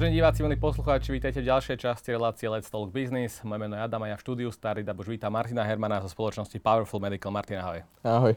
Vážení 0.00 0.16
diváci, 0.16 0.40
milí 0.40 0.56
poslucháči, 0.56 1.12
vítajte 1.12 1.44
v 1.44 1.52
ďalšej 1.52 1.76
časti 1.76 2.16
relácie 2.16 2.48
Let's 2.48 2.72
Talk 2.72 2.88
Business. 2.88 3.44
Moje 3.44 3.60
meno 3.60 3.76
je 3.76 3.84
Adam 3.84 4.00
a 4.00 4.08
ja 4.08 4.16
v 4.16 4.24
štúdiu 4.24 4.48
Starý 4.48 4.80
Dabož 4.80 5.12
vítam 5.12 5.28
Martina 5.28 5.60
Hermana 5.60 6.00
zo 6.00 6.08
spoločnosti 6.08 6.56
Powerful 6.56 7.04
Medical. 7.04 7.28
Martin, 7.28 7.60
ahoj. 7.60 7.84
Ahoj. 8.00 8.32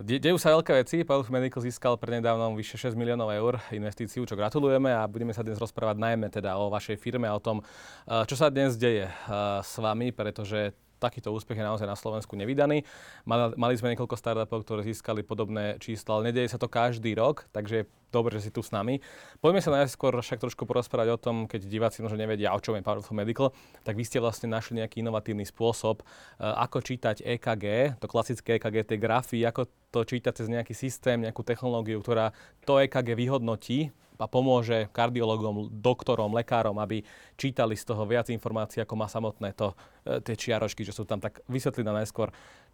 De- 0.00 0.16
dejú 0.16 0.40
sa 0.40 0.56
veľké 0.56 0.72
veci. 0.80 1.04
Powerful 1.04 1.36
Medical 1.36 1.60
získal 1.60 2.00
prednedávnom 2.00 2.56
vyše 2.56 2.80
6 2.80 2.96
miliónov 2.96 3.28
eur 3.28 3.60
investíciu, 3.76 4.24
čo 4.24 4.32
gratulujeme 4.32 4.88
a 4.88 5.04
budeme 5.04 5.36
sa 5.36 5.44
dnes 5.44 5.60
rozprávať 5.60 6.00
najmä 6.00 6.32
teda 6.32 6.56
o 6.56 6.72
vašej 6.72 6.96
firme 6.96 7.28
a 7.28 7.36
o 7.36 7.44
tom, 7.44 7.60
eh, 7.60 8.24
čo 8.24 8.40
sa 8.40 8.48
dnes 8.48 8.80
deje 8.80 9.04
eh, 9.04 9.12
s 9.60 9.76
vami, 9.76 10.16
pretože 10.16 10.72
takýto 11.00 11.32
úspech 11.32 11.56
je 11.56 11.64
naozaj 11.64 11.88
na 11.88 11.96
Slovensku 11.96 12.36
nevydaný. 12.36 12.84
Mali, 13.24 13.56
mali 13.56 13.74
sme 13.74 13.96
niekoľko 13.96 14.20
startupov, 14.20 14.68
ktoré 14.68 14.84
získali 14.84 15.24
podobné 15.24 15.80
čísla, 15.80 16.20
ale 16.20 16.30
nedeje 16.30 16.52
sa 16.52 16.60
to 16.60 16.68
každý 16.68 17.16
rok, 17.16 17.48
takže 17.50 17.74
je 17.82 17.84
dobre, 18.12 18.36
že 18.36 18.50
si 18.50 18.54
tu 18.54 18.60
s 18.60 18.74
nami. 18.74 18.98
Poďme 19.38 19.62
sa 19.62 19.70
najskôr 19.72 20.12
však 20.18 20.42
trošku 20.42 20.66
porozprávať 20.66 21.14
o 21.14 21.18
tom, 21.18 21.36
keď 21.46 21.70
diváci 21.70 22.02
možno 22.02 22.18
nevedia, 22.18 22.52
o 22.52 22.60
čom 22.60 22.76
je 22.76 22.84
Powerful 22.84 23.16
Medical, 23.16 23.54
tak 23.86 23.94
vy 23.96 24.04
ste 24.04 24.18
vlastne 24.18 24.50
našli 24.50 24.82
nejaký 24.82 25.00
inovatívny 25.00 25.46
spôsob, 25.46 26.02
eh, 26.02 26.44
ako 26.44 26.82
čítať 26.82 27.22
EKG, 27.24 27.96
to 28.02 28.06
klasické 28.10 28.58
EKG, 28.58 28.76
tie 28.84 28.98
grafy, 28.98 29.46
ako 29.46 29.70
to 29.94 30.02
čítať 30.04 30.42
cez 30.42 30.46
nejaký 30.50 30.74
systém, 30.74 31.22
nejakú 31.22 31.42
technológiu, 31.46 32.02
ktorá 32.02 32.34
to 32.66 32.78
EKG 32.82 33.14
vyhodnotí 33.14 33.94
a 34.20 34.28
pomôže 34.28 34.92
kardiologom, 34.92 35.72
doktorom, 35.72 36.36
lekárom, 36.36 36.76
aby 36.76 37.00
čítali 37.40 37.72
z 37.72 37.88
toho 37.88 38.04
viac 38.04 38.28
informácií, 38.28 38.84
ako 38.84 38.94
má 38.94 39.08
samotné 39.08 39.56
to, 39.56 39.72
e, 40.04 40.20
tie 40.20 40.36
čiaročky, 40.36 40.84
že 40.84 40.92
sú 40.92 41.08
tam 41.08 41.18
tak 41.18 41.40
vysvetli 41.48 41.80
na 41.80 41.96
najskôr. 41.96 42.28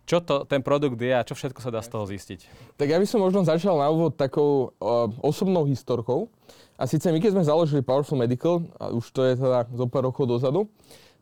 Čo 0.06 0.22
to, 0.22 0.46
ten 0.46 0.62
produkt 0.62 0.98
je 0.98 1.10
a 1.10 1.26
čo 1.26 1.34
všetko 1.34 1.58
sa 1.62 1.70
dá 1.70 1.82
z 1.82 1.90
toho 1.90 2.06
zistiť? 2.06 2.40
Tak 2.78 2.86
ja 2.86 2.98
by 2.98 3.06
som 3.06 3.22
možno 3.22 3.42
začal 3.42 3.78
na 3.78 3.90
úvod 3.90 4.14
takou 4.14 4.70
uh, 4.78 5.10
osobnou 5.18 5.66
historkou. 5.66 6.30
A 6.78 6.86
síce 6.86 7.10
my, 7.10 7.18
keď 7.18 7.34
sme 7.34 7.42
založili 7.42 7.82
Powerful 7.82 8.14
Medical, 8.14 8.62
a 8.78 8.94
už 8.94 9.10
to 9.10 9.26
je 9.26 9.34
teda 9.34 9.66
zo 9.66 9.86
pár 9.90 10.06
rokov 10.06 10.30
dozadu, 10.30 10.70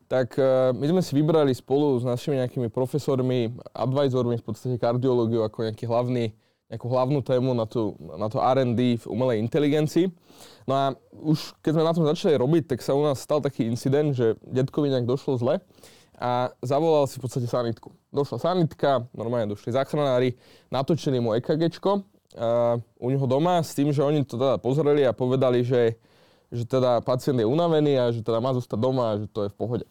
tak 0.05 0.37
uh, 0.37 0.77
my 0.77 0.85
sme 0.85 1.01
si 1.01 1.17
vybrali 1.17 1.57
spolu 1.57 1.97
s 1.97 2.05
našimi 2.05 2.37
nejakými 2.45 2.69
profesormi, 2.69 3.57
advisormi 3.73 4.37
v 4.37 4.45
podstate 4.45 4.77
kardiológiu 4.77 5.41
ako 5.41 5.73
nejaký 5.73 5.89
hlavný 5.89 6.37
nejakú 6.75 6.91
hlavnú 6.91 7.23
tému 7.23 7.55
na, 7.55 7.65
tú, 7.65 7.95
na 8.19 8.27
to 8.27 8.43
R&D 8.43 8.99
v 8.99 9.07
umelej 9.07 9.39
inteligencii. 9.39 10.11
No 10.67 10.73
a 10.75 10.85
už 11.15 11.55
keď 11.63 11.71
sme 11.79 11.85
na 11.87 11.95
tom 11.95 12.05
začali 12.05 12.35
robiť, 12.35 12.75
tak 12.75 12.83
sa 12.83 12.99
u 12.99 13.03
nás 13.07 13.23
stal 13.23 13.39
taký 13.39 13.71
incident, 13.71 14.13
že 14.13 14.35
detkovi 14.43 14.91
nejak 14.91 15.07
došlo 15.07 15.39
zle 15.39 15.63
a 16.19 16.51
zavolal 16.63 17.07
si 17.07 17.19
v 17.19 17.23
podstate 17.27 17.47
sanitku. 17.47 17.95
Došla 18.11 18.39
sanitka, 18.39 19.07
normálne 19.15 19.55
došli 19.55 19.75
záchranári, 19.75 20.39
natočili 20.71 21.19
mu 21.19 21.35
EKGčko 21.39 21.91
uh, 22.01 22.79
u 22.99 23.09
neho 23.11 23.27
doma 23.27 23.63
s 23.63 23.75
tým, 23.75 23.91
že 23.91 24.03
oni 24.03 24.23
to 24.23 24.39
teda 24.39 24.59
pozreli 24.63 25.03
a 25.03 25.15
povedali, 25.15 25.67
že, 25.67 25.99
že 26.55 26.65
teda 26.67 27.03
pacient 27.03 27.43
je 27.43 27.47
unavený 27.47 27.93
a 27.99 28.05
že 28.15 28.23
teda 28.23 28.39
má 28.39 28.55
zostať 28.55 28.79
doma 28.79 29.05
a 29.15 29.19
že 29.19 29.27
to 29.31 29.47
je 29.47 29.51
v 29.51 29.57
pohode. 29.59 29.87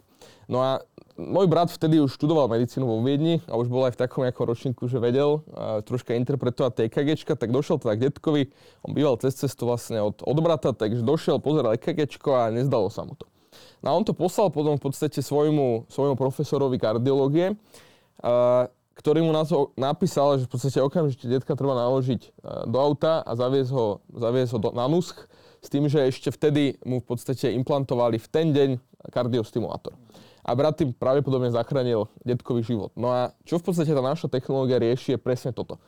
No 0.48 0.60
a 0.60 0.84
môj 1.16 1.46
brat 1.46 1.70
vtedy 1.70 2.02
už 2.02 2.18
študoval 2.18 2.50
medicínu 2.50 2.84
vo 2.84 3.00
Viedni 3.00 3.40
a 3.46 3.56
už 3.56 3.70
bol 3.70 3.86
aj 3.86 3.96
v 3.96 4.02
takom 4.02 4.26
nejakom 4.26 4.46
ročníku, 4.50 4.90
že 4.90 4.98
vedel 4.98 5.40
uh, 5.40 5.80
troška 5.86 6.18
interpretovať 6.18 6.90
TKG, 6.90 7.38
tak 7.38 7.54
došiel 7.54 7.78
teda 7.78 7.94
k 7.96 8.04
detkovi, 8.10 8.44
on 8.82 8.92
býval 8.98 9.16
cez 9.22 9.38
cestu 9.38 9.70
vlastne 9.70 10.02
od, 10.02 10.20
od 10.26 10.38
brata, 10.42 10.74
takže 10.74 11.06
došiel, 11.06 11.38
pozeral 11.38 11.78
EKG 11.78 12.18
a 12.34 12.50
nezdalo 12.50 12.90
sa 12.90 13.06
mu 13.06 13.14
to. 13.14 13.30
No 13.86 13.94
a 13.94 13.96
on 13.96 14.04
to 14.04 14.18
poslal 14.18 14.50
potom 14.50 14.80
v 14.82 14.84
podstate 14.90 15.22
svojmu, 15.22 15.86
svojmu 15.92 16.18
profesorovi 16.18 16.82
kardiológie, 16.82 17.54
uh, 17.54 18.66
ktorý 18.94 19.26
mu 19.26 19.34
na 19.34 19.42
to 19.42 19.74
napísal, 19.74 20.38
že 20.38 20.46
v 20.46 20.52
podstate 20.54 20.78
okamžite 20.78 21.26
detka 21.26 21.58
treba 21.58 21.74
naložiť 21.74 22.38
do 22.70 22.78
auta 22.78 23.26
a 23.26 23.34
zaviesť 23.34 23.72
ho, 23.74 24.06
zaviesť 24.14 24.52
ho 24.54 24.60
do, 24.62 24.70
na 24.70 24.86
nusk, 24.86 25.26
s 25.64 25.68
tým, 25.72 25.90
že 25.90 26.14
ešte 26.14 26.30
vtedy 26.30 26.78
mu 26.86 27.02
v 27.02 27.06
podstate 27.08 27.50
implantovali 27.58 28.22
v 28.22 28.28
ten 28.30 28.54
deň 28.54 28.70
kardiostimulátor 29.10 30.03
a 30.44 30.52
brat 30.54 30.76
tým 30.76 30.92
pravdepodobne 30.92 31.50
zachránil 31.50 32.12
detkový 32.28 32.62
život. 32.62 32.92
No 33.00 33.10
a 33.10 33.32
čo 33.48 33.58
v 33.58 33.66
podstate 33.72 33.96
tá 33.96 34.04
naša 34.04 34.28
technológia 34.28 34.78
rieši 34.78 35.16
je 35.16 35.20
presne 35.20 35.56
toto. 35.56 35.80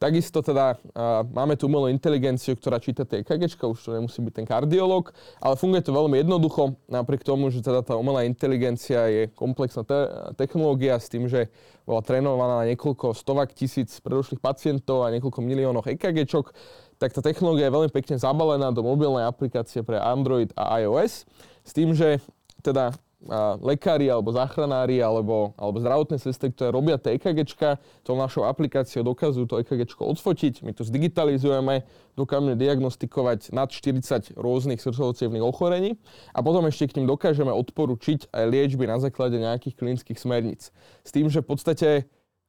Takisto 0.00 0.40
teda 0.40 0.80
uh, 0.80 1.20
máme 1.28 1.60
tu 1.60 1.68
umelú 1.68 1.84
inteligenciu, 1.92 2.56
ktorá 2.56 2.80
číta 2.80 3.04
tie 3.04 3.20
EKG, 3.20 3.60
už 3.60 3.84
to 3.84 3.92
nemusí 3.92 4.24
byť 4.24 4.32
ten 4.32 4.48
kardiolog, 4.48 5.12
ale 5.44 5.60
funguje 5.60 5.84
to 5.84 5.92
veľmi 5.92 6.24
jednoducho, 6.24 6.72
napriek 6.88 7.20
tomu, 7.20 7.52
že 7.52 7.60
teda 7.60 7.84
tá 7.84 8.00
umelá 8.00 8.24
inteligencia 8.24 9.12
je 9.12 9.28
komplexná 9.36 9.84
te- 9.84 10.08
technológia 10.40 10.96
s 10.96 11.12
tým, 11.12 11.28
že 11.28 11.52
bola 11.84 12.00
trénovaná 12.00 12.64
na 12.64 12.72
niekoľko 12.72 13.12
stovak 13.12 13.52
tisíc 13.52 13.92
predošlých 14.00 14.40
pacientov 14.40 15.04
a 15.04 15.12
niekoľko 15.12 15.44
miliónoch 15.44 15.92
EKG, 15.92 16.24
tak 16.96 17.12
tá 17.12 17.20
technológia 17.20 17.68
je 17.68 17.76
veľmi 17.76 17.92
pekne 17.92 18.16
zabalená 18.16 18.72
do 18.72 18.80
mobilnej 18.80 19.28
aplikácie 19.28 19.84
pre 19.84 20.00
Android 20.00 20.48
a 20.56 20.80
iOS, 20.80 21.28
s 21.60 21.76
tým, 21.76 21.92
že 21.92 22.24
teda 22.64 22.96
lekári 23.60 24.08
alebo 24.08 24.32
záchranári 24.32 25.04
alebo, 25.04 25.52
alebo 25.60 25.76
zdravotné 25.76 26.16
sestry, 26.16 26.48
ktoré 26.56 26.72
robia 26.72 26.96
tie 26.96 27.20
EKG, 27.20 27.52
tou 28.00 28.16
našou 28.16 28.48
aplikáciou 28.48 29.04
dokazujú 29.04 29.44
to 29.44 29.60
EKG 29.60 29.92
odfotiť, 29.92 30.64
my 30.64 30.72
to 30.72 30.88
zdigitalizujeme, 30.88 31.84
dokážeme 32.16 32.56
diagnostikovať 32.56 33.52
nad 33.52 33.68
40 33.68 34.40
rôznych 34.40 34.80
srdcovo 34.80 35.12
ochorení 35.44 36.00
a 36.32 36.40
potom 36.40 36.64
ešte 36.64 36.88
k 36.88 36.96
ním 37.00 37.12
dokážeme 37.12 37.52
odporučiť 37.52 38.32
aj 38.32 38.44
liečby 38.48 38.88
na 38.88 38.96
základe 38.96 39.36
nejakých 39.36 39.76
klinických 39.76 40.16
smerníc. 40.16 40.72
S 41.04 41.10
tým, 41.12 41.28
že 41.28 41.44
v 41.44 41.48
podstate 41.48 41.90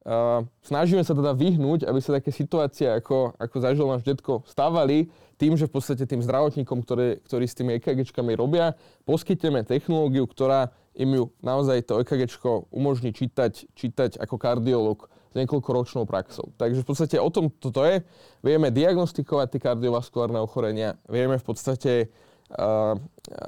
Uh, 0.02 0.42
snažíme 0.66 0.98
sa 1.06 1.14
teda 1.14 1.30
vyhnúť, 1.30 1.86
aby 1.86 2.02
sa 2.02 2.18
také 2.18 2.34
situácie, 2.34 2.90
ako, 2.90 3.38
ako 3.38 3.56
zažil 3.62 3.86
náš 3.86 4.02
detko, 4.02 4.42
stávali 4.50 5.06
tým, 5.42 5.58
že 5.58 5.66
v 5.66 5.74
podstate 5.74 6.06
tým 6.06 6.22
zdravotníkom, 6.22 6.86
ktoré, 6.86 7.18
ktorí 7.26 7.50
s 7.50 7.58
tými 7.58 7.74
EKGčkami 7.82 8.38
robia, 8.38 8.78
poskytneme 9.02 9.66
technológiu, 9.66 10.30
ktorá 10.30 10.70
im 10.94 11.10
ju 11.18 11.24
naozaj 11.42 11.82
to 11.82 11.98
EKGčko 11.98 12.70
umožní 12.70 13.10
čítať, 13.10 13.66
čítať 13.74 14.22
ako 14.22 14.38
kardiolog 14.38 15.10
s 15.10 15.34
niekoľkoročnou 15.34 16.06
praxou. 16.06 16.54
Takže 16.54 16.84
v 16.84 16.86
podstate 16.86 17.16
o 17.18 17.26
tom 17.26 17.50
toto 17.50 17.82
je. 17.82 18.06
Vieme 18.38 18.70
diagnostikovať 18.70 19.58
tie 19.58 19.60
kardiovaskulárne 19.66 20.38
ochorenia, 20.38 20.94
vieme 21.10 21.34
v 21.34 21.44
podstate 21.44 22.14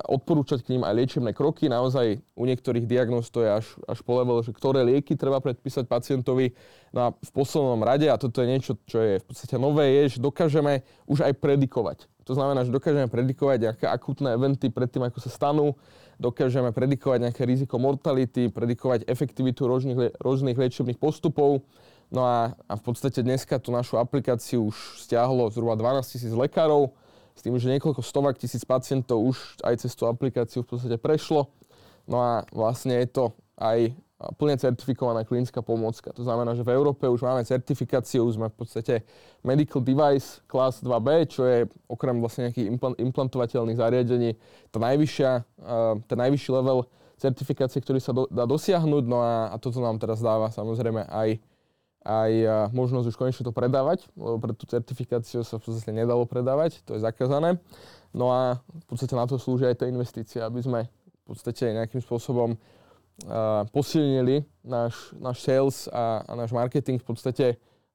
odporúčať 0.09 0.65
k 0.65 0.77
ním 0.77 0.83
aj 0.87 0.95
liečebné 0.97 1.31
kroky. 1.37 1.69
Naozaj 1.69 2.23
u 2.39 2.45
niektorých 2.49 2.89
diagnóz 2.89 3.29
to 3.29 3.45
je 3.45 3.51
až, 3.61 3.67
až 3.85 3.99
po 4.01 4.17
level, 4.17 4.41
že 4.41 4.57
ktoré 4.57 4.81
lieky 4.81 5.13
treba 5.19 5.43
predpísať 5.45 5.85
pacientovi. 5.85 6.57
No 6.95 7.01
a 7.01 7.09
v 7.13 7.31
poslednom 7.35 7.83
rade, 7.85 8.09
a 8.09 8.17
toto 8.17 8.41
je 8.41 8.49
niečo, 8.49 8.73
čo 8.89 9.03
je 9.03 9.15
v 9.21 9.25
podstate 9.27 9.61
nové, 9.61 10.05
je, 10.05 10.17
že 10.17 10.25
dokážeme 10.25 10.87
už 11.05 11.27
aj 11.27 11.33
predikovať. 11.37 12.09
To 12.25 12.33
znamená, 12.33 12.65
že 12.65 12.73
dokážeme 12.73 13.05
predikovať 13.13 13.59
nejaké 13.61 13.85
akutné 13.85 14.33
eventy 14.33 14.73
pred 14.73 14.89
tým, 14.89 15.05
ako 15.05 15.21
sa 15.21 15.29
stanú, 15.29 15.77
dokážeme 16.17 16.73
predikovať 16.73 17.29
nejaké 17.29 17.45
riziko 17.45 17.77
mortality, 17.77 18.49
predikovať 18.49 19.05
efektivitu 19.05 19.69
rôznych, 19.69 20.17
rôznych 20.17 20.57
liečebných 20.57 20.97
postupov. 20.97 21.61
No 22.09 22.25
a, 22.25 22.57
a 22.65 22.73
v 22.81 22.83
podstate 22.85 23.21
dneska 23.21 23.61
tú 23.61 23.69
našu 23.75 24.01
aplikáciu 24.01 24.73
už 24.73 25.05
stiahlo 25.05 25.53
zhruba 25.53 25.77
12 25.77 26.17
tisíc 26.17 26.33
lekárov, 26.33 26.97
s 27.35 27.41
tým, 27.43 27.59
že 27.59 27.71
niekoľko 27.71 28.01
stovak 28.01 28.39
tisíc 28.39 28.63
pacientov 28.63 29.21
už 29.21 29.59
aj 29.67 29.83
cez 29.83 29.93
tú 29.99 30.07
aplikáciu 30.07 30.63
v 30.63 30.75
podstate 30.75 30.97
prešlo. 30.97 31.51
No 32.07 32.23
a 32.23 32.33
vlastne 32.55 33.03
je 33.03 33.09
to 33.11 33.25
aj 33.59 33.91
plne 34.39 34.57
certifikovaná 34.57 35.27
klinická 35.27 35.61
pomôcka. 35.61 36.15
To 36.15 36.23
znamená, 36.25 36.57
že 36.57 36.65
v 36.65 36.73
Európe 36.73 37.05
už 37.05 37.21
máme 37.21 37.45
certifikáciu, 37.45 38.25
sme 38.33 38.49
v 38.49 38.57
podstate 38.57 38.95
Medical 39.45 39.85
Device 39.85 40.41
Class 40.49 40.81
2B, 40.81 41.09
čo 41.29 41.45
je 41.45 41.69
okrem 41.91 42.17
vlastne 42.23 42.49
nejakých 42.49 42.73
implantovateľných 42.81 43.77
zariadení 43.77 44.31
tá 44.73 44.79
najvyššia, 44.81 45.31
ten 46.09 46.19
najvyšší 46.19 46.51
level 46.55 46.89
certifikácie, 47.21 47.83
ktorý 47.85 48.01
sa 48.01 48.17
do, 48.17 48.25
dá 48.31 48.49
dosiahnuť. 48.49 49.05
No 49.05 49.21
a, 49.21 49.53
a 49.53 49.57
toto 49.61 49.83
nám 49.83 50.01
teraz 50.01 50.25
dáva 50.25 50.49
samozrejme 50.49 51.05
aj 51.11 51.43
aj 52.05 52.33
možnosť 52.77 53.07
už 53.09 53.17
konečne 53.17 53.45
to 53.49 53.53
predávať, 53.57 54.05
lebo 54.13 54.37
pre 54.37 54.53
tú 54.53 54.69
certifikáciu 54.69 55.41
sa 55.41 55.57
v 55.57 55.65
podstate 55.65 55.91
nedalo 55.91 56.29
predávať, 56.29 56.85
to 56.85 56.95
je 56.95 57.01
zakázané. 57.01 57.57
No 58.13 58.29
a 58.29 58.61
v 58.61 58.87
podstate 58.87 59.17
na 59.17 59.25
to 59.25 59.41
slúžia 59.41 59.73
aj 59.73 59.81
tie 59.81 59.89
investície, 59.89 60.39
aby 60.45 60.61
sme 60.61 60.81
v 60.85 61.23
podstate 61.25 61.73
nejakým 61.73 62.05
spôsobom 62.05 62.55
uh, 62.55 63.65
posilnili 63.73 64.45
náš, 64.61 65.17
náš 65.17 65.41
sales 65.41 65.77
a, 65.89 66.21
a 66.29 66.33
náš 66.37 66.53
marketing 66.53 67.01
v 67.01 67.09
podstate 67.09 67.47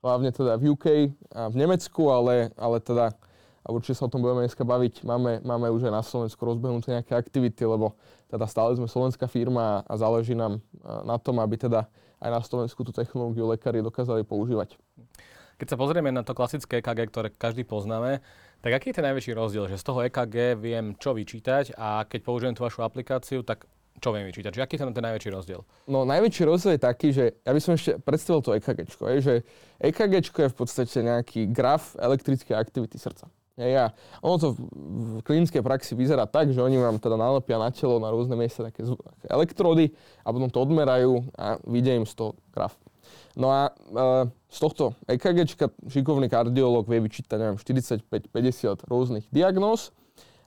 hlavne 0.02 0.34
teda 0.34 0.58
v 0.58 0.74
UK 0.74 0.86
a 1.30 1.48
v 1.54 1.56
Nemecku, 1.56 2.10
ale, 2.10 2.50
ale 2.58 2.82
teda 2.82 3.14
a 3.60 3.68
určite 3.70 4.02
sa 4.02 4.08
o 4.08 4.12
tom 4.12 4.24
budeme 4.24 4.48
dneska 4.48 4.64
baviť. 4.64 5.04
Máme, 5.04 5.44
máme 5.46 5.68
už 5.70 5.92
aj 5.92 5.94
na 5.94 6.02
Slovensku 6.02 6.42
rozbehnuté 6.42 6.96
nejaké 6.96 7.14
aktivity, 7.14 7.68
lebo 7.68 7.94
teda 8.32 8.48
stále 8.48 8.74
sme 8.74 8.88
slovenská 8.88 9.28
firma 9.28 9.86
a 9.86 9.94
záleží 10.00 10.34
nám 10.34 10.64
na 11.04 11.20
tom, 11.20 11.38
aby 11.38 11.60
teda 11.60 11.86
aj 12.20 12.30
na 12.30 12.42
Slovensku 12.44 12.84
tú 12.84 12.92
technológiu 12.92 13.48
lekári 13.48 13.84
dokázali 13.84 14.28
používať. 14.28 14.76
Keď 15.60 15.76
sa 15.76 15.80
pozrieme 15.80 16.08
na 16.16 16.24
to 16.24 16.32
klasické 16.32 16.80
EKG, 16.80 17.12
ktoré 17.12 17.28
každý 17.36 17.68
poznáme, 17.68 18.24
tak 18.64 18.72
aký 18.80 18.92
je 18.92 18.96
ten 19.00 19.08
najväčší 19.12 19.36
rozdiel? 19.36 19.68
Že 19.68 19.80
z 19.80 19.84
toho 19.84 20.00
EKG 20.08 20.36
viem 20.56 20.96
čo 20.96 21.12
vyčítať 21.12 21.76
a 21.76 22.08
keď 22.08 22.20
použijem 22.24 22.56
tú 22.56 22.64
vašu 22.64 22.84
aplikáciu, 22.84 23.44
tak 23.44 23.68
čo 24.00 24.16
viem 24.16 24.24
vyčítať? 24.32 24.56
Že 24.56 24.64
aký 24.64 24.74
je 24.80 24.88
ten 24.88 25.06
najväčší 25.12 25.30
rozdiel? 25.36 25.62
No 25.92 26.08
najväčší 26.08 26.44
rozdiel 26.48 26.80
je 26.80 26.82
taký, 26.82 27.08
že 27.12 27.36
ja 27.44 27.52
by 27.52 27.60
som 27.60 27.76
ešte 27.76 28.00
predstavil 28.00 28.40
to 28.40 28.56
EKG, 28.56 28.80
že 29.20 29.44
EKG 29.84 30.14
je 30.24 30.48
v 30.48 30.56
podstate 30.56 30.98
nejaký 31.04 31.52
graf 31.52 32.00
elektrickej 32.00 32.56
aktivity 32.56 32.96
srdca. 32.96 33.28
Hej, 33.60 33.76
a 33.76 33.86
ono 34.24 34.36
to 34.40 34.48
v 34.56 35.20
klinickej 35.28 35.60
praxi 35.60 35.92
vyzerá 35.92 36.24
tak, 36.24 36.56
že 36.56 36.64
oni 36.64 36.80
vám 36.80 36.96
teda 36.96 37.20
nalepia 37.20 37.60
na 37.60 37.68
telo 37.76 38.00
na 38.00 38.08
rôzne 38.08 38.40
miesta 38.40 38.64
také 38.64 38.88
elektrody 39.28 39.92
a 40.24 40.32
potom 40.32 40.48
to 40.48 40.64
odmerajú 40.64 41.28
a 41.36 41.60
vidia 41.68 42.00
im 42.00 42.08
z 42.08 42.16
toho 42.16 42.40
graf. 42.56 42.80
No 43.36 43.52
a 43.52 43.68
e, 43.68 44.32
z 44.48 44.58
tohto 44.64 44.96
EKG 45.12 45.60
šikovný 45.92 46.32
kardiológ 46.32 46.88
vie 46.88 47.04
vyčítať, 47.04 47.36
neviem, 47.36 47.60
45-50 47.60 48.88
rôznych 48.88 49.28
diagnóz 49.28 49.92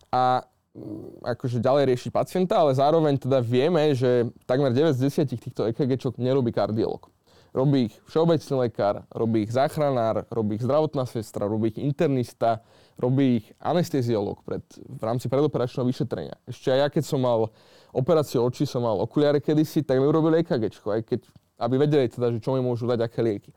a 0.08 0.48
mm, 0.72 1.36
akože 1.36 1.60
ďalej 1.60 1.92
riešiť 1.92 2.10
pacienta, 2.16 2.64
ale 2.64 2.72
zároveň 2.72 3.20
teda 3.20 3.44
vieme, 3.44 3.92
že 3.92 4.32
takmer 4.48 4.72
9 4.72 4.96
z 4.96 5.28
10 5.28 5.36
týchto 5.36 5.68
EKG 5.68 6.16
nerobí 6.16 6.48
kardiológ. 6.48 7.12
Robí 7.52 7.92
ich 7.92 7.94
všeobecný 8.08 8.64
lekár, 8.64 9.04
robí 9.12 9.44
ich 9.44 9.52
záchranár, 9.52 10.24
robí 10.32 10.56
ich 10.56 10.64
zdravotná 10.64 11.04
sestra, 11.04 11.44
robí 11.44 11.68
ich 11.68 11.84
internista, 11.84 12.64
robí 12.96 13.44
ich 13.44 13.46
anesteziolog 13.60 14.40
pred, 14.40 14.64
v 14.80 15.02
rámci 15.04 15.28
predoperačného 15.28 15.84
vyšetrenia. 15.84 16.40
Ešte 16.48 16.72
aj 16.72 16.78
ja, 16.80 16.86
keď 16.88 17.04
som 17.04 17.20
mal 17.20 17.52
operáciu 17.92 18.40
očí, 18.40 18.64
som 18.64 18.80
mal 18.80 18.96
okuliare 19.04 19.36
kedysi, 19.36 19.84
tak 19.84 20.00
mi 20.00 20.08
urobili 20.08 20.40
EKG, 20.40 20.80
aj 20.80 21.02
keď, 21.04 21.20
aby 21.60 21.74
vedeli 21.76 22.08
teda, 22.08 22.32
že 22.32 22.40
čo 22.40 22.56
mi 22.56 22.64
môžu 22.64 22.88
dať, 22.88 23.04
aké 23.04 23.20
lieky. 23.20 23.52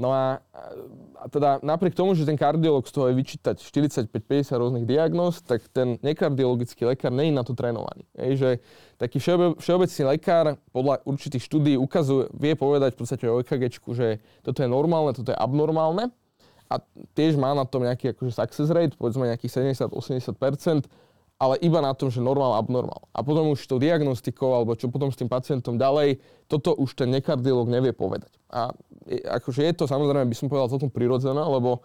No 0.00 0.16
a, 0.16 0.40
a 1.20 1.24
teda 1.28 1.60
napriek 1.60 1.92
tomu, 1.92 2.16
že 2.16 2.24
ten 2.24 2.40
kardiolog 2.40 2.88
z 2.88 2.92
toho 2.96 3.12
je 3.12 3.20
vyčítať 3.20 3.60
45-50 3.60 4.56
rôznych 4.56 4.86
diagnóz, 4.88 5.44
tak 5.44 5.60
ten 5.68 6.00
nekardiologický 6.00 6.88
lekár 6.88 7.12
nie 7.12 7.28
je 7.28 7.36
na 7.36 7.44
to 7.44 7.52
trénovaný. 7.52 8.08
Ej, 8.16 8.32
že 8.40 8.50
taký 8.96 9.20
všeobe, 9.20 9.60
všeobecný 9.60 10.02
lekár 10.16 10.56
podľa 10.72 11.04
určitých 11.04 11.44
štúdí 11.44 11.76
ukazuje, 11.76 12.32
vie 12.32 12.56
povedať 12.56 12.96
v 12.96 12.98
podstate 13.04 13.24
o 13.28 13.44
EKG, 13.44 13.76
že 13.92 14.24
toto 14.40 14.64
je 14.64 14.68
normálne, 14.72 15.12
toto 15.12 15.30
je 15.30 15.36
abnormálne 15.36 16.08
a 16.70 16.74
tiež 17.18 17.34
má 17.36 17.52
na 17.52 17.66
tom 17.66 17.82
nejaký 17.82 18.16
akože 18.16 18.32
success 18.32 18.70
rate, 18.72 18.94
povedzme 18.94 19.26
nejakých 19.26 19.76
70-80%, 19.76 20.88
ale 21.40 21.56
iba 21.64 21.80
na 21.80 21.96
tom, 21.96 22.12
že 22.12 22.20
normál, 22.20 22.60
abnormál. 22.60 23.08
A 23.16 23.24
potom 23.24 23.56
už 23.56 23.64
to 23.64 23.80
diagnostikou, 23.80 24.52
alebo 24.52 24.76
čo 24.76 24.92
potom 24.92 25.08
s 25.08 25.16
tým 25.16 25.32
pacientom 25.32 25.80
ďalej, 25.80 26.20
toto 26.44 26.76
už 26.76 26.92
ten 26.92 27.08
nekardiolog 27.08 27.72
nevie 27.72 27.96
povedať. 27.96 28.28
A 28.52 28.68
akože 29.40 29.64
je 29.64 29.72
to 29.72 29.88
samozrejme, 29.88 30.28
by 30.28 30.36
som 30.36 30.52
povedal, 30.52 30.68
celkom 30.68 30.92
prirodzené, 30.92 31.40
lebo 31.40 31.80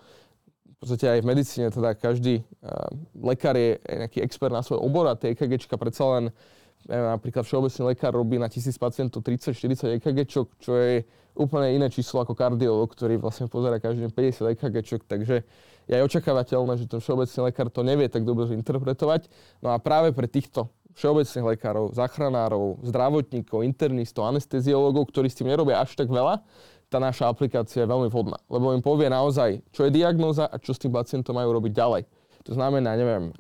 v 0.75 0.75
podstate 0.83 1.07
aj 1.07 1.19
v 1.23 1.29
medicíne 1.31 1.67
teda 1.71 1.95
každý 1.95 2.43
uh, 2.43 2.91
lekár 3.15 3.55
je 3.55 3.79
nejaký 3.79 4.19
expert 4.19 4.51
na 4.51 4.59
svoj 4.59 4.83
obor 4.83 5.07
a 5.07 5.15
tie 5.15 5.31
EKG 5.31 5.71
predsa 5.79 6.03
len 6.19 6.35
neviem, 6.83 7.09
napríklad 7.15 7.47
všeobecný 7.47 7.95
lekár 7.95 8.11
robí 8.11 8.35
na 8.35 8.51
tisíc 8.51 8.75
pacientov 8.75 9.23
30-40 9.23 10.03
EKG, 10.03 10.19
čo 10.59 10.71
je 10.75 11.07
úplne 11.35 11.71
iné 11.71 11.87
číslo 11.87 12.23
ako 12.23 12.35
kardiolog, 12.35 12.91
ktorý 12.91 13.23
vlastne 13.23 13.47
pozera 13.47 13.79
každý 13.79 14.07
deň 14.07 14.11
50 14.11 14.53
EKG, 14.55 14.75
takže 15.07 15.47
je 15.85 15.93
aj 15.95 16.03
očakávateľné, 16.05 16.81
že 16.81 16.89
ten 16.89 16.99
všeobecný 17.01 17.39
lekár 17.51 17.67
to 17.69 17.81
nevie 17.85 18.07
tak 18.09 18.25
dobre 18.25 18.49
interpretovať. 18.53 19.29
No 19.61 19.73
a 19.73 19.77
práve 19.77 20.11
pre 20.11 20.25
týchto 20.25 20.69
všeobecných 20.95 21.55
lekárov, 21.55 21.91
záchranárov, 21.91 22.79
zdravotníkov, 22.87 23.67
internistov, 23.67 24.31
anesteziológov, 24.31 25.11
ktorí 25.11 25.27
s 25.27 25.37
tým 25.37 25.51
nerobia 25.51 25.83
až 25.83 25.93
tak 25.99 26.07
veľa, 26.07 26.39
tá 26.87 27.01
naša 27.01 27.27
aplikácia 27.27 27.83
je 27.83 27.89
veľmi 27.89 28.07
vhodná, 28.07 28.39
lebo 28.47 28.71
im 28.71 28.79
povie 28.79 29.09
naozaj, 29.09 29.59
čo 29.73 29.89
je 29.89 29.91
diagnóza 29.91 30.47
a 30.47 30.55
čo 30.61 30.71
s 30.71 30.79
tým 30.79 30.93
pacientom 30.93 31.35
majú 31.35 31.51
robiť 31.57 31.73
ďalej. 31.73 32.03
To 32.45 32.51
znamená, 32.53 32.93
neviem, 32.93 33.33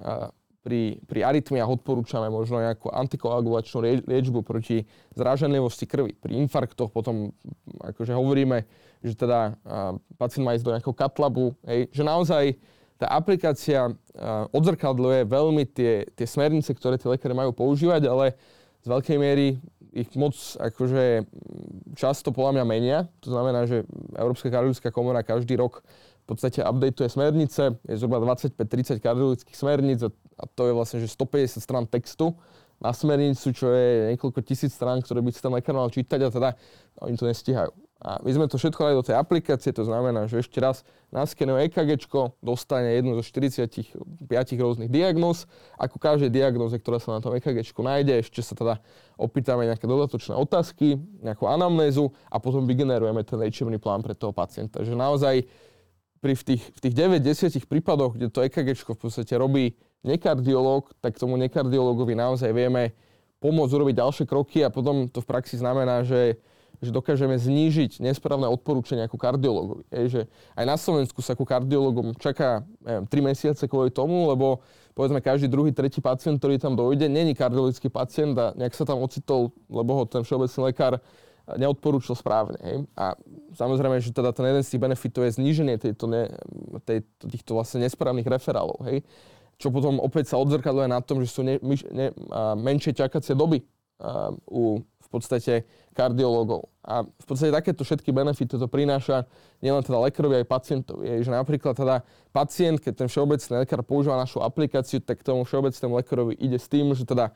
pri, 0.65 0.97
pri 1.05 1.19
arytmiách 1.21 1.77
odporúčame 1.77 2.25
možno 2.25 2.57
nejakú 2.57 2.89
antikoagulačnú 2.89 4.09
liečbu 4.09 4.41
proti 4.41 4.89
zrážanlivosti 5.13 5.85
krvi. 5.85 6.17
Pri 6.17 6.41
infarktoch 6.41 6.89
potom 6.89 7.29
akože 7.85 8.17
hovoríme, 8.17 8.65
že 9.05 9.13
teda 9.13 9.53
pacient 10.17 10.41
má 10.41 10.57
ísť 10.57 10.65
do 10.65 10.73
nejakého 10.73 10.97
katlabu, 10.97 11.53
hej, 11.69 11.85
že 11.93 12.01
naozaj 12.01 12.57
tá 12.97 13.11
aplikácia 13.11 13.93
odzrkadľuje 14.49 15.29
veľmi 15.29 15.63
tie, 15.69 16.09
tie 16.15 16.25
smernice, 16.25 16.73
ktoré 16.73 16.97
tie 16.97 17.11
lekáre 17.11 17.37
majú 17.37 17.53
používať, 17.53 18.07
ale 18.09 18.33
z 18.81 18.87
veľkej 18.87 19.17
miery 19.21 19.61
ich 19.95 20.11
moc 20.19 20.35
akože 20.59 21.23
často 21.95 22.35
podľa 22.35 22.59
mňa 22.59 22.65
menia. 22.67 22.97
To 23.23 23.31
znamená, 23.31 23.63
že 23.63 23.87
Európska 24.15 24.51
kardiologická 24.51 24.91
komora 24.91 25.23
každý 25.23 25.55
rok 25.55 25.83
v 26.25 26.25
podstate 26.33 26.59
updateuje 26.65 27.07
smernice. 27.07 27.79
Je 27.85 27.95
zhruba 27.95 28.19
25-30 28.19 28.99
kardiologických 28.99 29.55
smerníc 29.55 30.03
a 30.07 30.43
to 30.51 30.67
je 30.67 30.73
vlastne 30.75 30.99
že 30.99 31.07
150 31.11 31.63
strán 31.63 31.85
textu 31.87 32.35
na 32.75 32.91
smernicu, 32.91 33.55
čo 33.55 33.71
je 33.71 34.15
niekoľko 34.15 34.39
tisíc 34.43 34.75
strán, 34.75 34.99
ktoré 34.99 35.23
by 35.23 35.31
si 35.31 35.39
ten 35.39 35.51
lekár 35.51 35.79
mal 35.79 35.87
čítať 35.87 36.19
a 36.23 36.29
teda 36.31 36.49
oni 36.99 37.15
to 37.15 37.27
nestíhajú. 37.27 37.71
A 38.05 38.21
my 38.21 38.29
sme 38.29 38.45
to 38.45 38.61
všetko 38.61 38.85
dali 38.85 38.93
do 38.93 39.01
tej 39.01 39.17
aplikácie, 39.17 39.73
to 39.73 39.81
znamená, 39.81 40.29
že 40.29 40.45
ešte 40.45 40.61
raz 40.61 40.85
naskenuje 41.09 41.73
EKG, 41.73 42.05
dostane 42.37 43.01
jednu 43.01 43.17
zo 43.17 43.25
45 43.25 43.97
rôznych 44.61 44.93
diagnóz. 44.93 45.49
Ako 45.81 45.97
každej 45.97 46.29
diagnoze, 46.29 46.77
ktorá 46.77 47.01
sa 47.01 47.17
na 47.17 47.19
tom 47.25 47.33
EKG 47.33 47.65
nájde, 47.73 48.21
ešte 48.21 48.45
sa 48.45 48.53
teda 48.53 48.77
opýtame 49.17 49.65
nejaké 49.65 49.89
dodatočné 49.89 50.37
otázky, 50.37 51.01
nejakú 51.25 51.49
anamnézu 51.49 52.13
a 52.29 52.37
potom 52.37 52.69
vygenerujeme 52.69 53.25
ten 53.25 53.41
liečebný 53.41 53.81
plán 53.81 54.05
pre 54.05 54.13
toho 54.13 54.29
pacienta. 54.29 54.85
Že 54.85 54.93
naozaj 54.93 55.49
pri 56.21 56.37
v 56.37 56.43
tých, 56.45 56.61
v 56.77 56.79
tých 56.85 56.93
9-10 56.93 57.65
prípadoch, 57.65 58.21
kde 58.21 58.29
to 58.29 58.45
EKG 58.45 58.85
v 58.85 59.01
podstate 59.01 59.33
robí 59.33 59.73
nekardiológ, 60.05 60.93
tak 61.01 61.17
tomu 61.17 61.41
nekardiológovi 61.41 62.13
naozaj 62.13 62.53
vieme 62.53 62.93
pomôcť 63.41 63.73
urobiť 63.73 63.95
ďalšie 63.97 64.25
kroky 64.29 64.61
a 64.61 64.69
potom 64.69 65.09
to 65.09 65.25
v 65.25 65.29
praxi 65.29 65.57
znamená, 65.57 66.05
že 66.05 66.37
že 66.81 66.91
dokážeme 66.91 67.35
znížiť 67.35 68.03
nesprávne 68.03 68.47
odporúčania 68.47 69.07
ako 69.07 69.17
kardiologovi. 69.19 69.83
Je, 69.91 70.03
že 70.09 70.21
aj 70.55 70.65
na 70.65 70.77
Slovensku 70.79 71.19
sa 71.19 71.33
ako 71.33 71.47
kardiologom 71.47 72.15
čaká 72.19 72.63
neviem, 72.83 73.05
3 73.07 73.29
mesiace 73.31 73.63
kvôli 73.67 73.91
tomu, 73.91 74.27
lebo 74.31 74.63
povedzme 74.95 75.19
každý 75.19 75.51
druhý, 75.51 75.75
tretí 75.75 75.99
pacient, 75.99 76.39
ktorý 76.39 76.59
tam 76.59 76.73
dojde, 76.73 77.11
není 77.11 77.35
kardiologický 77.35 77.91
pacient 77.91 78.35
a 78.39 78.55
nejak 78.55 78.75
sa 78.75 78.87
tam 78.87 79.03
ocitol, 79.03 79.51
lebo 79.67 79.91
ho 79.97 80.03
ten 80.07 80.23
všeobecný 80.23 80.61
lekár 80.71 80.99
neodporúčil 81.45 82.17
správne. 82.17 82.57
Hej. 82.63 82.77
A 82.97 83.13
samozrejme, 83.53 84.01
že 84.01 84.09
teda 84.09 84.33
ten 84.33 84.49
jeden 84.49 84.63
z 84.65 84.69
tých 84.73 84.81
benefitov 84.81 85.29
je 85.29 85.37
zníženie 85.37 85.77
tejto 85.77 86.09
ne, 86.09 86.33
tejto, 86.87 87.29
týchto 87.29 87.51
vlastne 87.53 87.85
nesprávnych 87.85 88.25
referálov. 88.25 88.81
Hej 88.87 89.05
čo 89.55 89.71
potom 89.71 90.03
opäť 90.03 90.35
sa 90.35 90.39
odzrkadluje 90.39 90.87
na 90.91 90.99
tom, 90.99 91.23
že 91.23 91.31
sú 91.31 91.41
ne, 91.43 91.55
ne, 91.63 92.11
menšie 92.59 92.91
čakacie 92.91 93.35
doby 93.35 93.63
u 94.51 94.83
v 95.05 95.09
podstate 95.13 95.53
kardiológov. 95.93 96.67
A 96.81 97.05
v 97.05 97.25
podstate 97.25 97.53
takéto 97.53 97.85
všetky 97.85 98.09
benefity 98.09 98.57
to 98.57 98.67
prináša 98.67 99.29
nielen 99.61 99.85
teda 99.85 100.01
lekárovi, 100.01 100.43
aj 100.43 100.47
pacientovi. 100.49 101.03
Je, 101.07 101.15
že 101.25 101.31
napríklad 101.31 101.77
teda 101.77 102.01
pacient, 102.33 102.81
keď 102.81 103.05
ten 103.05 103.07
všeobecný 103.07 103.63
lekár 103.63 103.81
používa 103.85 104.17
našu 104.17 104.41
aplikáciu, 104.41 104.99
tak 104.99 105.21
tomu 105.21 105.45
všeobecnému 105.45 105.93
lekárovi 106.01 106.33
ide 106.41 106.57
s 106.57 106.67
tým, 106.67 106.91
že 106.97 107.07
teda 107.07 107.31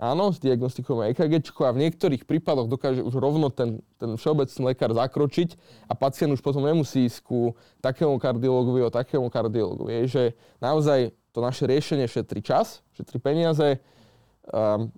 áno, 0.00 0.32
zdiagnostikujeme 0.34 1.12
EKG 1.12 1.52
a 1.62 1.70
v 1.70 1.82
niektorých 1.88 2.26
prípadoch 2.26 2.66
dokáže 2.68 3.04
už 3.04 3.14
rovno 3.16 3.52
ten, 3.52 3.78
ten 4.00 4.16
všeobecný 4.16 4.74
lekár 4.74 4.90
zakročiť 4.92 5.54
a 5.88 5.94
pacient 5.94 6.32
už 6.34 6.42
potom 6.42 6.64
nemusí 6.64 7.06
ísť 7.06 7.18
ku 7.22 7.54
takému 7.84 8.16
kardiologovi 8.18 8.82
o 8.82 8.90
takému 8.90 9.28
kardiologovi. 9.28 10.02
Je, 10.02 10.02
že 10.08 10.22
naozaj 10.58 11.14
to 11.32 11.38
naše 11.40 11.64
riešenie 11.64 12.04
šetrí 12.08 12.44
čas, 12.44 12.84
šetrí 12.98 13.22
peniaze, 13.22 13.80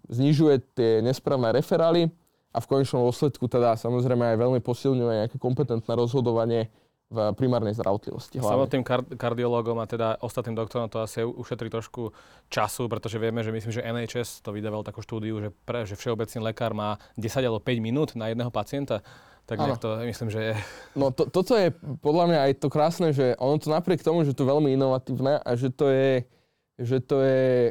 znižuje 0.08 0.54
tie 0.72 0.90
nesprávne 1.04 1.52
referály 1.52 2.08
a 2.54 2.58
v 2.62 2.66
konečnom 2.70 3.04
dôsledku 3.04 3.44
teda 3.50 3.76
samozrejme 3.76 4.34
aj 4.34 4.36
veľmi 4.40 4.60
posilňuje 4.62 5.14
nejaké 5.26 5.36
kompetentné 5.36 5.92
rozhodovanie 5.92 6.70
v 7.12 7.30
primárnej 7.36 7.76
zdravotlivosti. 7.76 8.40
Samotným 8.40 8.82
kar- 8.82 9.04
kardiológom 9.04 9.76
a 9.78 9.86
teda 9.86 10.16
ostatným 10.24 10.56
doktorom 10.56 10.88
to 10.88 11.04
asi 11.04 11.20
ušetrí 11.22 11.68
trošku 11.68 12.10
času, 12.48 12.88
pretože 12.88 13.20
vieme, 13.20 13.44
že 13.44 13.52
myslím, 13.52 13.70
že 13.70 13.84
NHS 13.84 14.40
to 14.40 14.50
vydával 14.50 14.82
takú 14.82 15.04
štúdiu, 15.04 15.38
že, 15.38 15.52
pre, 15.68 15.84
že 15.84 15.94
všeobecný 15.94 16.50
lekár 16.50 16.72
má 16.72 16.96
10 17.20 17.44
alebo 17.44 17.60
5 17.60 17.78
minút 17.84 18.16
na 18.16 18.32
jedného 18.32 18.48
pacienta. 18.48 19.04
Tak 19.44 19.60
to 19.76 20.00
myslím, 20.08 20.32
že 20.32 20.40
je. 20.40 20.54
No 20.96 21.12
to, 21.12 21.28
toto 21.28 21.52
je 21.52 21.68
podľa 22.00 22.24
mňa 22.32 22.38
aj 22.48 22.52
to 22.64 22.68
krásne, 22.72 23.12
že 23.12 23.36
ono 23.36 23.60
to 23.60 23.68
napriek 23.68 24.00
tomu, 24.00 24.24
že 24.24 24.32
to 24.32 24.48
je 24.48 24.50
veľmi 24.56 24.72
inovatívne 24.72 25.36
a 25.44 25.50
že 25.52 25.68
to 25.68 25.92
je 25.92 26.24
že 26.74 26.98
to 26.98 27.22
je 27.22 27.70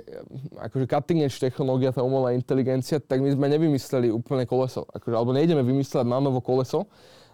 akože 0.64 0.88
cutting 0.88 1.28
edge 1.28 1.36
technológia, 1.36 1.92
tá 1.92 2.00
umelá 2.00 2.32
inteligencia, 2.32 3.04
tak 3.04 3.20
my 3.20 3.36
sme 3.36 3.52
nevymysleli 3.52 4.08
úplne 4.08 4.48
koleso. 4.48 4.88
Akože, 4.96 5.16
alebo 5.16 5.36
nejdeme 5.36 5.60
vymysleť 5.60 6.08
na 6.08 6.24
novo 6.24 6.40
koleso, 6.40 6.88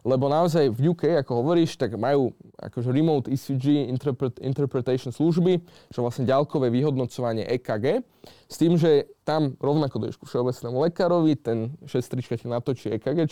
lebo 0.07 0.31
naozaj 0.31 0.71
v 0.71 0.95
UK, 0.95 1.21
ako 1.21 1.43
hovoríš, 1.43 1.75
tak 1.75 1.93
majú 1.99 2.31
akože 2.55 2.89
remote 2.89 3.27
ECG 3.27 3.91
interpret, 3.91 4.39
interpretation 4.39 5.11
služby, 5.11 5.59
čo 5.91 6.01
vlastne 6.01 6.23
ďalkové 6.25 6.71
vyhodnocovanie 6.71 7.45
EKG, 7.59 8.01
s 8.49 8.55
tým, 8.57 8.79
že 8.79 9.11
tam 9.27 9.53
rovnako 9.59 10.01
dojdeš 10.01 10.17
ku 10.17 10.25
všeobecnému 10.25 10.77
lekárovi, 10.89 11.35
ten 11.37 11.75
šestrička 11.85 12.39
ti 12.39 12.47
natočí 12.47 12.89
EKG, 12.95 13.27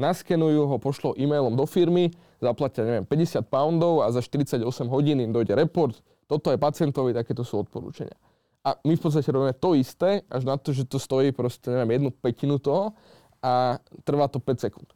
naskenujú 0.00 0.62
ho, 0.66 0.76
pošlo 0.80 1.12
e-mailom 1.14 1.54
do 1.54 1.68
firmy, 1.68 2.10
zaplatia, 2.40 2.82
neviem, 2.88 3.04
50 3.06 3.44
poundov 3.46 4.02
a 4.02 4.10
za 4.10 4.24
48 4.24 4.64
hodín 4.88 5.20
im 5.20 5.30
dojde 5.30 5.54
report, 5.54 6.00
toto 6.28 6.52
je 6.52 6.60
pacientovi, 6.60 7.16
takéto 7.16 7.42
sú 7.42 7.64
odporúčania. 7.64 8.14
A 8.62 8.76
my 8.84 8.94
v 8.94 9.02
podstate 9.02 9.32
robíme 9.32 9.56
to 9.56 9.72
isté, 9.72 10.22
až 10.28 10.44
na 10.44 10.60
to, 10.60 10.76
že 10.76 10.84
to 10.84 11.00
stojí 11.00 11.32
proste, 11.32 11.72
neviem, 11.72 11.98
jednu 11.98 12.10
petinu 12.12 12.60
toho 12.60 12.92
a 13.40 13.80
trvá 14.04 14.28
to 14.28 14.36
5 14.36 14.64
sekúnd. 14.68 14.88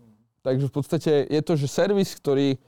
Takže 0.45 0.69
v 0.69 0.75
podstate 0.75 1.13
je 1.31 1.41
to, 1.41 1.57
že 1.57 1.71
servis, 1.71 2.13
ktorý 2.13 2.61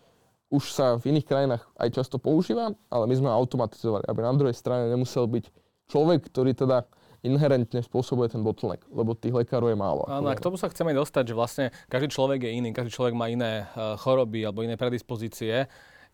už 0.48 0.70
sa 0.70 0.94
v 0.96 1.12
iných 1.12 1.26
krajinách 1.26 1.62
aj 1.76 1.88
často 1.92 2.16
používa, 2.22 2.72
ale 2.88 3.04
my 3.10 3.14
sme 3.18 3.28
automatizovali, 3.28 4.06
aby 4.06 4.20
na 4.22 4.32
druhej 4.38 4.56
strane 4.56 4.86
nemusel 4.86 5.26
byť 5.26 5.44
človek, 5.90 6.30
ktorý 6.30 6.54
teda 6.54 6.86
inherentne 7.24 7.80
spôsobuje 7.80 8.36
ten 8.36 8.44
bottleneck, 8.44 8.84
lebo 8.92 9.16
tých 9.16 9.32
lekárov 9.32 9.72
je 9.72 9.78
málo. 9.80 10.04
Áno, 10.06 10.28
a 10.28 10.36
k 10.36 10.44
tomu 10.44 10.60
sa 10.60 10.68
chceme 10.68 10.92
dostať, 10.92 11.32
že 11.32 11.34
vlastne 11.34 11.66
každý 11.88 12.12
človek 12.12 12.44
je 12.44 12.50
iný, 12.52 12.70
každý 12.76 12.92
človek 12.92 13.16
má 13.16 13.32
iné 13.32 13.64
uh, 13.64 13.96
choroby 13.96 14.44
alebo 14.44 14.60
iné 14.60 14.76
predispozície. 14.76 15.64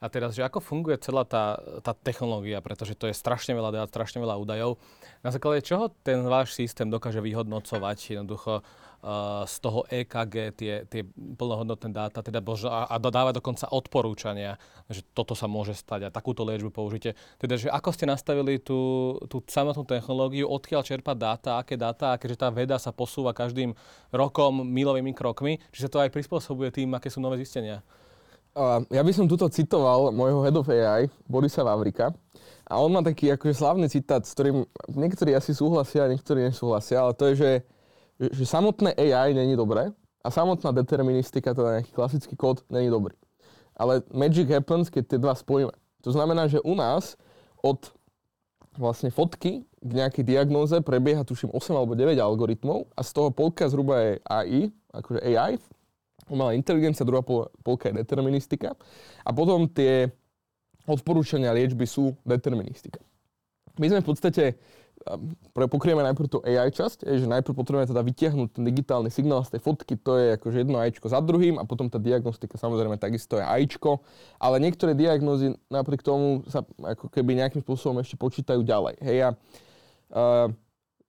A 0.01 0.09
teraz, 0.09 0.33
že 0.33 0.41
ako 0.41 0.65
funguje 0.65 0.97
celá 0.97 1.29
tá, 1.29 1.61
tá 1.85 1.93
technológia, 1.93 2.65
pretože 2.65 2.97
to 2.97 3.05
je 3.05 3.13
strašne 3.13 3.53
veľa 3.53 3.85
dát, 3.85 3.89
strašne 3.93 4.25
veľa 4.25 4.41
údajov. 4.41 4.81
Na 5.21 5.29
základe 5.29 5.61
čoho 5.61 5.93
ten 6.01 6.25
váš 6.25 6.57
systém 6.57 6.89
dokáže 6.89 7.21
vyhodnocovať 7.21 8.17
jednoducho 8.17 8.65
uh, 8.65 9.45
z 9.45 9.55
toho 9.61 9.85
EKG 9.93 10.35
tie, 10.57 10.75
tie 10.89 11.05
plnohodnotné 11.13 11.93
dáta 11.93 12.25
teda 12.25 12.41
bože, 12.41 12.65
a, 12.73 12.89
a 12.89 12.97
dodáva 12.97 13.37
dokonca 13.37 13.69
odporúčania, 13.69 14.57
že 14.89 15.05
toto 15.13 15.37
sa 15.37 15.45
môže 15.45 15.77
stať 15.77 16.09
a 16.09 16.15
takúto 16.15 16.49
liečbu 16.49 16.73
použite. 16.73 17.13
Teda, 17.37 17.61
že 17.61 17.69
ako 17.69 17.93
ste 17.93 18.09
nastavili 18.09 18.57
tú, 18.57 19.21
tú 19.29 19.45
samotnú 19.45 19.85
technológiu, 19.85 20.49
odkiaľ 20.49 20.81
čerpať 20.81 21.17
dáta, 21.21 21.51
aké 21.61 21.77
dáta, 21.77 22.17
a 22.17 22.19
keďže 22.21 22.41
tá 22.41 22.49
veda 22.49 22.81
sa 22.81 22.89
posúva 22.89 23.37
každým 23.37 23.77
rokom 24.17 24.65
milovými 24.65 25.13
krokmi, 25.13 25.61
či 25.77 25.85
sa 25.85 25.93
to 25.93 26.01
aj 26.01 26.09
prispôsobuje 26.09 26.73
tým, 26.73 26.97
aké 26.97 27.13
sú 27.13 27.21
nové 27.21 27.37
zistenia. 27.37 27.85
Ja 28.93 29.01
by 29.01 29.13
som 29.17 29.25
tuto 29.25 29.49
citoval 29.49 30.13
môjho 30.13 30.45
head 30.45 30.57
of 30.57 30.69
AI, 30.69 31.09
Borisa 31.25 31.65
Vavrika. 31.65 32.13
A 32.71 32.79
on 32.79 32.93
má 32.95 33.03
taký 33.03 33.33
akože 33.35 33.57
slavný 33.57 33.91
citát, 33.91 34.23
s 34.23 34.37
ktorým 34.37 34.63
niektorí 34.95 35.35
asi 35.35 35.51
súhlasia 35.57 36.07
niektorí 36.07 36.47
nesúhlasia, 36.47 37.03
ale 37.03 37.19
to 37.19 37.33
je, 37.33 37.35
že, 37.35 37.53
že 38.31 38.45
samotné 38.47 38.95
AI 38.95 39.35
není 39.35 39.59
dobré 39.59 39.91
a 40.23 40.29
samotná 40.31 40.71
deterministika, 40.71 41.51
teda 41.51 41.81
nejaký 41.81 41.91
klasický 41.91 42.35
kód, 42.39 42.63
není 42.71 42.87
dobrý. 42.87 43.17
Ale 43.75 44.07
magic 44.15 44.47
happens, 44.53 44.87
keď 44.87 45.17
tie 45.17 45.19
dva 45.19 45.35
spojíme. 45.35 45.75
To 46.07 46.15
znamená, 46.15 46.47
že 46.47 46.63
u 46.63 46.77
nás 46.77 47.19
od 47.65 47.91
vlastne 48.79 49.11
fotky 49.11 49.67
k 49.81 49.91
nejakej 49.91 50.23
diagnóze 50.23 50.77
prebieha 50.85 51.27
tuším 51.27 51.51
8 51.51 51.75
alebo 51.75 51.99
9 51.99 52.15
algoritmov 52.21 52.87
a 52.95 53.01
z 53.03 53.11
toho 53.17 53.35
polka 53.35 53.67
zhruba 53.67 53.99
je 53.99 54.13
AI, 54.29 54.61
akože 54.95 55.21
AI, 55.27 55.59
umelá 56.31 56.55
inteligencia, 56.55 57.03
druhá 57.05 57.21
pol, 57.21 57.51
polka 57.67 57.91
je 57.91 58.01
deterministika. 58.01 58.79
A 59.27 59.31
potom 59.35 59.67
tie 59.67 60.09
odporúčania 60.87 61.51
liečby 61.53 61.85
sú 61.85 62.15
deterministika. 62.23 63.03
My 63.77 63.91
sme 63.91 64.01
v 64.01 64.09
podstate, 64.09 64.45
pokrieme 65.55 66.05
najprv 66.05 66.29
tú 66.29 66.39
AI 66.45 66.69
časť, 66.69 67.09
je, 67.09 67.25
že 67.25 67.27
najprv 67.31 67.57
potrebujeme 67.57 67.89
teda 67.89 68.03
vytiahnuť 68.05 68.49
ten 68.53 68.65
digitálny 68.69 69.09
signál 69.09 69.41
z 69.47 69.57
tej 69.57 69.61
fotky, 69.65 69.97
to 69.97 70.21
je 70.21 70.37
akože 70.37 70.61
jedno 70.61 70.77
AIčko 70.77 71.09
za 71.09 71.21
druhým 71.25 71.57
a 71.57 71.65
potom 71.65 71.89
tá 71.89 71.97
diagnostika 71.97 72.61
samozrejme 72.61 73.01
takisto 73.01 73.41
je 73.41 73.45
AIčko, 73.45 74.05
ale 74.37 74.61
niektoré 74.61 74.93
diagnózy 74.93 75.57
napriek 75.73 76.05
tomu 76.05 76.45
sa 76.53 76.61
ako 76.85 77.09
keby 77.09 77.41
nejakým 77.41 77.65
spôsobom 77.65 78.05
ešte 78.05 78.21
počítajú 78.21 78.61
ďalej. 78.61 78.95
Hej, 79.01 79.19
a, 79.25 79.31
uh, 80.13 80.47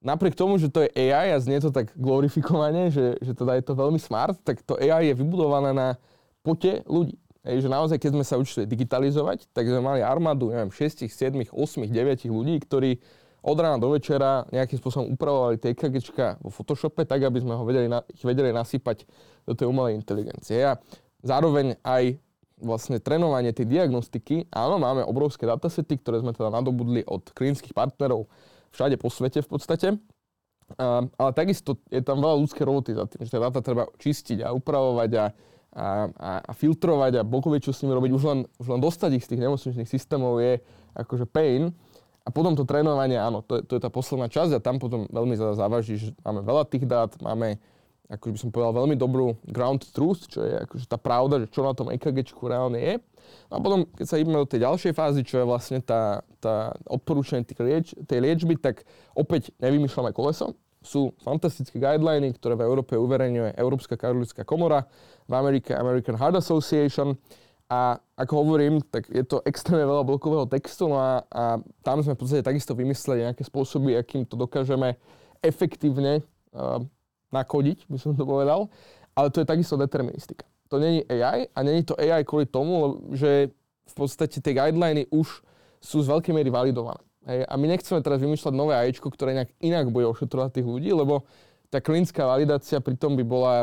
napriek 0.01 0.33
tomu, 0.33 0.57
že 0.57 0.67
to 0.67 0.83
je 0.83 0.89
AI 0.93 1.33
a 1.33 1.37
znie 1.37 1.61
to 1.61 1.69
tak 1.69 1.93
glorifikovane, 1.93 2.89
že, 2.89 3.21
že 3.21 3.31
teda 3.37 3.55
je 3.57 3.63
to 3.63 3.73
veľmi 3.77 4.01
smart, 4.01 4.35
tak 4.41 4.65
to 4.65 4.75
AI 4.81 5.13
je 5.13 5.17
vybudované 5.21 5.71
na 5.71 5.95
pote 6.41 6.81
ľudí. 6.89 7.15
Hej, 7.41 7.65
že 7.65 7.69
naozaj, 7.73 7.97
keď 7.97 8.11
sme 8.13 8.25
sa 8.25 8.37
učili 8.37 8.69
digitalizovať, 8.69 9.49
tak 9.49 9.65
sme 9.65 9.81
mali 9.81 10.05
armádu, 10.05 10.53
neviem, 10.53 10.69
6, 10.69 11.09
7, 11.09 11.49
8, 11.49 11.89
9 11.89 12.29
ľudí, 12.29 12.61
ktorí 12.61 13.01
od 13.41 13.57
rána 13.57 13.81
do 13.81 13.89
večera 13.89 14.45
nejakým 14.53 14.77
spôsobom 14.77 15.09
upravovali 15.17 15.57
tie 15.57 15.73
EKGčka 15.73 16.37
vo 16.45 16.53
Photoshope, 16.53 17.01
tak 17.01 17.25
aby 17.25 17.41
sme 17.41 17.57
ho 17.57 17.65
vedeli, 17.65 17.89
ich 18.13 18.21
vedeli 18.21 18.53
nasypať 18.53 19.09
do 19.49 19.57
tej 19.57 19.65
umelej 19.65 19.97
inteligencie. 19.97 20.61
A 20.61 20.77
zároveň 21.25 21.81
aj 21.81 22.21
vlastne 22.61 23.01
trénovanie 23.01 23.49
tej 23.49 23.65
diagnostiky, 23.65 24.45
áno, 24.53 24.77
máme 24.77 25.01
obrovské 25.01 25.49
datasety, 25.49 25.97
ktoré 25.97 26.21
sme 26.21 26.37
teda 26.37 26.53
nadobudli 26.53 27.01
od 27.09 27.25
klinických 27.33 27.73
partnerov 27.73 28.29
všade 28.71 28.95
po 28.99 29.11
svete 29.11 29.39
v 29.43 29.49
podstate. 29.49 29.87
A, 30.79 31.03
ale 31.07 31.31
takisto 31.35 31.79
je 31.91 31.99
tam 31.99 32.23
veľa 32.23 32.35
ľudské 32.39 32.63
roboty 32.63 32.95
za 32.95 33.07
tým, 33.07 33.27
že 33.27 33.31
tie 33.35 33.43
dáta 33.43 33.59
treba 33.59 33.91
čistiť 33.99 34.43
a 34.47 34.55
upravovať 34.55 35.11
a, 35.19 35.25
a, 35.75 35.87
a, 36.15 36.31
a 36.47 36.51
filtrovať 36.55 37.19
a 37.19 37.27
bokovie, 37.27 37.59
čo 37.59 37.75
s 37.75 37.83
nimi 37.83 37.95
robiť. 37.95 38.11
Už 38.15 38.23
len, 38.23 38.39
už 38.59 38.67
len 38.71 38.79
dostať 38.79 39.19
ich 39.19 39.25
z 39.27 39.35
tých 39.35 39.43
nemocničných 39.43 39.89
systémov 39.89 40.39
je 40.39 40.63
akože 40.95 41.27
pain. 41.27 41.75
A 42.21 42.29
potom 42.29 42.53
to 42.53 42.69
trénovanie, 42.69 43.17
áno, 43.17 43.41
to 43.41 43.57
je, 43.57 43.61
to 43.65 43.71
je 43.75 43.81
tá 43.81 43.89
posledná 43.89 44.29
časť 44.29 44.53
a 44.53 44.63
tam 44.63 44.77
potom 44.77 45.09
veľmi 45.09 45.33
závaží, 45.57 45.97
že 45.97 46.13
máme 46.21 46.45
veľa 46.45 46.63
tých 46.69 46.85
dát, 46.85 47.09
máme, 47.17 47.57
ako 48.11 48.35
by 48.35 48.37
som 48.37 48.49
povedal, 48.51 48.75
veľmi 48.75 48.99
dobrú 48.99 49.39
ground 49.47 49.87
truth, 49.95 50.27
čo 50.27 50.43
je 50.43 50.59
akože 50.67 50.85
tá 50.91 50.99
pravda, 50.99 51.39
že 51.39 51.47
čo 51.47 51.63
na 51.63 51.71
tom 51.71 51.87
EKGčku 51.95 52.43
reálne 52.43 52.75
je. 52.75 52.93
No 53.47 53.53
a 53.55 53.59
potom, 53.63 53.87
keď 53.87 54.05
sa 54.05 54.19
ideme 54.19 54.35
do 54.35 54.49
tej 54.49 54.67
ďalšej 54.67 54.91
fázy, 54.91 55.23
čo 55.23 55.39
je 55.39 55.45
vlastne 55.47 55.79
tá, 55.79 56.19
tá 56.43 56.75
odporúčanie 56.91 57.47
tej, 57.47 57.55
lieč, 57.63 57.87
tej 58.03 58.19
liečby, 58.19 58.59
tak 58.59 58.83
opäť 59.15 59.55
nevymýšľame 59.63 60.11
koleso. 60.11 60.59
Sú 60.83 61.15
fantastické 61.23 61.79
guideliny, 61.79 62.35
ktoré 62.35 62.59
v 62.59 62.67
Európe 62.67 62.99
uverejňuje 62.99 63.55
Európska 63.55 63.95
karolická 63.95 64.43
komora, 64.43 64.83
v 65.29 65.33
Amerike 65.37 65.71
American 65.71 66.19
Heart 66.19 66.43
Association. 66.43 67.15
A 67.71 67.95
ako 68.19 68.43
hovorím, 68.43 68.83
tak 68.83 69.07
je 69.07 69.23
to 69.23 69.39
extrémne 69.47 69.87
veľa 69.87 70.03
blokového 70.03 70.43
textu 70.51 70.91
no 70.91 70.99
a, 70.99 71.23
a 71.31 71.55
tam 71.79 72.03
sme 72.03 72.19
v 72.19 72.19
podstate 72.19 72.43
takisto 72.43 72.75
vymysleli 72.75 73.23
nejaké 73.23 73.47
spôsoby, 73.47 73.95
akým 73.95 74.27
to 74.27 74.35
dokážeme 74.35 74.99
efektívne 75.39 76.19
uh, 76.51 76.83
nakodiť, 77.31 77.87
by 77.87 77.97
som 77.97 78.13
to 78.13 78.27
povedal. 78.27 78.69
Ale 79.15 79.27
to 79.31 79.43
je 79.43 79.47
takisto 79.47 79.75
deterministika 79.75 80.47
to 80.71 80.79
není 80.79 81.03
AI 81.11 81.51
a 81.55 81.63
není 81.63 81.83
to 81.83 81.99
AI 81.99 82.23
kvôli 82.23 82.47
tomu, 82.47 83.03
že 83.11 83.51
v 83.83 83.93
podstate 83.93 84.39
tie 84.39 84.55
guideliny 84.55 85.03
už 85.11 85.43
sú 85.83 85.99
z 85.99 86.07
veľkej 86.07 86.31
miery 86.31 86.47
validované. 86.47 87.03
A 87.27 87.53
my 87.59 87.75
nechceme 87.75 87.99
teraz 87.99 88.23
vymýšľať 88.23 88.53
nové 88.55 88.73
AIčko, 88.79 89.11
ktoré 89.11 89.35
nejak 89.35 89.51
inak 89.59 89.91
bude 89.91 90.07
ošetrovať 90.07 90.57
tých 90.57 90.67
ľudí, 90.71 90.89
lebo 90.95 91.27
tá 91.67 91.83
klinická 91.83 92.23
validácia 92.23 92.79
pritom 92.79 93.19
by 93.19 93.23
bola 93.27 93.55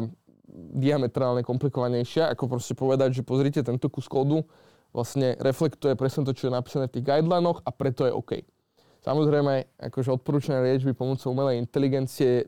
diametrálne 0.76 1.40
komplikovanejšia, 1.40 2.28
ako 2.28 2.60
proste 2.60 2.76
povedať, 2.76 3.18
že 3.18 3.22
pozrite, 3.24 3.64
tento 3.64 3.88
kus 3.88 4.04
kódu 4.04 4.44
vlastne 4.92 5.32
reflektuje 5.40 5.96
presne 5.96 6.28
to, 6.28 6.36
čo 6.36 6.48
je 6.48 6.56
napísané 6.56 6.92
v 6.92 7.00
tých 7.00 7.08
guidelinoch 7.08 7.64
a 7.64 7.70
preto 7.72 8.04
je 8.04 8.12
OK. 8.12 8.32
Samozrejme, 9.08 9.80
akože 9.88 10.12
odporúčané 10.20 10.60
liečby 10.68 10.92
pomocou 10.92 11.32
umelej 11.32 11.64
inteligencie, 11.64 12.44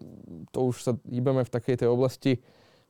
to 0.53 0.69
už 0.69 0.85
sa 0.85 0.93
hýbeme 1.09 1.41
v 1.41 1.49
takej 1.49 1.81
tej 1.81 1.89
oblasti 1.89 2.37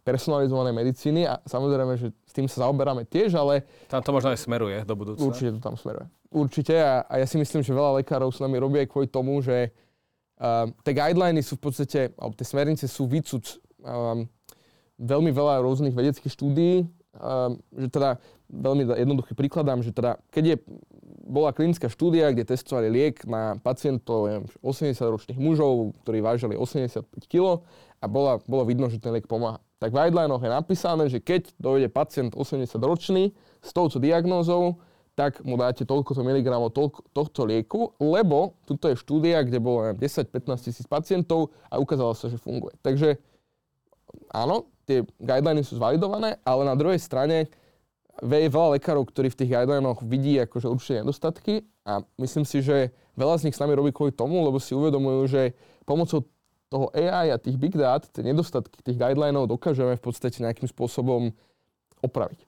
personalizovanej 0.02 0.74
medicíny 0.74 1.22
a 1.22 1.38
samozrejme, 1.46 1.94
že 1.94 2.10
s 2.26 2.32
tým 2.34 2.50
sa 2.50 2.66
zaoberáme 2.66 3.06
tiež, 3.06 3.38
ale... 3.38 3.62
Tam 3.86 4.02
to 4.02 4.10
možno 4.10 4.34
aj 4.34 4.42
smeruje 4.42 4.82
do 4.82 4.98
budúcna. 4.98 5.22
Určite 5.22 5.54
to 5.54 5.60
tam 5.62 5.78
smeruje. 5.78 6.10
Určite 6.34 6.74
a, 6.82 7.06
a 7.06 7.22
ja 7.22 7.26
si 7.30 7.38
myslím, 7.38 7.62
že 7.62 7.70
veľa 7.70 8.02
lekárov 8.02 8.34
s 8.34 8.42
nami 8.42 8.58
robí 8.58 8.82
aj 8.82 8.90
kvôli 8.90 9.06
tomu, 9.06 9.38
že 9.38 9.70
uh, 9.70 10.66
tie 10.82 10.96
guideliny 10.96 11.38
sú 11.38 11.54
v 11.54 11.62
podstate, 11.70 12.10
alebo 12.18 12.34
tie 12.34 12.48
smernice 12.48 12.90
sú 12.90 13.06
výcud 13.06 13.44
um, 13.86 14.26
veľmi 14.98 15.30
veľa 15.30 15.62
rôznych 15.62 15.94
vedeckých 15.94 16.32
štúdií, 16.32 16.90
um, 17.14 17.54
že 17.78 17.86
teda 17.86 18.18
veľmi 18.50 18.82
jednoduchý 18.98 19.38
príkladám, 19.38 19.78
že 19.84 19.94
teda 19.94 20.18
keď 20.34 20.44
je, 20.44 20.56
bola 21.30 21.54
klinická 21.54 21.87
štúdia, 21.87 22.34
kde 22.34 22.50
testovali 22.50 22.90
liek 22.90 23.22
na 23.25 23.56
pacientov 23.62 24.50
80-ročných 24.60 25.38
mužov, 25.38 25.94
ktorí 26.02 26.18
vážili 26.18 26.58
85 26.58 27.06
kg 27.30 27.62
a 28.02 28.04
bola, 28.10 28.42
bolo 28.44 28.66
vidno, 28.66 28.90
že 28.90 28.99
ten 28.99 29.14
liek 29.14 29.30
pomáha 29.30 29.62
tak 29.80 29.96
v 29.96 30.12
guidelinoch 30.12 30.44
je 30.44 30.52
napísané, 30.52 31.08
že 31.08 31.25
keď 31.25 31.56
dojde 31.56 31.88
pacient 31.88 32.37
80-ročný 32.37 33.32
s 33.64 33.70
touto 33.72 33.96
diagnózou, 33.96 34.76
tak 35.16 35.40
mu 35.40 35.56
dáte 35.56 35.88
toľko 35.88 36.20
miligramov 36.20 36.76
tohto 37.16 37.40
lieku, 37.49 37.96
lebo 37.96 38.60
tuto 38.68 38.92
je 38.92 38.96
štúdia, 39.00 39.40
kde 39.40 39.56
bolo 39.56 39.96
10-15 39.96 40.68
tisíc 40.68 40.84
pacientov 40.84 41.56
a 41.72 41.80
ukázalo 41.80 42.12
sa, 42.12 42.28
že 42.28 42.37
funguje. 42.37 42.76
Takže 42.84 43.16
áno, 44.28 44.68
tie 44.84 45.00
guideliny 45.16 45.64
sú 45.64 45.80
zvalidované, 45.80 46.37
ale 46.44 46.62
na 46.68 46.76
druhej 46.76 47.00
strane 47.00 47.49
je 48.22 48.52
veľa 48.52 48.76
lekárov, 48.76 49.08
ktorí 49.08 49.32
v 49.32 49.38
tých 49.44 49.50
guidelinoch 49.50 50.04
vidí 50.04 50.36
akože 50.36 50.68
určite 50.68 51.00
nedostatky 51.04 51.64
a 51.88 52.04
myslím 52.20 52.44
si, 52.44 52.60
že 52.60 52.92
veľa 53.16 53.40
z 53.40 53.44
nich 53.48 53.56
s 53.56 53.60
nami 53.60 53.72
robí 53.72 53.90
kvôli 53.90 54.12
tomu, 54.12 54.44
lebo 54.44 54.60
si 54.60 54.76
uvedomujú, 54.76 55.20
že 55.28 55.42
pomocou 55.88 56.28
toho 56.70 56.86
AI 56.94 57.34
a 57.34 57.40
tých 57.40 57.58
big 57.58 57.74
dát, 57.74 58.06
tie 58.06 58.22
nedostatky 58.22 58.78
tých 58.84 59.00
guidelinov 59.00 59.50
dokážeme 59.50 59.98
v 59.98 60.02
podstate 60.04 60.38
nejakým 60.44 60.70
spôsobom 60.70 61.34
opraviť. 62.04 62.46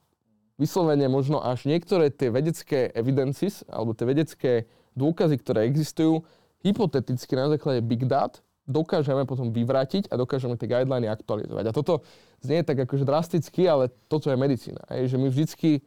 Vyslovene 0.55 1.09
možno 1.09 1.41
až 1.41 1.65
niektoré 1.65 2.13
tie 2.13 2.29
vedecké 2.29 2.93
evidences 2.93 3.65
alebo 3.67 3.91
tie 3.97 4.05
vedecké 4.07 4.51
dôkazy, 4.93 5.35
ktoré 5.41 5.65
existujú, 5.67 6.23
hypoteticky 6.63 7.33
na 7.35 7.51
základe 7.51 7.83
big 7.83 8.07
dát 8.07 8.39
dokážeme 8.63 9.27
potom 9.27 9.51
vyvrátiť 9.51 10.07
a 10.07 10.15
dokážeme 10.15 10.55
tie 10.55 10.71
guideliny 10.71 11.11
aktualizovať. 11.11 11.65
A 11.69 11.75
toto 11.75 12.03
znie 12.39 12.63
tak 12.63 12.83
akože 12.87 13.03
drasticky, 13.03 13.67
ale 13.67 13.91
toto 14.07 14.31
je 14.31 14.37
medicína. 14.39 14.83
Je, 14.91 15.11
že 15.11 15.17
my 15.19 15.27
vždycky 15.27 15.83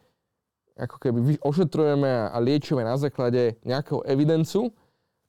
ako 0.76 0.96
keby 1.00 1.40
ošetrujeme 1.40 2.28
a 2.28 2.36
liečíme 2.36 2.84
na 2.84 3.00
základe 3.00 3.56
nejakého 3.64 4.04
evidencu, 4.04 4.76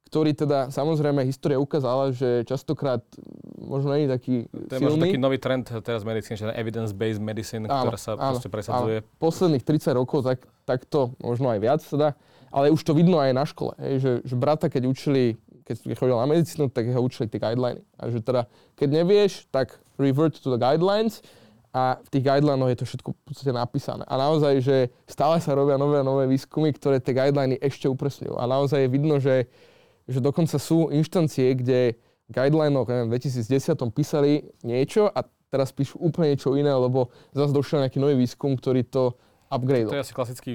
ktorý 0.08 0.32
teda 0.32 0.72
samozrejme 0.72 1.28
história 1.28 1.60
ukázala, 1.60 2.16
že 2.16 2.48
častokrát 2.48 3.04
možno 3.60 3.92
nie 3.96 4.08
je 4.08 4.12
taký 4.12 4.36
To 4.48 4.76
je 4.76 4.84
možno 4.84 5.04
taký 5.04 5.20
nový 5.20 5.40
trend 5.40 5.68
teraz 5.84 6.08
v 6.08 6.16
medicíne, 6.16 6.36
že 6.40 6.48
evidence-based 6.56 7.20
medicine, 7.20 7.68
áno, 7.68 7.92
ktorá 7.92 8.00
sa 8.00 8.16
áno, 8.16 8.36
proste 8.36 8.48
presadzuje. 8.48 9.04
Áno. 9.04 9.20
Posledných 9.20 9.64
30 9.68 10.00
rokov 10.00 10.24
tak, 10.24 10.48
takto, 10.64 11.12
možno 11.20 11.52
aj 11.52 11.60
viac 11.60 11.82
teda, 11.84 12.16
ale 12.52 12.72
už 12.72 12.80
to 12.88 12.96
vidno 12.96 13.20
aj 13.20 13.36
na 13.36 13.44
škole, 13.44 13.76
hej, 13.84 13.96
že, 14.00 14.12
že 14.24 14.36
brata, 14.40 14.72
keď 14.72 14.88
učili, 14.88 15.36
keď 15.68 16.00
chodil 16.00 16.16
na 16.16 16.24
medicínu, 16.24 16.72
tak 16.72 16.88
ho 16.88 17.02
učili 17.04 17.28
tie 17.28 17.44
guideliny. 17.44 17.84
A 18.00 18.08
že 18.08 18.24
teda, 18.24 18.48
keď 18.80 18.90
nevieš, 19.04 19.52
tak 19.52 19.76
revert 20.00 20.40
to 20.40 20.48
the 20.48 20.56
guidelines 20.56 21.20
a 21.76 22.00
v 22.00 22.08
tých 22.08 22.24
guidelinoch 22.24 22.72
je 22.72 22.80
to 22.80 22.86
všetko 22.88 23.10
v 23.12 23.20
podstate 23.28 23.52
napísané. 23.52 24.08
A 24.08 24.16
naozaj, 24.16 24.64
že 24.64 24.78
stále 25.04 25.44
sa 25.44 25.52
robia 25.52 25.76
nové 25.76 26.00
a 26.00 26.08
nové 26.08 26.24
výskumy, 26.32 26.72
ktoré 26.72 27.04
tie 27.04 27.12
guideliny 27.12 27.60
ešte 27.60 27.92
upresňujú. 27.92 28.40
A 28.40 28.48
naozaj 28.48 28.88
je 28.88 28.90
vidno, 28.90 29.20
že, 29.20 29.52
že 30.08 30.24
dokonca 30.24 30.56
sú 30.56 30.88
inštancie, 30.88 31.52
kde 31.60 32.00
v 32.28 32.32
guidelinoch 32.32 32.88
v 32.88 33.12
2010 33.12 33.76
písali 33.92 34.48
niečo 34.64 35.12
a 35.12 35.28
teraz 35.52 35.76
píšu 35.76 36.00
úplne 36.00 36.36
niečo 36.36 36.56
iné, 36.56 36.72
lebo 36.72 37.12
zase 37.36 37.52
došiel 37.52 37.84
nejaký 37.84 38.00
nový 38.00 38.16
výskum, 38.24 38.56
ktorý 38.56 38.88
to 38.88 39.16
upgrade. 39.48 39.88
To 39.88 39.98
je 39.98 40.04
asi 40.04 40.14
klasický, 40.16 40.52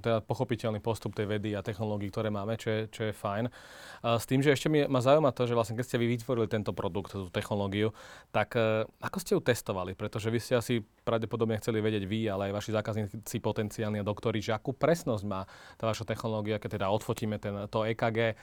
teda 0.00 0.24
pochopiteľný 0.24 0.80
postup 0.80 1.12
tej 1.12 1.28
vedy 1.28 1.52
a 1.52 1.64
technológií, 1.64 2.08
ktoré 2.08 2.32
máme, 2.32 2.56
čo 2.56 2.68
je, 2.68 2.80
čo 2.88 3.02
je 3.08 3.12
fajn. 3.12 3.52
S 4.00 4.24
tým, 4.24 4.40
že 4.40 4.56
ešte 4.56 4.72
mi, 4.72 4.84
ma 4.88 5.04
zaujíma 5.04 5.32
to, 5.36 5.44
že 5.44 5.56
vlastne 5.56 5.76
keď 5.76 5.84
ste 5.84 6.00
vy 6.00 6.06
vytvorili 6.16 6.48
tento 6.48 6.72
produkt, 6.72 7.12
tú 7.12 7.28
technológiu, 7.28 7.92
tak 8.32 8.56
e, 8.56 8.88
ako 9.04 9.16
ste 9.20 9.32
ju 9.36 9.40
testovali? 9.44 9.92
Pretože 9.92 10.32
vy 10.32 10.40
ste 10.40 10.56
asi 10.56 10.74
pravdepodobne 11.10 11.58
chceli 11.58 11.82
vedieť 11.82 12.06
vy, 12.06 12.30
ale 12.30 12.42
aj 12.50 12.62
vaši 12.62 12.70
zákazníci 12.70 13.36
potenciálni 13.42 13.98
a 13.98 14.06
doktori, 14.06 14.38
že 14.38 14.54
akú 14.54 14.70
presnosť 14.70 15.24
má 15.26 15.42
tá 15.74 15.90
vaša 15.90 16.06
technológia, 16.06 16.62
keď 16.62 16.78
teda 16.78 16.86
odfotíme 16.94 17.42
ten, 17.42 17.66
to 17.66 17.82
EKG, 17.82 18.38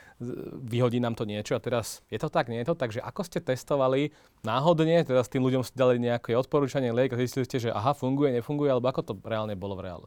vyhodí 0.67 0.99
nám 0.99 1.15
to 1.15 1.23
niečo 1.23 1.55
a 1.55 1.63
teraz 1.63 2.03
je 2.11 2.19
to 2.19 2.27
tak, 2.27 2.51
nie 2.51 2.59
je 2.59 2.67
to 2.67 2.75
tak, 2.75 2.91
že 2.91 2.99
ako 2.99 3.23
ste 3.23 3.39
testovali 3.39 4.11
náhodne, 4.43 5.07
teda 5.07 5.23
s 5.23 5.31
tým 5.31 5.47
ľuďom 5.47 5.63
ste 5.63 5.79
dali 5.79 5.95
nejaké 6.03 6.35
odporúčanie 6.35 6.91
liek 6.91 7.15
a 7.15 7.21
zistili 7.23 7.47
ste, 7.47 7.63
že 7.63 7.69
aha, 7.71 7.95
funguje, 7.95 8.35
nefunguje, 8.35 8.67
alebo 8.67 8.91
ako 8.91 9.01
to 9.07 9.13
reálne 9.23 9.55
bolo 9.55 9.79
v 9.79 9.87
reálu? 9.87 10.05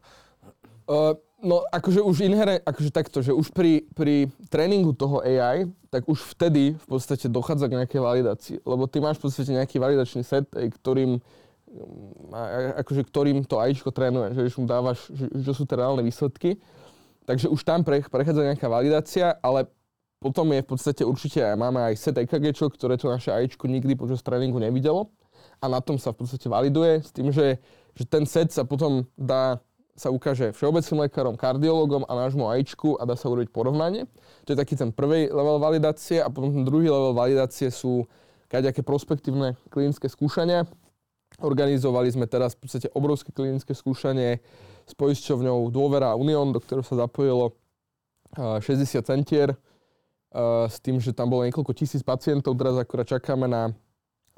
Uh, 0.91 1.15
no 1.41 1.63
akože 1.71 2.03
už 2.03 2.25
inherent, 2.25 2.61
akože 2.67 2.91
takto, 2.91 3.23
že 3.23 3.31
už 3.33 3.53
pri, 3.53 3.85
pri 3.95 4.29
tréningu 4.51 4.93
toho 4.93 5.23
AI, 5.23 5.69
tak 5.87 6.03
už 6.09 6.35
vtedy 6.35 6.75
v 6.75 6.85
podstate 6.85 7.31
dochádza 7.31 7.71
k 7.71 7.77
nejakej 7.81 8.01
validácii. 8.01 8.57
Lebo 8.65 8.85
ty 8.91 8.99
máš 8.99 9.17
v 9.21 9.29
podstate 9.29 9.51
nejaký 9.55 9.77
validačný 9.79 10.21
set, 10.25 10.45
ktorým 10.51 11.23
akože 12.83 13.01
ktorým 13.07 13.47
to 13.47 13.59
AIčko 13.59 13.91
trénuje, 13.95 14.35
že 14.35 14.59
mu 14.59 14.67
dávaš, 14.67 15.07
že, 15.11 15.27
že 15.31 15.51
sú 15.55 15.63
to 15.63 15.79
reálne 15.79 16.03
výsledky. 16.03 16.59
Takže 17.23 17.47
už 17.47 17.61
tam 17.63 17.85
pre, 17.85 18.03
prechádza 18.03 18.43
nejaká 18.43 18.67
validácia, 18.67 19.37
ale 19.39 19.69
potom 20.21 20.51
je 20.53 20.61
v 20.61 20.67
podstate 20.67 21.01
určite, 21.01 21.41
máme 21.57 21.81
aj 21.81 21.93
set 21.97 22.15
EKG, 22.17 22.53
ktoré 22.53 22.97
to 22.97 23.09
naše 23.09 23.33
AIčko 23.33 23.65
nikdy 23.65 23.97
počas 23.97 24.21
tréningu 24.21 24.61
nevidelo 24.61 25.09
a 25.61 25.65
na 25.69 25.81
tom 25.81 25.97
sa 25.97 26.13
v 26.13 26.25
podstate 26.25 26.45
validuje 26.49 27.01
s 27.01 27.09
tým, 27.13 27.33
že, 27.33 27.57
že 27.97 28.03
ten 28.05 28.25
set 28.25 28.53
sa 28.53 28.65
potom 28.65 29.05
dá 29.17 29.61
sa 29.91 30.09
ukáže 30.09 30.55
všeobecným 30.55 31.05
lekárom, 31.05 31.35
kardiologom 31.37 32.07
a 32.09 32.25
nášmu 32.25 32.47
AIčku 32.49 32.97
a 32.97 33.05
dá 33.05 33.13
sa 33.13 33.29
urobiť 33.29 33.53
porovnanie. 33.53 34.09
To 34.49 34.55
je 34.55 34.57
taký 34.57 34.73
ten 34.73 34.89
prvý 34.89 35.29
level 35.29 35.61
validácie 35.61 36.17
a 36.23 36.31
potom 36.31 36.49
ten 36.49 36.65
druhý 36.65 36.89
level 36.89 37.13
validácie 37.13 37.69
sú 37.69 38.09
kaďaké 38.49 38.81
prospektívne 38.81 39.59
klinické 39.69 40.09
skúšania. 40.09 40.65
Organizovali 41.41 42.13
sme 42.13 42.29
teraz 42.29 42.53
v 42.53 42.69
podstate 42.69 42.87
obrovské 42.93 43.33
klinické 43.33 43.73
skúšanie 43.73 44.39
s 44.85 44.93
poisťovňou 44.93 45.73
Dôvera 45.73 46.13
Unión, 46.13 46.53
do 46.53 46.61
ktorého 46.61 46.85
sa 46.85 46.95
zapojilo 46.95 47.57
60 48.37 48.85
centier 49.01 49.57
s 50.69 50.77
tým, 50.79 51.01
že 51.03 51.11
tam 51.11 51.27
bolo 51.27 51.43
niekoľko 51.43 51.75
tisíc 51.75 52.05
pacientov, 52.05 52.55
teraz 52.55 52.79
akurát 52.79 53.03
čakáme 53.03 53.49
na 53.49 53.75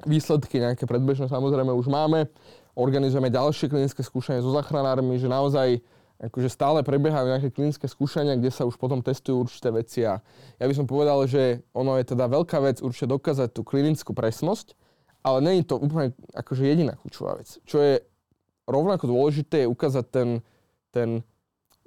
výsledky, 0.02 0.58
nejaké 0.58 0.90
predbežné 0.90 1.30
samozrejme 1.30 1.70
už 1.70 1.86
máme. 1.86 2.26
Organizujeme 2.74 3.30
ďalšie 3.30 3.70
klinické 3.70 4.02
skúšania 4.02 4.42
so 4.42 4.50
zachránármi, 4.50 5.14
že 5.22 5.30
naozaj 5.30 5.78
akože 6.18 6.50
stále 6.50 6.82
prebiehajú 6.82 7.26
nejaké 7.30 7.50
klinické 7.54 7.86
skúšania, 7.86 8.34
kde 8.34 8.50
sa 8.50 8.66
už 8.66 8.74
potom 8.74 8.98
testujú 8.98 9.46
určité 9.46 9.70
veci. 9.70 10.02
A 10.02 10.18
ja 10.58 10.64
by 10.66 10.74
som 10.74 10.86
povedal, 10.90 11.22
že 11.30 11.62
ono 11.70 11.94
je 12.00 12.04
teda 12.10 12.26
veľká 12.26 12.58
vec 12.64 12.82
určite 12.82 13.10
dokázať 13.10 13.54
tú 13.54 13.62
klinickú 13.62 14.10
presnosť, 14.10 14.74
ale 15.24 15.40
je 15.58 15.64
to 15.64 15.80
úplne 15.80 16.12
akože 16.36 16.62
jediná 16.68 16.94
kľúčová 17.00 17.40
vec. 17.40 17.48
Čo 17.64 17.80
je 17.80 18.04
rovnako 18.68 19.08
dôležité 19.08 19.64
je 19.64 19.72
ukázať 19.72 20.04
ten, 20.12 20.28
ten 20.92 21.08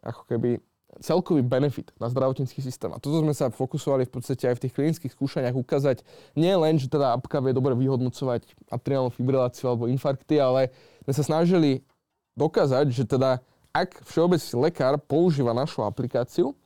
ako 0.01 0.25
keby 0.25 0.57
celkový 0.97 1.45
benefit 1.45 1.93
na 2.01 2.09
zdravotnícky 2.09 2.57
systém. 2.57 2.89
A 2.89 2.97
toto 2.97 3.21
sme 3.21 3.33
sa 3.33 3.53
fokusovali 3.53 4.09
v 4.09 4.13
podstate 4.17 4.49
aj 4.49 4.57
v 4.57 4.63
tých 4.65 4.73
klinických 4.73 5.13
skúšaniach 5.13 5.53
ukázať 5.53 6.01
nie 6.33 6.53
len, 6.57 6.81
že 6.81 6.89
teda 6.89 7.13
apka 7.13 7.37
vie 7.37 7.53
dobre 7.53 7.77
vyhodnocovať 7.77 8.49
atriálnu 8.73 9.13
fibriláciu 9.13 9.69
alebo 9.69 9.85
infarkty, 9.85 10.41
ale 10.41 10.73
sme 11.05 11.13
sa 11.13 11.23
snažili 11.23 11.85
dokázať, 12.33 12.89
že 12.89 13.05
teda 13.05 13.45
ak 13.73 14.01
všeobecný 14.09 14.53
lekár 14.69 14.97
používa 14.97 15.53
našu 15.53 15.85
aplikáciu, 15.85 16.57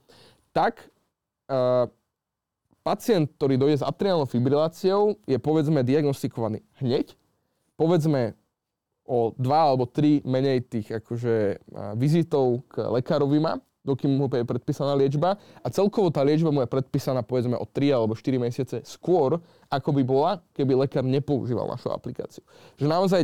tak 0.55 0.87
uh, 1.51 1.91
pacient, 2.81 3.29
ktorý 3.37 3.57
dojde 3.57 3.81
s 3.81 3.87
atriálnou 3.87 4.25
fibriláciou, 4.25 5.17
je 5.29 5.37
povedzme 5.37 5.85
diagnostikovaný 5.85 6.65
hneď, 6.81 7.13
povedzme 7.77 8.33
o 9.05 9.33
dva 9.37 9.73
alebo 9.73 9.89
tri 9.89 10.21
menej 10.21 10.65
tých 10.65 10.87
akože, 11.01 11.61
vizitov 11.97 12.63
k 12.69 12.85
lekárovi 13.01 13.41
má, 13.41 13.57
dokým 13.81 14.13
mu 14.13 14.29
je 14.29 14.45
predpísaná 14.45 14.93
liečba 14.93 15.41
a 15.61 15.67
celkovo 15.73 16.13
tá 16.13 16.21
liečba 16.21 16.53
mu 16.53 16.61
je 16.61 16.69
predpísaná 16.69 17.25
povedzme 17.25 17.57
o 17.57 17.65
3 17.65 17.97
alebo 17.97 18.13
4 18.13 18.37
mesiace 18.37 18.77
skôr, 18.85 19.41
ako 19.73 19.89
by 19.97 20.01
bola, 20.05 20.31
keby 20.53 20.85
lekár 20.85 21.01
nepoužíval 21.01 21.65
našu 21.65 21.89
aplikáciu. 21.89 22.45
Že 22.77 22.85
naozaj 22.85 23.21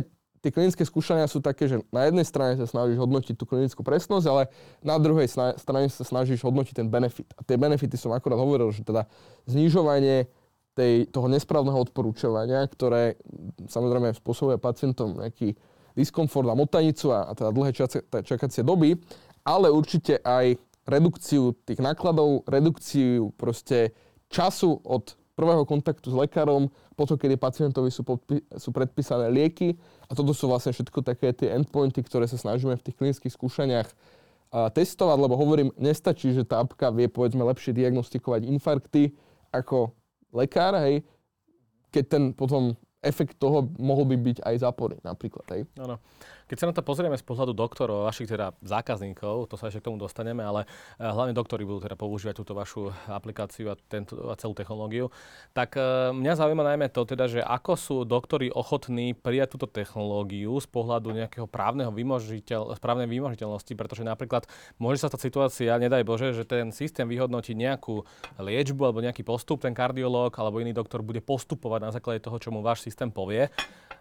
tie 0.48 0.56
klinické 0.56 0.80
skúšania 0.80 1.28
sú 1.28 1.44
také, 1.44 1.68
že 1.68 1.84
na 1.92 2.08
jednej 2.08 2.24
strane 2.24 2.56
sa 2.56 2.64
snažíš 2.64 2.96
hodnotiť 2.96 3.36
tú 3.36 3.44
klinickú 3.44 3.84
presnosť, 3.84 4.26
ale 4.32 4.48
na 4.80 4.96
druhej 4.96 5.28
strane 5.60 5.92
sa 5.92 6.08
snažíš 6.08 6.40
hodnotiť 6.40 6.72
ten 6.80 6.88
benefit. 6.88 7.28
A 7.36 7.44
tie 7.44 7.60
benefity 7.60 8.00
som 8.00 8.16
akorát 8.16 8.40
hovoril, 8.40 8.72
že 8.72 8.80
teda 8.80 9.04
znižovanie 9.44 10.24
tej, 10.72 11.04
toho 11.12 11.28
nesprávneho 11.28 11.76
odporúčovania, 11.76 12.64
ktoré 12.64 13.20
samozrejme 13.68 14.16
spôsobuje 14.16 14.56
pacientom 14.56 15.20
nejaký 15.20 15.52
diskomfort 15.92 16.48
a 16.48 16.56
motanicu 16.56 17.12
a, 17.12 17.28
a 17.28 17.36
teda 17.36 17.52
dlhé 17.52 17.76
čakacie 18.24 18.64
doby, 18.64 18.96
ale 19.44 19.68
určite 19.68 20.24
aj 20.24 20.56
redukciu 20.88 21.52
tých 21.68 21.84
nákladov, 21.84 22.48
redukciu 22.48 23.36
proste 23.36 23.92
času 24.32 24.80
od 24.80 25.17
prvého 25.38 25.62
kontaktu 25.62 26.10
s 26.10 26.16
lekárom, 26.18 26.66
potom, 26.98 27.14
kedy 27.14 27.38
pacientovi 27.38 27.94
sú, 27.94 28.02
podpi- 28.02 28.42
sú 28.58 28.74
predpísané 28.74 29.30
lieky. 29.30 29.78
A 30.10 30.18
toto 30.18 30.34
sú 30.34 30.50
vlastne 30.50 30.74
všetko 30.74 31.06
také 31.06 31.30
tie 31.30 31.54
endpointy, 31.54 32.02
ktoré 32.02 32.26
sa 32.26 32.34
snažíme 32.34 32.74
v 32.74 32.82
tých 32.82 32.98
klinických 32.98 33.30
skúšaniach 33.38 33.86
a, 34.50 34.66
testovať, 34.74 35.18
lebo 35.22 35.38
hovorím, 35.38 35.70
nestačí, 35.78 36.34
že 36.34 36.42
tá 36.42 36.58
apka 36.58 36.90
vie 36.90 37.06
povedzme 37.06 37.46
lepšie 37.46 37.70
diagnostikovať 37.70 38.50
infarkty 38.50 39.14
ako 39.54 39.94
lekár, 40.34 40.74
hej, 40.82 41.06
keď 41.94 42.04
ten 42.10 42.22
potom 42.34 42.74
efekt 42.98 43.38
toho 43.38 43.70
mohol 43.78 44.04
by 44.10 44.16
byť 44.18 44.38
aj 44.42 44.54
zápory 44.58 44.98
napríklad. 45.06 45.46
Hej. 45.54 45.62
Ano. 45.78 46.02
Keď 46.48 46.56
sa 46.56 46.68
na 46.72 46.74
to 46.74 46.80
pozrieme 46.80 47.12
z 47.12 47.24
pohľadu 47.28 47.52
doktorov, 47.52 48.08
vašich 48.08 48.32
teda 48.32 48.56
zákazníkov, 48.64 49.52
to 49.52 49.60
sa 49.60 49.68
ešte 49.68 49.84
k 49.84 49.88
tomu 49.92 50.00
dostaneme, 50.00 50.40
ale 50.40 50.64
eh, 50.64 51.04
hlavne 51.04 51.36
doktori 51.36 51.68
budú 51.68 51.84
teda 51.84 51.92
používať 51.92 52.40
túto 52.40 52.56
vašu 52.56 52.88
aplikáciu 53.04 53.68
a, 53.68 53.76
tento, 53.76 54.16
a 54.32 54.34
celú 54.40 54.56
technológiu, 54.56 55.12
tak 55.52 55.76
eh, 55.76 56.08
mňa 56.16 56.32
zaujíma 56.40 56.64
najmä 56.64 56.88
to 56.88 57.04
teda, 57.04 57.28
že 57.28 57.40
ako 57.44 57.72
sú 57.76 57.96
doktori 58.08 58.48
ochotní 58.48 59.12
prijať 59.12 59.60
túto 59.60 59.68
technológiu 59.68 60.56
z 60.56 60.66
pohľadu 60.72 61.12
nejakého 61.12 61.44
právneho 61.44 61.92
vymožiteľ, 61.92 62.72
správnej 62.80 63.04
vymožiteľnosti, 63.04 63.72
pretože 63.76 64.00
napríklad 64.08 64.48
môže 64.80 65.04
sa 65.04 65.12
tá 65.12 65.20
situácia, 65.20 65.76
nedaj 65.76 66.00
Bože, 66.08 66.32
že 66.32 66.48
ten 66.48 66.72
systém 66.72 67.04
vyhodnotí 67.04 67.52
nejakú 67.52 68.08
liečbu 68.40 68.88
alebo 68.88 69.04
nejaký 69.04 69.20
postup, 69.20 69.60
ten 69.60 69.76
kardiológ 69.76 70.32
alebo 70.40 70.64
iný 70.64 70.72
doktor 70.72 71.04
bude 71.04 71.20
postupovať 71.20 71.80
na 71.84 71.90
základe 71.92 72.24
toho, 72.24 72.40
čo 72.40 72.48
mu 72.48 72.64
váš 72.64 72.80
systém 72.80 73.12
povie 73.12 73.52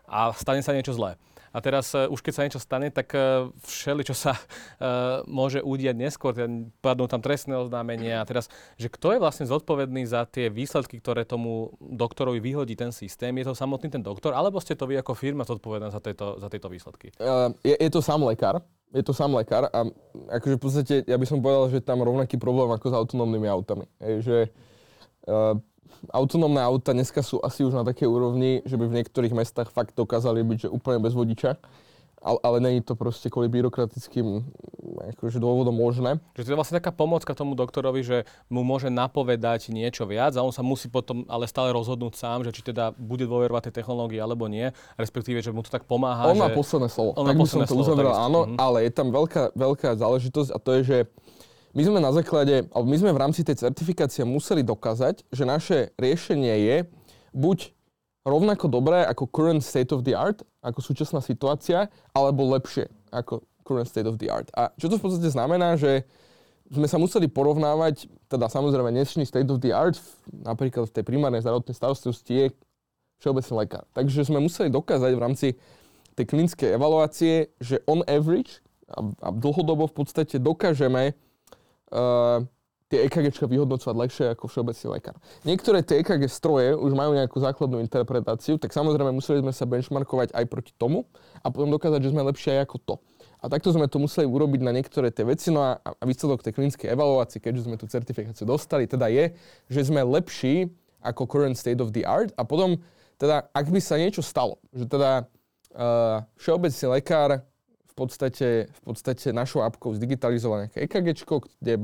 a 0.08 0.32
stane 0.32 0.64
sa 0.64 0.72
niečo 0.72 0.96
zlé. 0.96 1.20
A 1.58 1.60
teraz 1.66 1.90
uh, 1.98 2.06
už 2.06 2.22
keď 2.22 2.34
sa 2.38 2.46
niečo 2.46 2.62
stane, 2.62 2.94
tak 2.94 3.10
uh, 3.18 3.50
všeli, 3.66 4.06
čo 4.06 4.14
sa 4.14 4.38
uh, 4.38 5.26
môže 5.42 5.66
udiať 5.66 5.98
neskôr, 5.98 6.38
padnú 6.78 7.10
tam 7.10 7.18
trestné 7.18 7.58
oznámenia. 7.58 8.22
A 8.22 8.28
teraz, 8.30 8.46
že 8.78 8.94
kto 8.94 9.18
je 9.18 9.24
vlastne 9.24 9.50
zodpovedný 9.50 10.06
za 10.06 10.30
tie 10.30 10.54
výsledky, 10.54 11.02
ktoré 11.02 11.26
tomu 11.26 11.74
doktorovi 11.82 12.38
vyhodí 12.38 12.78
ten 12.78 12.94
systém? 12.94 13.34
Je 13.42 13.50
to 13.50 13.58
samotný 13.58 13.90
ten 13.90 14.06
doktor, 14.06 14.38
alebo 14.38 14.62
ste 14.62 14.78
to 14.78 14.86
vy 14.86 15.02
ako 15.02 15.18
firma 15.18 15.42
zodpovedná 15.42 15.90
za 15.90 15.98
tieto, 15.98 16.38
za 16.38 16.46
tieto 16.54 16.70
výsledky? 16.70 17.10
Uh, 17.18 17.50
je, 17.66 17.74
je 17.74 17.90
to 17.90 18.06
sám 18.06 18.22
lekár. 18.22 18.62
Je 18.94 19.04
to 19.04 19.12
sám 19.12 19.36
lekár 19.36 19.68
a 19.68 19.84
akože 20.40 20.56
v 20.56 20.62
podstate 20.64 20.96
ja 21.04 21.20
by 21.20 21.26
som 21.28 21.44
povedal, 21.44 21.68
že 21.68 21.84
tam 21.84 22.00
rovnaký 22.00 22.40
problém 22.40 22.72
ako 22.72 22.88
s 22.88 22.96
autonómnymi 22.96 23.48
autami. 23.52 23.84
Je, 24.00 24.14
že 24.24 24.38
uh, 25.28 25.60
autonómne 26.10 26.62
auta 26.62 26.92
dneska 26.92 27.22
sú 27.22 27.38
asi 27.42 27.64
už 27.64 27.74
na 27.74 27.84
takej 27.84 28.08
úrovni, 28.08 28.62
že 28.64 28.76
by 28.76 28.86
v 28.88 28.96
niektorých 29.02 29.34
mestách 29.34 29.70
fakt 29.70 29.94
dokázali 29.94 30.42
byť 30.44 30.58
že 30.66 30.70
úplne 30.70 31.00
bez 31.00 31.14
vodiča. 31.14 31.58
Ale, 32.18 32.42
ale 32.42 32.58
není 32.58 32.82
to 32.82 32.98
proste 32.98 33.30
kvôli 33.30 33.46
byrokratickým 33.46 34.42
akože 35.14 35.38
dôvodom 35.38 35.72
možné. 35.72 36.18
Že 36.34 36.44
to 36.44 36.50
je 36.50 36.58
vlastne 36.58 36.78
taká 36.82 36.90
pomocka 36.90 37.30
tomu 37.38 37.54
doktorovi, 37.54 38.02
že 38.02 38.18
mu 38.50 38.66
môže 38.66 38.90
napovedať 38.90 39.70
niečo 39.70 40.10
viac 40.10 40.34
a 40.34 40.42
on 40.42 40.50
sa 40.50 40.66
musí 40.66 40.90
potom 40.90 41.30
ale 41.30 41.46
stále 41.46 41.70
rozhodnúť 41.70 42.18
sám, 42.18 42.42
že 42.42 42.50
či 42.50 42.66
teda 42.66 42.90
bude 42.98 43.30
dôverovať 43.30 43.70
tej 43.70 43.86
technológii 43.86 44.18
alebo 44.18 44.50
nie, 44.50 44.74
respektíve, 44.98 45.46
že 45.46 45.54
mu 45.54 45.62
to 45.62 45.70
tak 45.70 45.86
pomáha. 45.86 46.26
On 46.26 46.34
že... 46.34 46.42
má 46.42 46.50
posledné 46.50 46.90
slovo. 46.90 47.14
On 47.14 47.22
tak 47.22 47.38
má 47.38 47.46
by 47.46 47.46
som 47.46 47.62
posledné 47.62 47.68
to 47.70 47.76
slovo, 47.78 47.86
uzavrel, 47.86 48.14
áno, 48.18 48.40
Mhm. 48.50 48.56
ale 48.58 48.78
je 48.90 48.92
tam 48.98 49.08
veľká, 49.14 49.44
veľká 49.54 49.90
záležitosť 49.94 50.50
a 50.52 50.58
to 50.58 50.70
je, 50.74 50.82
že 50.84 50.98
my 51.78 51.82
sme 51.86 52.02
na 52.02 52.10
základe, 52.10 52.66
alebo 52.74 52.90
my 52.90 52.98
sme 52.98 53.14
v 53.14 53.22
rámci 53.22 53.46
tej 53.46 53.62
certifikácie 53.62 54.26
museli 54.26 54.66
dokázať, 54.66 55.30
že 55.30 55.46
naše 55.46 55.78
riešenie 56.02 56.56
je 56.66 56.78
buď 57.38 57.70
rovnako 58.26 58.66
dobré 58.66 59.06
ako 59.06 59.30
current 59.30 59.62
state 59.62 59.94
of 59.94 60.02
the 60.02 60.18
art, 60.18 60.42
ako 60.66 60.82
súčasná 60.82 61.22
situácia, 61.22 61.94
alebo 62.18 62.50
lepšie 62.50 62.90
ako 63.14 63.46
current 63.62 63.86
state 63.86 64.10
of 64.10 64.18
the 64.18 64.26
art. 64.26 64.50
A 64.58 64.74
čo 64.74 64.90
to 64.90 64.98
v 64.98 65.06
podstate 65.06 65.30
znamená, 65.30 65.78
že 65.78 66.02
sme 66.74 66.90
sa 66.90 66.98
museli 66.98 67.30
porovnávať, 67.30 68.10
teda 68.26 68.50
samozrejme 68.50 68.90
dnešný 68.90 69.30
state 69.30 69.48
of 69.54 69.62
the 69.62 69.70
art, 69.70 70.02
napríklad 70.34 70.90
v 70.90 70.96
tej 70.98 71.04
primárnej 71.06 71.46
zdravotnej 71.46 71.78
starostlivosti 71.78 72.34
je 72.34 72.46
všeobecný 73.22 73.54
lekár. 73.54 73.86
Takže 73.94 74.26
sme 74.26 74.42
museli 74.42 74.74
dokázať 74.74 75.12
v 75.14 75.22
rámci 75.22 75.48
tej 76.18 76.26
klinickej 76.26 76.74
evaluácie, 76.74 77.54
že 77.62 77.86
on 77.86 78.02
average 78.10 78.66
a, 78.90 79.06
a 79.22 79.30
dlhodobo 79.30 79.86
v 79.86 79.96
podstate 80.04 80.42
dokážeme 80.42 81.14
tie 82.88 83.04
EKGčka 83.04 83.52
vyhodnocovať 83.52 83.96
lepšie 83.96 84.26
ako 84.32 84.48
všeobecný 84.48 84.88
lekár. 84.96 85.16
Niektoré 85.44 85.84
tie 85.84 86.00
EKG 86.00 86.32
stroje 86.32 86.72
už 86.72 86.96
majú 86.96 87.20
nejakú 87.20 87.36
základnú 87.36 87.84
interpretáciu, 87.84 88.56
tak 88.56 88.72
samozrejme 88.72 89.12
museli 89.12 89.44
sme 89.44 89.52
sa 89.52 89.68
benchmarkovať 89.68 90.32
aj 90.32 90.46
proti 90.48 90.72
tomu 90.80 91.04
a 91.44 91.52
potom 91.52 91.68
dokázať, 91.68 92.00
že 92.00 92.12
sme 92.16 92.24
lepšie 92.32 92.60
aj 92.60 92.62
ako 92.64 92.78
to. 92.80 92.96
A 93.38 93.52
takto 93.52 93.70
sme 93.70 93.86
to 93.86 94.02
museli 94.02 94.26
urobiť 94.26 94.62
na 94.66 94.72
niektoré 94.74 95.14
tie 95.14 95.28
veci, 95.28 95.54
no 95.54 95.62
a, 95.62 95.78
a 95.78 96.04
výsledok 96.08 96.42
tej 96.42 96.58
klinickej 96.58 96.90
evaluácie, 96.90 97.38
keďže 97.38 97.70
sme 97.70 97.76
tú 97.78 97.86
certifikáciu 97.86 98.48
dostali, 98.48 98.90
teda 98.90 99.12
je, 99.12 99.36
že 99.70 99.92
sme 99.92 100.02
lepší 100.02 100.72
ako 101.04 101.30
current 101.30 101.60
state 101.60 101.78
of 101.84 101.94
the 101.94 102.02
art 102.08 102.34
a 102.40 102.42
potom, 102.48 102.82
teda, 103.22 103.46
ak 103.54 103.68
by 103.70 103.78
sa 103.78 104.00
niečo 104.00 104.26
stalo, 104.26 104.58
že 104.74 104.90
teda 104.90 105.30
uh, 105.76 106.26
všeobecný 106.40 106.98
lekár 106.98 107.46
podstate, 107.98 108.70
v 108.70 108.82
podstate 108.86 109.34
našou 109.34 109.66
apkou 109.66 109.98
zdigitalizované 109.98 110.70
nejaké 110.70 110.86
EKGčko, 110.86 111.42
kde 111.58 111.82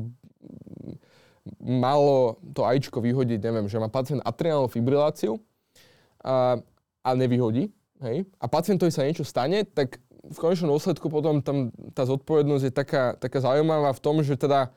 malo 1.60 2.38
to 2.54 2.63
AIčko 2.63 3.02
vyhodiť, 3.02 3.39
neviem, 3.41 3.67
že 3.67 3.82
má 3.82 3.89
pacient 3.89 4.21
atriálnu 4.21 4.69
fibriláciu 4.69 5.41
a, 6.23 6.62
a 7.04 7.10
nevyhodí, 7.17 7.73
hej, 8.06 8.30
a 8.39 8.45
pacientovi 8.47 8.93
sa 8.93 9.04
niečo 9.04 9.28
stane, 9.28 9.65
tak 9.67 9.99
v 10.23 10.38
konečnom 10.39 10.71
dôsledku 10.71 11.12
potom 11.12 11.43
tam 11.43 11.67
tá 11.91 12.08
zodpovednosť 12.08 12.63
je 12.63 12.73
taká, 12.73 13.04
taká 13.19 13.43
zaujímavá 13.43 13.91
v 13.91 14.04
tom, 14.04 14.23
že 14.23 14.39
teda 14.39 14.71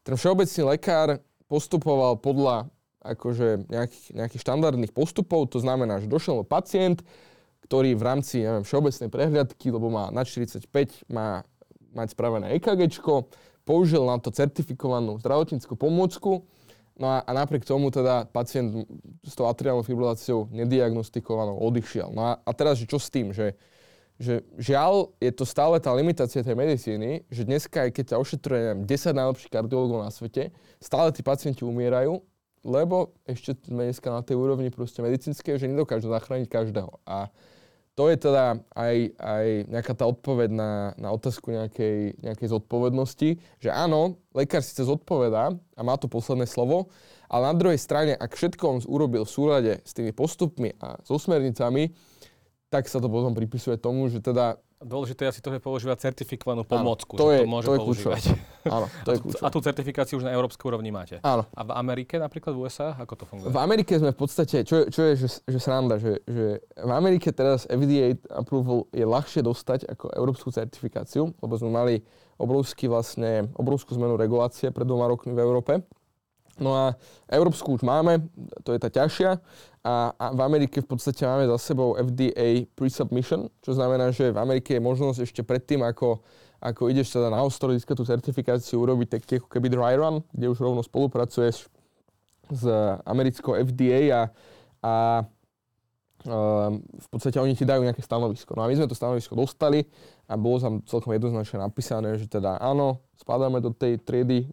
ten 0.00 0.16
všeobecný 0.16 0.62
lekár 0.72 1.20
postupoval 1.52 2.16
podľa 2.16 2.72
akože 3.04 3.68
nejakých, 3.68 4.06
nejakých 4.16 4.44
štandardných 4.44 4.92
postupov, 4.92 5.48
to 5.52 5.60
znamená, 5.60 6.00
že 6.00 6.08
došiel 6.08 6.44
pacient, 6.44 7.04
ktorý 7.70 7.94
v 7.94 8.02
rámci 8.02 8.42
neviem, 8.42 8.66
všeobecnej 8.66 9.06
prehliadky, 9.14 9.70
lebo 9.70 9.94
má 9.94 10.10
na 10.10 10.26
45, 10.26 10.66
má 11.06 11.46
mať 11.94 12.18
spravené 12.18 12.58
EKGčko, 12.58 13.30
použil 13.62 14.02
na 14.10 14.18
to 14.18 14.34
certifikovanú 14.34 15.22
zdravotníckú 15.22 15.78
pomôcku, 15.78 16.42
no 16.98 17.06
a, 17.06 17.22
a 17.22 17.30
napriek 17.30 17.62
tomu 17.62 17.94
teda 17.94 18.26
pacient 18.34 18.90
s 19.22 19.38
tou 19.38 19.46
atriálnou 19.46 19.86
fibriláciou 19.86 20.50
nediagnostikovanou 20.50 21.62
odišiel. 21.62 22.10
No 22.10 22.34
a, 22.34 22.42
a 22.42 22.50
teraz, 22.50 22.82
že 22.82 22.90
čo 22.90 22.98
s 22.98 23.06
tým, 23.06 23.30
že, 23.30 23.54
že 24.18 24.42
žiaľ, 24.58 25.14
je 25.22 25.30
to 25.30 25.46
stále 25.46 25.78
tá 25.78 25.94
limitácia 25.94 26.42
tej 26.42 26.58
medicíny, 26.58 27.22
že 27.30 27.46
dneska, 27.46 27.86
aj 27.86 27.90
keď 27.94 28.04
ťa 28.10 28.16
ošetruje 28.18 28.60
neviem, 28.66 28.80
10 28.82 29.14
najlepších 29.14 29.52
kardiologov 29.54 30.02
na 30.02 30.10
svete, 30.10 30.50
stále 30.82 31.14
tí 31.14 31.22
pacienti 31.22 31.62
umierajú, 31.62 32.18
lebo 32.66 33.14
ešte 33.30 33.54
sme 33.62 33.94
dneska 33.94 34.10
na 34.10 34.26
tej 34.26 34.34
úrovni 34.42 34.74
proste 34.74 35.06
medicínskej, 35.06 35.54
že 35.62 35.70
nedokážu 35.70 36.10
zachrániť 36.10 36.50
každého. 36.50 36.98
A 37.06 37.30
to 38.00 38.08
je 38.08 38.16
teda 38.16 38.56
aj, 38.72 38.96
aj 39.20 39.46
nejaká 39.68 39.92
tá 39.92 40.08
odpoveď 40.08 40.48
na, 40.56 40.96
na 40.96 41.12
otázku 41.12 41.52
nejakej, 41.52 42.16
nejakej 42.24 42.48
zodpovednosti, 42.48 43.36
že 43.60 43.68
áno, 43.68 44.16
lekár 44.32 44.64
síce 44.64 44.88
zodpovedá 44.88 45.52
a 45.52 45.80
má 45.84 46.00
to 46.00 46.08
posledné 46.08 46.48
slovo, 46.48 46.88
ale 47.28 47.52
na 47.52 47.56
druhej 47.60 47.76
strane, 47.76 48.16
ak 48.16 48.32
všetko 48.32 48.64
on 48.64 48.78
urobil 48.88 49.28
v 49.28 49.34
súlade 49.36 49.72
s 49.84 49.92
tými 49.92 50.16
postupmi 50.16 50.72
a 50.80 50.96
so 51.04 51.20
smernicami, 51.20 51.92
tak 52.72 52.88
sa 52.88 53.04
to 53.04 53.12
potom 53.12 53.36
pripisuje 53.36 53.76
tomu, 53.76 54.08
že 54.08 54.24
teda... 54.24 54.56
Dôležité 54.80 55.28
je 55.28 55.36
asi 55.36 55.40
to, 55.44 55.52
že 55.52 55.60
používa 55.60 55.92
certifikovanú 55.92 56.64
pomôcku, 56.64 57.12
to 57.12 57.28
že 57.28 57.32
je- 57.36 57.44
to 57.44 57.52
môže 57.52 57.66
to 57.68 57.74
je 57.76 57.80
používať. 57.84 58.22
Áno, 58.64 58.86
to 59.04 59.08
je 59.12 59.18
A 59.44 59.48
tú 59.52 59.60
certifikáciu 59.60 60.16
už 60.16 60.24
na 60.24 60.32
európskej 60.32 60.72
úrovni 60.72 60.88
máte. 60.88 61.20
Áno. 61.20 61.44
A 61.52 61.60
v 61.68 61.72
Amerike, 61.76 62.16
napríklad 62.16 62.56
v 62.56 62.64
USA, 62.64 62.96
ako 62.96 63.12
to 63.12 63.24
funguje? 63.28 63.52
V 63.52 63.60
Amerike 63.60 63.92
sme 64.00 64.16
v 64.16 64.18
podstate, 64.18 64.64
čo 64.64 64.80
je, 64.80 64.84
čo 64.88 65.00
je 65.04 65.12
že, 65.20 65.28
že 65.44 65.58
sranda, 65.60 66.00
že, 66.00 66.24
že 66.24 66.64
v 66.64 66.92
Amerike 66.96 67.28
teraz 67.28 67.68
FDA 67.68 68.16
approval 68.32 68.88
je 68.88 69.04
ľahšie 69.04 69.44
dostať 69.44 69.84
ako 69.84 70.16
európsku 70.16 70.48
certifikáciu, 70.48 71.28
lebo 71.28 71.54
sme 71.60 71.68
mali 71.68 71.94
obrovský 72.40 72.88
vlastne, 72.88 73.52
obrovskú 73.60 73.92
zmenu 74.00 74.16
regulácie 74.16 74.72
pred 74.72 74.88
dvoma 74.88 75.12
rokmi 75.12 75.36
v 75.36 75.44
Európe. 75.44 75.72
No 76.60 76.76
a 76.76 76.84
európsku 77.32 77.80
už 77.80 77.82
máme, 77.82 78.20
to 78.62 78.76
je 78.76 78.80
tá 78.80 78.92
ťažšia. 78.92 79.40
A, 79.80 80.12
a 80.12 80.26
v 80.36 80.40
Amerike 80.44 80.84
v 80.84 80.88
podstate 80.92 81.24
máme 81.24 81.48
za 81.48 81.72
sebou 81.72 81.96
FDA 81.96 82.68
pre-submission, 82.76 83.48
čo 83.64 83.72
znamená, 83.72 84.12
že 84.12 84.28
v 84.28 84.38
Amerike 84.38 84.76
je 84.76 84.82
možnosť 84.84 85.18
ešte 85.24 85.40
predtým, 85.40 85.80
ako, 85.80 86.20
ako 86.60 86.92
ideš 86.92 87.16
teda 87.16 87.32
na 87.32 87.40
ostro 87.40 87.72
získať 87.72 87.96
tú 87.96 88.04
certifikáciu, 88.04 88.76
urobiť 88.76 89.08
taký 89.16 89.40
ako 89.40 89.48
keby 89.48 89.72
dry 89.72 89.96
run, 89.96 90.20
kde 90.36 90.52
už 90.52 90.60
rovno 90.60 90.84
spolupracuješ 90.84 91.72
s 92.52 92.64
americkou 93.08 93.56
FDA 93.56 94.12
a, 94.12 94.22
a 94.84 94.94
v 96.78 97.08
podstate 97.10 97.42
oni 97.42 97.58
ti 97.58 97.66
dajú 97.66 97.82
nejaké 97.82 98.04
stanovisko. 98.04 98.54
No 98.54 98.62
a 98.62 98.70
my 98.70 98.78
sme 98.78 98.86
to 98.86 98.94
stanovisko 98.94 99.34
dostali 99.34 99.82
a 100.30 100.38
bolo 100.38 100.62
tam 100.62 100.74
celkom 100.86 101.10
jednoznačne 101.16 101.58
napísané, 101.58 102.14
že 102.20 102.30
teda 102.30 102.62
áno, 102.62 103.02
spadáme 103.18 103.58
do 103.58 103.74
tej 103.74 103.98
triedy 103.98 104.46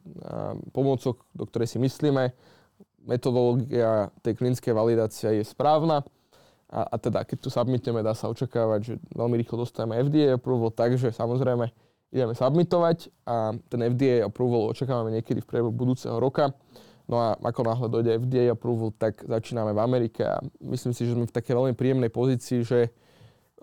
pomôcok, 0.74 1.22
do 1.38 1.44
ktorej 1.46 1.70
si 1.70 1.78
myslíme, 1.78 2.34
metodológia 3.08 4.10
tej 4.26 4.36
klinickej 4.36 4.74
validácie 4.74 5.40
je 5.40 5.46
správna 5.46 6.02
a, 6.68 6.84
a 6.84 6.96
teda 7.00 7.24
keď 7.24 7.38
tu 7.40 7.50
submitneme, 7.50 8.04
dá 8.04 8.12
sa 8.12 8.28
očakávať, 8.28 8.80
že 8.84 8.94
veľmi 9.16 9.40
rýchlo 9.40 9.64
dostaneme 9.64 10.04
FDA 10.04 10.36
approval, 10.36 10.76
takže 10.76 11.16
samozrejme 11.16 11.72
ideme 12.12 12.36
submitovať 12.36 13.08
a 13.24 13.56
ten 13.72 13.80
FDA 13.88 14.28
approval 14.28 14.72
očakávame 14.76 15.16
niekedy 15.16 15.40
v 15.44 15.48
priebehu 15.48 15.72
budúceho 15.72 16.20
roka. 16.20 16.52
No 17.08 17.16
a 17.24 17.40
ako 17.40 17.62
náhle 17.64 17.88
dojde 17.88 18.20
FDA 18.20 18.52
approval, 18.52 18.92
tak 19.00 19.24
začíname 19.24 19.72
v 19.72 19.80
Amerike 19.80 20.28
a 20.28 20.44
myslím 20.60 20.92
si, 20.92 21.08
že 21.08 21.16
sme 21.16 21.24
v 21.24 21.36
takej 21.36 21.56
veľmi 21.56 21.74
príjemnej 21.74 22.12
pozícii, 22.12 22.68
že 22.68 22.92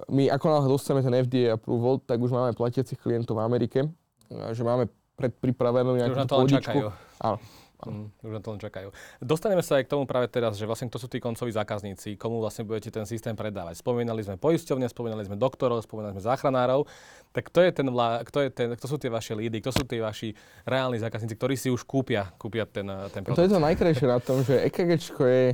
my 0.08 0.32
ako 0.32 0.46
náhle 0.48 0.68
dostaneme 0.72 1.04
ten 1.04 1.14
FDA 1.28 1.54
approval, 1.54 2.00
tak 2.00 2.18
už 2.24 2.32
máme 2.32 2.56
platiacich 2.56 2.96
klientov 2.96 3.36
v 3.36 3.44
Amerike, 3.44 3.84
že 4.32 4.62
máme 4.64 4.88
predpripravenú 5.14 5.94
nejakú 5.94 6.24
pôdičku. 6.26 6.88
čakajú. 6.88 6.88
Áno. 7.82 8.06
Mm, 8.06 8.08
už 8.22 8.32
na 8.32 8.40
to 8.40 8.48
len 8.54 8.60
čakajú. 8.62 8.88
Dostaneme 9.18 9.58
sa 9.60 9.82
aj 9.82 9.84
k 9.84 9.92
tomu 9.92 10.06
práve 10.06 10.30
teraz, 10.30 10.54
že 10.54 10.62
vlastne 10.62 10.86
kto 10.86 10.96
sú 10.96 11.10
tí 11.10 11.18
koncoví 11.18 11.50
zákazníci, 11.50 12.14
komu 12.14 12.38
vlastne 12.38 12.62
budete 12.62 12.94
ten 12.94 13.02
systém 13.02 13.34
predávať. 13.34 13.82
Spomínali 13.82 14.22
sme 14.22 14.38
poisťovne, 14.38 14.86
spomínali 14.86 15.26
sme 15.26 15.34
doktorov, 15.34 15.82
spomínali 15.82 16.14
sme 16.14 16.22
záchranárov. 16.22 16.86
Tak 17.34 17.50
kto 17.50 17.58
je 17.66 17.70
ten, 17.74 17.86
vlá, 17.90 18.22
kto, 18.22 18.38
je 18.46 18.50
ten 18.54 18.68
kto 18.78 18.86
sú 18.86 18.96
tie 18.96 19.10
vaše 19.10 19.34
lídy, 19.34 19.58
kto 19.58 19.74
sú 19.74 19.82
tí 19.82 19.98
vaši 19.98 20.32
reálni 20.62 21.02
zákazníci, 21.02 21.34
ktorí 21.34 21.54
si 21.58 21.68
už 21.68 21.82
kúpia, 21.82 22.30
kúpia 22.38 22.62
ten, 22.64 22.86
eh, 22.86 23.10
ten 23.10 23.26
To 23.26 23.34
produkt? 23.34 23.42
je 23.42 23.52
to 23.52 23.60
najkrajšie 23.60 24.06
na 24.06 24.18
tom, 24.22 24.46
že 24.46 24.54
EKGčko 24.70 25.22
je 25.26 25.44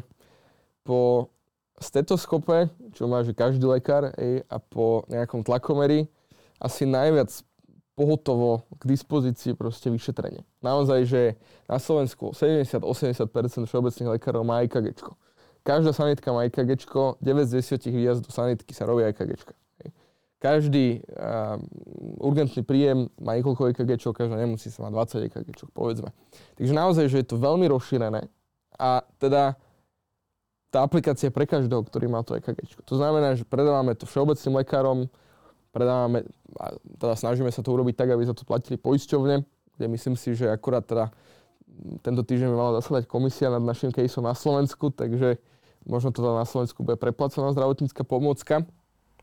po 0.85 1.33
stetoskope, 1.80 2.68
čo 2.92 3.09
má 3.09 3.24
že 3.24 3.33
každý 3.33 3.64
lekár, 3.64 4.12
ej, 4.20 4.44
a 4.46 4.61
po 4.61 5.09
nejakom 5.09 5.40
tlakomeri 5.40 6.04
asi 6.61 6.85
najviac 6.85 7.33
pohotovo 7.94 8.64
k 8.81 8.83
dispozícii 8.88 9.53
proste 9.59 9.92
vyšetrenie. 9.92 10.46
Naozaj, 10.64 11.00
že 11.05 11.22
na 11.68 11.76
Slovensku 11.76 12.33
70-80% 12.33 13.68
všeobecných 13.68 14.11
lekárov 14.16 14.42
má 14.46 14.64
EKGčko. 14.64 15.14
Každá 15.61 15.92
sanitka 15.92 16.33
má 16.33 16.48
EKGčko, 16.48 17.20
9 17.20 17.50
z 17.50 17.61
10 17.61 17.92
výjazdov 17.92 18.29
do 18.29 18.33
sanitky 18.33 18.72
sa 18.72 18.88
robia 18.88 19.12
hej. 19.12 19.90
Každý 20.40 21.05
uh, 21.05 21.61
urgentný 22.24 22.64
príjem 22.64 23.12
má 23.20 23.37
niekoľko 23.37 23.76
EKGčok, 23.76 24.24
každá 24.24 24.40
nemocnica 24.40 24.76
má 24.81 24.88
20 24.88 25.29
EKGčok, 25.29 25.68
povedzme. 25.76 26.16
Takže 26.57 26.72
naozaj, 26.72 27.05
že 27.12 27.20
je 27.20 27.26
to 27.29 27.37
veľmi 27.37 27.68
rozšírené 27.68 28.24
a 28.81 29.05
teda 29.20 29.61
tá 30.70 30.87
aplikácia 30.87 31.29
je 31.29 31.35
pre 31.35 31.44
každého, 31.44 31.83
ktorý 31.83 32.07
má 32.07 32.22
to 32.22 32.38
EKG. 32.38 32.79
To 32.87 32.94
znamená, 32.94 33.35
že 33.35 33.42
predávame 33.42 33.98
to 33.98 34.07
všeobecným 34.07 34.62
lekárom, 34.62 35.11
predávame, 35.70 36.26
teda 36.98 37.14
snažíme 37.14 37.50
sa 37.50 37.62
to 37.62 37.70
urobiť 37.74 37.94
tak, 37.94 38.14
aby 38.14 38.22
za 38.26 38.35
to 38.35 38.42
platili 38.46 38.76
poisťovne, 38.76 39.42
kde 39.78 39.87
myslím 39.90 40.14
si, 40.18 40.35
že 40.35 40.50
akurát 40.50 40.85
teda 40.85 41.14
tento 42.02 42.22
týždeň 42.26 42.48
by 42.50 42.56
mala 42.56 42.72
zasadať 42.83 43.06
komisia 43.06 43.48
nad 43.48 43.62
našim 43.62 43.94
caseom 43.94 44.26
na 44.26 44.35
Slovensku, 44.37 44.90
takže 44.92 45.40
možno 45.87 46.12
to 46.12 46.20
teda 46.20 46.37
na 46.42 46.46
Slovensku 46.46 46.85
bude 46.85 47.00
preplacená 47.00 47.54
zdravotnícka 47.54 48.02
pomôcka. 48.04 48.66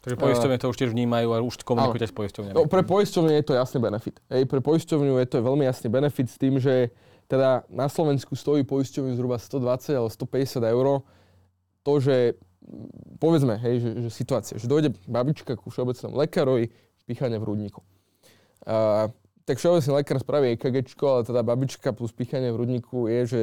Takže 0.02 0.16
poisťovne 0.18 0.58
to 0.62 0.72
už 0.72 0.78
tiež 0.78 0.92
vnímajú 0.94 1.28
a 1.36 1.44
už 1.44 1.68
komunikujete 1.68 2.08
s 2.08 2.16
poisťovňami. 2.16 2.56
No, 2.56 2.70
pre 2.70 2.86
poisťovne 2.86 3.34
je 3.38 3.44
to 3.44 3.54
jasný 3.58 3.84
benefit. 3.84 4.24
Ej, 4.32 4.48
pre 4.48 4.64
poisťovňu 4.64 5.20
je 5.20 5.28
to 5.28 5.44
veľmi 5.44 5.68
jasný 5.68 5.92
benefit 5.92 6.32
s 6.32 6.38
tým, 6.40 6.62
že 6.62 6.96
teda 7.28 7.68
na 7.68 7.92
Slovensku 7.92 8.38
stojí 8.38 8.64
poisťovňu 8.64 9.14
zhruba 9.20 9.36
120 9.36 10.00
alebo 10.00 10.08
150 10.08 10.64
eur. 10.64 11.04
To, 11.84 11.94
že 12.00 12.40
povedzme, 13.18 13.58
hej, 13.62 13.82
že, 13.82 13.90
že 14.08 14.10
situácia, 14.12 14.56
že 14.60 14.68
dojde 14.70 14.94
babička 15.08 15.56
ku 15.56 15.72
všeobecnému 15.72 16.16
lekárovi, 16.16 16.70
pichanie 17.08 17.40
v 17.40 17.46
hrudníku. 17.48 17.82
Uh, 18.68 19.08
tak 19.48 19.64
všeobecný 19.64 20.04
lekár 20.04 20.20
spraví 20.20 20.48
EKG, 20.60 21.00
ale 21.08 21.24
teda 21.24 21.40
babička 21.40 21.96
plus 21.96 22.12
pichanie 22.12 22.52
v 22.52 22.58
hrudníku 22.60 23.08
je, 23.08 23.22
že 23.24 23.40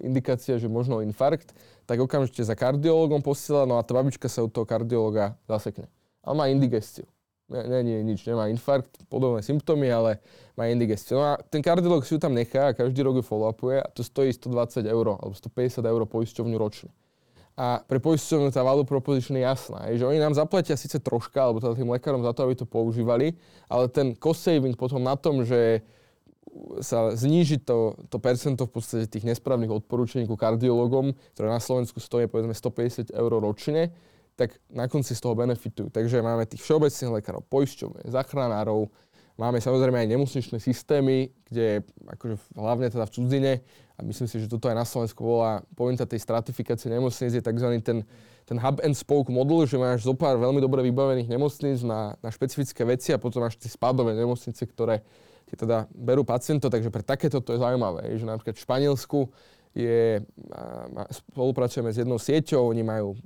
indikácia, 0.00 0.56
že 0.56 0.70
možno 0.70 1.04
infarkt, 1.04 1.52
tak 1.84 2.00
okamžite 2.00 2.46
za 2.46 2.54
kardiologom 2.54 3.20
posiela, 3.20 3.66
no 3.68 3.76
a 3.76 3.84
tá 3.84 3.92
babička 3.92 4.30
sa 4.30 4.46
od 4.46 4.54
toho 4.54 4.64
kardiologa 4.64 5.36
zasekne. 5.50 5.90
Ale 6.24 6.34
má 6.38 6.44
indigestiu. 6.48 7.04
Nie, 7.48 7.80
nie, 7.80 8.04
nič, 8.04 8.28
nemá 8.28 8.52
infarkt, 8.52 9.08
podobné 9.08 9.40
symptómy, 9.40 9.88
ale 9.88 10.20
má 10.52 10.68
indigestiu. 10.68 11.16
No 11.16 11.24
a 11.32 11.40
ten 11.40 11.64
kardiolog 11.64 12.04
si 12.04 12.16
ju 12.16 12.20
tam 12.20 12.36
nechá 12.36 12.72
a 12.72 12.76
každý 12.76 13.00
rok 13.00 13.20
ju 13.20 13.24
follow-upuje 13.24 13.80
a 13.80 13.88
to 13.88 14.04
stojí 14.04 14.32
120 14.32 14.84
eur 14.84 15.16
alebo 15.16 15.32
150 15.32 15.80
eur 15.80 16.02
poisťovňu 16.04 16.56
ročne. 16.60 16.92
A 17.58 17.82
pre 17.82 17.98
poisťovňu 17.98 18.54
tá 18.54 18.62
value 18.62 18.86
proposition 18.86 19.34
je 19.34 19.42
jasná, 19.42 19.90
je, 19.90 19.98
že 19.98 20.06
oni 20.06 20.22
nám 20.22 20.30
zaplatia 20.30 20.78
síce 20.78 20.94
troška, 21.02 21.42
alebo 21.42 21.58
teda 21.58 21.74
tým 21.74 21.90
lekárom 21.90 22.22
za 22.22 22.30
to, 22.30 22.46
aby 22.46 22.54
to 22.54 22.62
používali, 22.62 23.34
ale 23.66 23.90
ten 23.90 24.14
cost 24.14 24.46
saving 24.46 24.78
potom 24.78 25.02
na 25.02 25.18
tom, 25.18 25.42
že 25.42 25.82
sa 26.78 27.10
zníži 27.18 27.58
to, 27.58 27.98
to 28.06 28.22
percento 28.22 28.62
v 28.62 28.72
podstate 28.78 29.04
tých 29.10 29.26
nesprávnych 29.26 29.74
odporúčení 29.74 30.30
ku 30.30 30.38
kardiologom, 30.38 31.18
ktoré 31.34 31.50
na 31.50 31.58
Slovensku 31.58 31.98
stojí 31.98 32.30
povedzme 32.30 32.54
150 32.54 33.10
eur 33.10 33.32
ročne, 33.42 33.90
tak 34.38 34.54
na 34.70 34.86
konci 34.86 35.18
z 35.18 35.20
toho 35.20 35.34
benefitujú. 35.34 35.90
Takže 35.90 36.22
máme 36.22 36.46
tých 36.46 36.62
všeobecných 36.62 37.18
lekárov, 37.18 37.42
poisťovne, 37.50 38.06
zachránárov, 38.06 38.86
máme 39.38 39.62
samozrejme 39.62 40.04
aj 40.04 40.08
nemocničné 40.10 40.58
systémy, 40.58 41.30
kde 41.46 41.86
akože 42.10 42.58
hlavne 42.58 42.90
teda 42.90 43.06
v 43.06 43.14
cudzine, 43.14 43.52
a 43.98 44.06
myslím 44.06 44.30
si, 44.30 44.38
že 44.38 44.46
toto 44.46 44.70
aj 44.70 44.78
na 44.78 44.86
Slovensku 44.86 45.18
volá 45.26 45.62
pointa 45.74 46.06
tej 46.06 46.22
stratifikácie 46.22 46.86
nemocnic, 46.86 47.34
je 47.34 47.42
tzv. 47.42 47.68
ten, 47.82 48.06
ten 48.46 48.58
hub 48.58 48.78
and 48.86 48.94
spoke 48.94 49.26
model, 49.26 49.66
že 49.66 49.74
máš 49.74 50.06
zo 50.06 50.14
pár 50.14 50.38
veľmi 50.38 50.62
dobre 50.62 50.86
vybavených 50.86 51.26
nemocníc 51.26 51.82
na, 51.82 52.14
na 52.22 52.30
špecifické 52.30 52.86
veci 52.86 53.10
a 53.10 53.18
potom 53.18 53.42
máš 53.42 53.58
tie 53.58 53.66
spádové 53.66 54.14
nemocnice, 54.14 54.62
ktoré 54.70 55.02
tie 55.50 55.56
teda 55.58 55.90
berú 55.90 56.22
pacientov, 56.22 56.70
takže 56.70 56.92
pre 56.92 57.02
takéto 57.02 57.42
to 57.42 57.56
je 57.56 57.62
zaujímavé, 57.64 58.06
že 58.14 58.22
napríklad 58.28 58.54
v 58.54 58.64
Španielsku 58.68 59.18
je, 59.74 60.22
spolupracujeme 61.10 61.90
s 61.90 61.98
jednou 61.98 62.20
sieťou, 62.20 62.70
oni 62.70 62.84
majú 62.84 63.18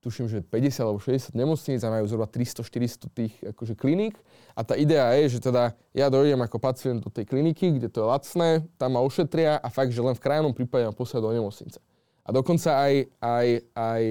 tuším, 0.00 0.26
že 0.32 0.40
50 0.40 0.80
alebo 0.80 0.98
60 0.98 1.36
nemocníc 1.36 1.80
a 1.84 1.92
majú 1.92 2.04
zhruba 2.08 2.24
300-400 2.24 3.12
tých 3.12 3.34
akože 3.52 3.76
kliník. 3.76 4.16
A 4.56 4.64
tá 4.64 4.74
idea 4.74 5.12
je, 5.20 5.36
že 5.36 5.44
teda 5.44 5.76
ja 5.92 6.08
dojdem 6.08 6.40
ako 6.40 6.56
pacient 6.56 7.04
do 7.04 7.12
tej 7.12 7.28
kliniky, 7.28 7.76
kde 7.76 7.92
to 7.92 8.04
je 8.04 8.06
lacné, 8.08 8.48
tam 8.80 8.96
ma 8.96 9.00
ošetria 9.04 9.60
a 9.60 9.68
fakt, 9.68 9.92
že 9.92 10.00
len 10.00 10.16
v 10.16 10.24
krajnom 10.24 10.56
prípade 10.56 10.88
ma 10.88 10.96
posiela 10.96 11.28
do 11.28 11.36
nemocnice. 11.36 11.78
A 12.24 12.28
dokonca 12.32 12.80
aj, 12.80 12.94
aj, 13.20 13.46
aj, 13.76 14.02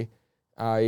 aj 0.57 0.83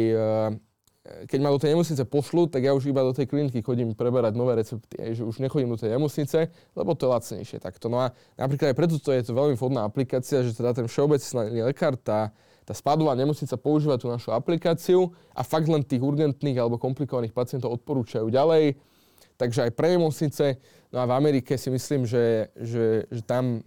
keď 1.01 1.39
ma 1.41 1.49
do 1.49 1.57
tej 1.57 1.73
nemocnice 1.73 2.03
pošlu, 2.05 2.45
tak 2.45 2.61
ja 2.61 2.77
už 2.77 2.85
iba 2.85 3.01
do 3.01 3.09
tej 3.09 3.25
kliniky 3.25 3.65
chodím 3.65 3.97
preberať 3.97 4.37
nové 4.37 4.53
recepty, 4.53 5.01
aj, 5.01 5.17
že 5.17 5.23
už 5.25 5.41
nechodím 5.41 5.73
do 5.73 5.79
tej 5.81 5.97
nemocnice, 5.97 6.53
lebo 6.77 6.93
to 6.93 7.09
je 7.09 7.13
lacnejšie 7.17 7.57
takto. 7.57 7.89
No 7.89 8.05
a 8.05 8.13
napríklad 8.37 8.69
aj 8.73 8.77
preto 8.77 8.95
to 9.01 9.09
je 9.09 9.25
to 9.25 9.33
veľmi 9.33 9.57
vhodná 9.57 9.81
aplikácia, 9.81 10.45
že 10.45 10.53
teda 10.53 10.77
ten 10.77 10.85
všeobecný 10.85 11.65
lekár, 11.65 11.97
tá, 11.97 12.29
tá 12.65 12.73
spadová 12.77 13.17
nemocnica 13.17 13.57
používa 13.57 13.97
tú 13.97 14.07
našu 14.07 14.31
aplikáciu 14.31 15.09
a 15.33 15.41
fakt 15.41 15.65
len 15.65 15.81
tých 15.81 16.01
urgentných 16.01 16.57
alebo 16.61 16.77
komplikovaných 16.77 17.33
pacientov 17.33 17.73
odporúčajú 17.81 18.29
ďalej. 18.29 18.77
Takže 19.41 19.65
aj 19.65 19.71
pre 19.73 19.97
nemocnice, 19.97 20.61
no 20.93 21.01
a 21.01 21.09
v 21.09 21.15
Amerike 21.17 21.57
si 21.57 21.73
myslím, 21.73 22.05
že, 22.05 22.53
že, 22.53 23.09
že 23.09 23.21
tam 23.25 23.65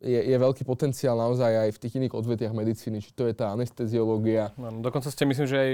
je, 0.00 0.16
je 0.16 0.36
veľký 0.38 0.64
potenciál 0.64 1.12
naozaj 1.18 1.68
aj 1.68 1.70
v 1.76 1.80
tých 1.82 1.94
iných 2.00 2.16
odvetiach 2.16 2.54
medicíny, 2.56 3.04
či 3.04 3.12
to 3.12 3.28
je 3.28 3.36
tá 3.36 3.52
anesteziológia. 3.52 4.48
No, 4.56 4.80
dokonca 4.80 5.12
ste, 5.12 5.28
myslím, 5.28 5.44
že 5.44 5.56
aj 5.60 5.70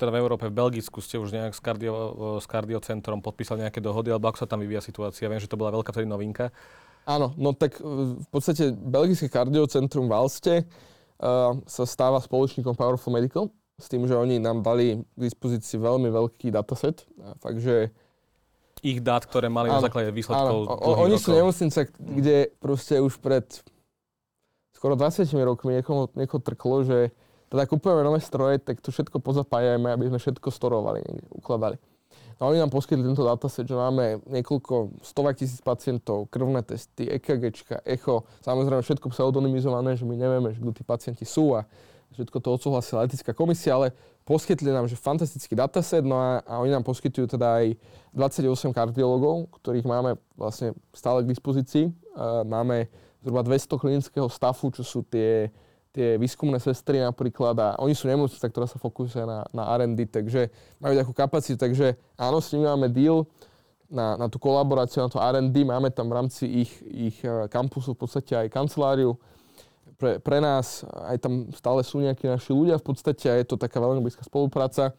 teda 0.00 0.10
v 0.16 0.20
Európe, 0.22 0.48
v 0.48 0.56
Belgicku 0.56 1.04
ste 1.04 1.20
už 1.20 1.36
nejak 1.36 1.52
s, 1.52 1.60
kardio, 1.60 1.94
s 2.40 2.46
kardiocentrom 2.48 3.20
podpísali 3.20 3.68
nejaké 3.68 3.84
dohody, 3.84 4.08
alebo 4.08 4.32
ako 4.32 4.46
sa 4.46 4.48
tam 4.48 4.64
vyvíja 4.64 4.80
situácia? 4.80 5.28
Viem, 5.28 5.44
že 5.44 5.50
to 5.50 5.60
bola 5.60 5.76
veľká 5.76 5.92
vtedy 5.92 6.08
novinka. 6.08 6.48
Áno, 7.04 7.36
no 7.36 7.52
tak 7.52 7.76
e, 7.78 8.16
v 8.16 8.28
podstate 8.32 8.72
Belgické 8.72 9.28
kardiocentrum 9.28 10.08
v 10.08 10.14
Alste 10.16 10.54
sa 11.66 11.82
stáva 11.88 12.20
spoločníkom 12.20 12.76
Powerful 12.76 13.12
Medical, 13.12 13.48
s 13.76 13.92
tým, 13.92 14.08
že 14.08 14.16
oni 14.16 14.40
nám 14.40 14.64
dali 14.64 15.00
k 15.00 15.20
dispozícii 15.20 15.76
veľmi 15.76 16.08
veľký 16.08 16.48
dataset. 16.48 17.04
Fakt, 17.40 17.60
že 17.60 17.92
ich 18.84 19.00
dát, 19.00 19.24
ktoré 19.24 19.48
mali 19.48 19.68
áno, 19.68 19.80
na 19.80 19.84
základe 19.88 20.12
výsledkov 20.12 20.68
áno. 20.68 20.76
O, 20.80 21.00
Oni 21.04 21.16
sú 21.16 21.32
nemocnice, 21.32 21.92
kde 21.96 22.52
proste 22.60 23.00
už 23.00 23.20
pred 23.20 23.44
skoro 24.76 24.96
20 24.96 25.24
rokmi 25.40 25.80
niekoho, 25.80 26.12
niekoho 26.12 26.40
trklo, 26.44 26.84
že 26.84 26.98
teda 27.48 27.64
kupujeme 27.64 28.04
nové 28.04 28.20
stroje, 28.20 28.60
tak 28.60 28.84
to 28.84 28.92
všetko 28.92 29.22
pozapájame, 29.24 29.88
aby 29.88 30.12
sme 30.12 30.18
všetko 30.20 30.48
storovali, 30.52 31.00
niekde, 31.00 31.28
ukladali. 31.32 31.76
No 32.36 32.52
oni 32.52 32.60
nám 32.60 32.68
poskytli 32.68 33.00
tento 33.00 33.24
dataset, 33.24 33.64
že 33.64 33.72
máme 33.72 34.20
niekoľko 34.28 35.00
stovák 35.00 35.40
tisíc 35.40 35.64
pacientov, 35.64 36.28
krvné 36.28 36.60
testy, 36.60 37.08
EKG, 37.08 37.56
echo, 37.88 38.28
samozrejme 38.44 38.84
všetko 38.84 39.08
pseudonymizované, 39.08 39.96
že 39.96 40.04
my 40.04 40.20
nevieme, 40.20 40.52
že 40.52 40.60
kto 40.60 40.72
tí 40.76 40.84
pacienti 40.84 41.24
sú 41.24 41.56
a 41.56 41.64
všetko 42.12 42.36
to 42.36 42.48
odsúhlasila 42.52 43.08
etická 43.08 43.32
komisia, 43.32 43.76
ale 43.76 43.96
poskytli 44.28 44.68
nám 44.68 44.84
že 44.84 45.00
fantastický 45.00 45.56
dataset, 45.56 46.04
no 46.04 46.20
a, 46.20 46.44
a 46.44 46.60
oni 46.60 46.76
nám 46.76 46.84
poskytujú 46.84 47.24
teda 47.24 47.64
aj 47.64 47.66
28 48.12 48.72
kardiologov, 48.72 49.48
ktorých 49.60 49.88
máme 49.88 50.20
vlastne 50.36 50.76
stále 50.92 51.24
k 51.24 51.30
dispozícii. 51.32 51.88
Uh, 52.16 52.44
máme 52.44 52.88
zhruba 53.20 53.44
200 53.44 53.80
klinického 53.80 54.28
stafu, 54.28 54.72
čo 54.72 54.84
sú 54.84 55.00
tie, 55.04 55.48
tie 55.96 56.20
výskumné 56.20 56.60
sestry 56.60 57.00
napríklad 57.00 57.56
a 57.56 57.68
oni 57.80 57.96
sú 57.96 58.04
nemocnica, 58.04 58.44
ktorá 58.52 58.68
sa 58.68 58.76
fokusuje 58.76 59.24
na, 59.24 59.48
na 59.48 59.64
R&D, 59.80 60.12
takže 60.12 60.52
majú 60.76 60.92
takú 60.92 61.12
kapacitu, 61.16 61.56
takže 61.56 61.96
áno, 62.20 62.44
s 62.44 62.52
nimi 62.52 62.68
máme 62.68 62.92
deal 62.92 63.24
na, 63.88 64.20
na 64.20 64.28
tú 64.28 64.36
kolaboráciu, 64.36 65.00
na 65.00 65.08
to 65.08 65.16
R&D, 65.16 65.56
máme 65.64 65.88
tam 65.88 66.12
v 66.12 66.16
rámci 66.20 66.44
ich, 66.44 66.72
ich 66.84 67.16
kampusu 67.48 67.96
v 67.96 68.04
podstate 68.04 68.36
aj 68.36 68.52
kanceláriu, 68.52 69.16
pre, 69.96 70.20
pre 70.20 70.38
nás, 70.44 70.84
aj 71.08 71.16
tam 71.24 71.48
stále 71.56 71.80
sú 71.80 72.04
nejakí 72.04 72.28
naši 72.28 72.52
ľudia 72.52 72.76
v 72.76 72.84
podstate 72.84 73.32
a 73.32 73.34
je 73.40 73.48
to 73.48 73.56
taká 73.56 73.80
veľmi 73.80 74.04
blízka 74.04 74.20
spolupráca. 74.28 74.92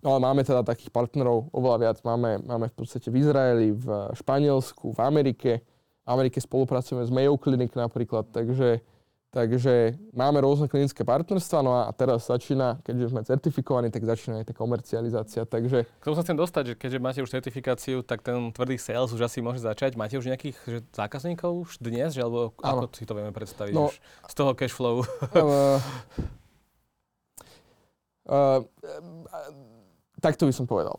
No 0.00 0.16
ale 0.16 0.24
máme 0.24 0.40
teda 0.40 0.64
takých 0.64 0.88
partnerov 0.88 1.52
oveľa 1.52 1.78
viac. 1.78 1.96
Máme, 2.00 2.40
máme 2.40 2.72
v 2.72 2.74
podstate 2.74 3.12
v 3.12 3.20
Izraeli, 3.20 3.76
v 3.76 3.86
Španielsku, 4.16 4.96
v 4.96 5.00
Amerike. 5.04 5.52
V 6.06 6.08
Amerike 6.08 6.40
spolupracujeme 6.40 7.04
s 7.04 7.12
Mayo 7.12 7.36
Clinic 7.36 7.76
napríklad, 7.76 8.32
takže 8.32 8.80
Takže 9.28 9.92
máme 10.16 10.40
rôzne 10.40 10.72
klinické 10.72 11.04
partnerstva, 11.04 11.60
no 11.60 11.76
a 11.76 11.92
teraz 11.92 12.32
začína, 12.32 12.80
keďže 12.80 13.12
sme 13.12 13.20
certifikovaní, 13.20 13.92
tak 13.92 14.08
začína 14.08 14.40
aj 14.40 14.48
tá 14.48 14.54
komercializácia. 14.56 15.44
Takže... 15.44 15.84
K 15.84 16.04
tomu 16.08 16.16
sa 16.16 16.24
chcem 16.24 16.32
dostať, 16.40 16.72
že 16.72 16.74
keďže 16.80 16.98
máte 17.04 17.20
už 17.20 17.28
certifikáciu, 17.28 18.00
tak 18.00 18.24
ten 18.24 18.48
tvrdý 18.56 18.80
sales 18.80 19.12
už 19.12 19.20
asi 19.28 19.44
môže 19.44 19.60
začať. 19.60 20.00
Máte 20.00 20.16
už 20.16 20.32
nejakých 20.32 20.56
že 20.64 20.80
zákazníkov 20.96 21.68
už 21.68 21.76
dnes, 21.76 22.16
že, 22.16 22.24
alebo 22.24 22.56
ano. 22.64 22.88
ako 22.88 22.96
si 22.96 23.04
to 23.04 23.12
vieme 23.12 23.28
predstaviť 23.36 23.76
no, 23.76 23.92
už 23.92 24.00
z 24.00 24.34
toho 24.34 24.52
cash 24.56 24.72
flow? 24.72 25.04
Uh, 25.36 25.80
uh, 28.32 28.60
takto 30.24 30.48
by 30.48 30.56
som 30.56 30.64
povedal. 30.64 30.96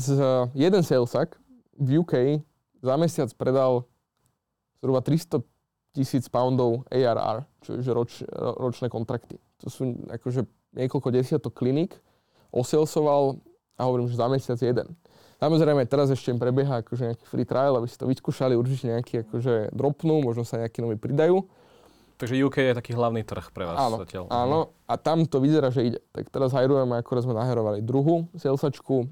Z, 0.00 0.16
jeden 0.56 0.80
salesak 0.80 1.36
v 1.76 2.00
UK 2.00 2.40
za 2.80 2.96
mesiac 2.96 3.28
predal 3.36 3.84
zhruba 4.80 5.04
300 5.04 5.44
tisíc 5.92 6.24
poundov 6.30 6.88
ARR, 6.88 7.49
čiže 7.62 7.90
roč, 7.92 8.24
ročné 8.34 8.88
kontrakty. 8.88 9.36
To 9.64 9.68
sú 9.68 9.96
akože 10.08 10.44
niekoľko 10.76 11.08
desiatok 11.12 11.52
kliník, 11.56 11.94
oselsoval 12.50 13.38
a 13.78 13.86
hovorím, 13.86 14.10
že 14.10 14.20
za 14.20 14.26
mesiac 14.28 14.58
jeden. 14.60 14.88
Samozrejme, 15.40 15.88
teraz 15.88 16.12
ešte 16.12 16.28
im 16.28 16.36
prebieha 16.36 16.84
akože 16.84 17.12
nejaký 17.12 17.24
free 17.24 17.48
trial, 17.48 17.80
aby 17.80 17.88
si 17.88 17.96
to 17.96 18.04
vyskúšali, 18.04 18.52
určite 18.52 18.92
nejaký 18.92 19.24
akože 19.24 19.72
dropnú, 19.72 20.20
možno 20.20 20.44
sa 20.44 20.60
nejakí 20.60 20.84
noví 20.84 21.00
pridajú. 21.00 21.48
Takže 22.20 22.36
UK 22.36 22.56
je 22.60 22.74
taký 22.76 22.92
hlavný 22.92 23.24
trh 23.24 23.48
pre 23.48 23.64
vás 23.64 23.80
áno, 23.80 23.96
zatiaľ. 24.04 24.28
Áno, 24.28 24.76
a 24.84 25.00
tam 25.00 25.24
to 25.24 25.40
vyzerá, 25.40 25.72
že 25.72 25.88
ide. 25.88 25.98
Tak 26.12 26.28
teraz 26.28 26.52
hajrujeme, 26.52 26.92
ako 27.00 27.24
sme 27.24 27.32
naherovali 27.32 27.80
druhú 27.80 28.28
salesačku 28.36 29.08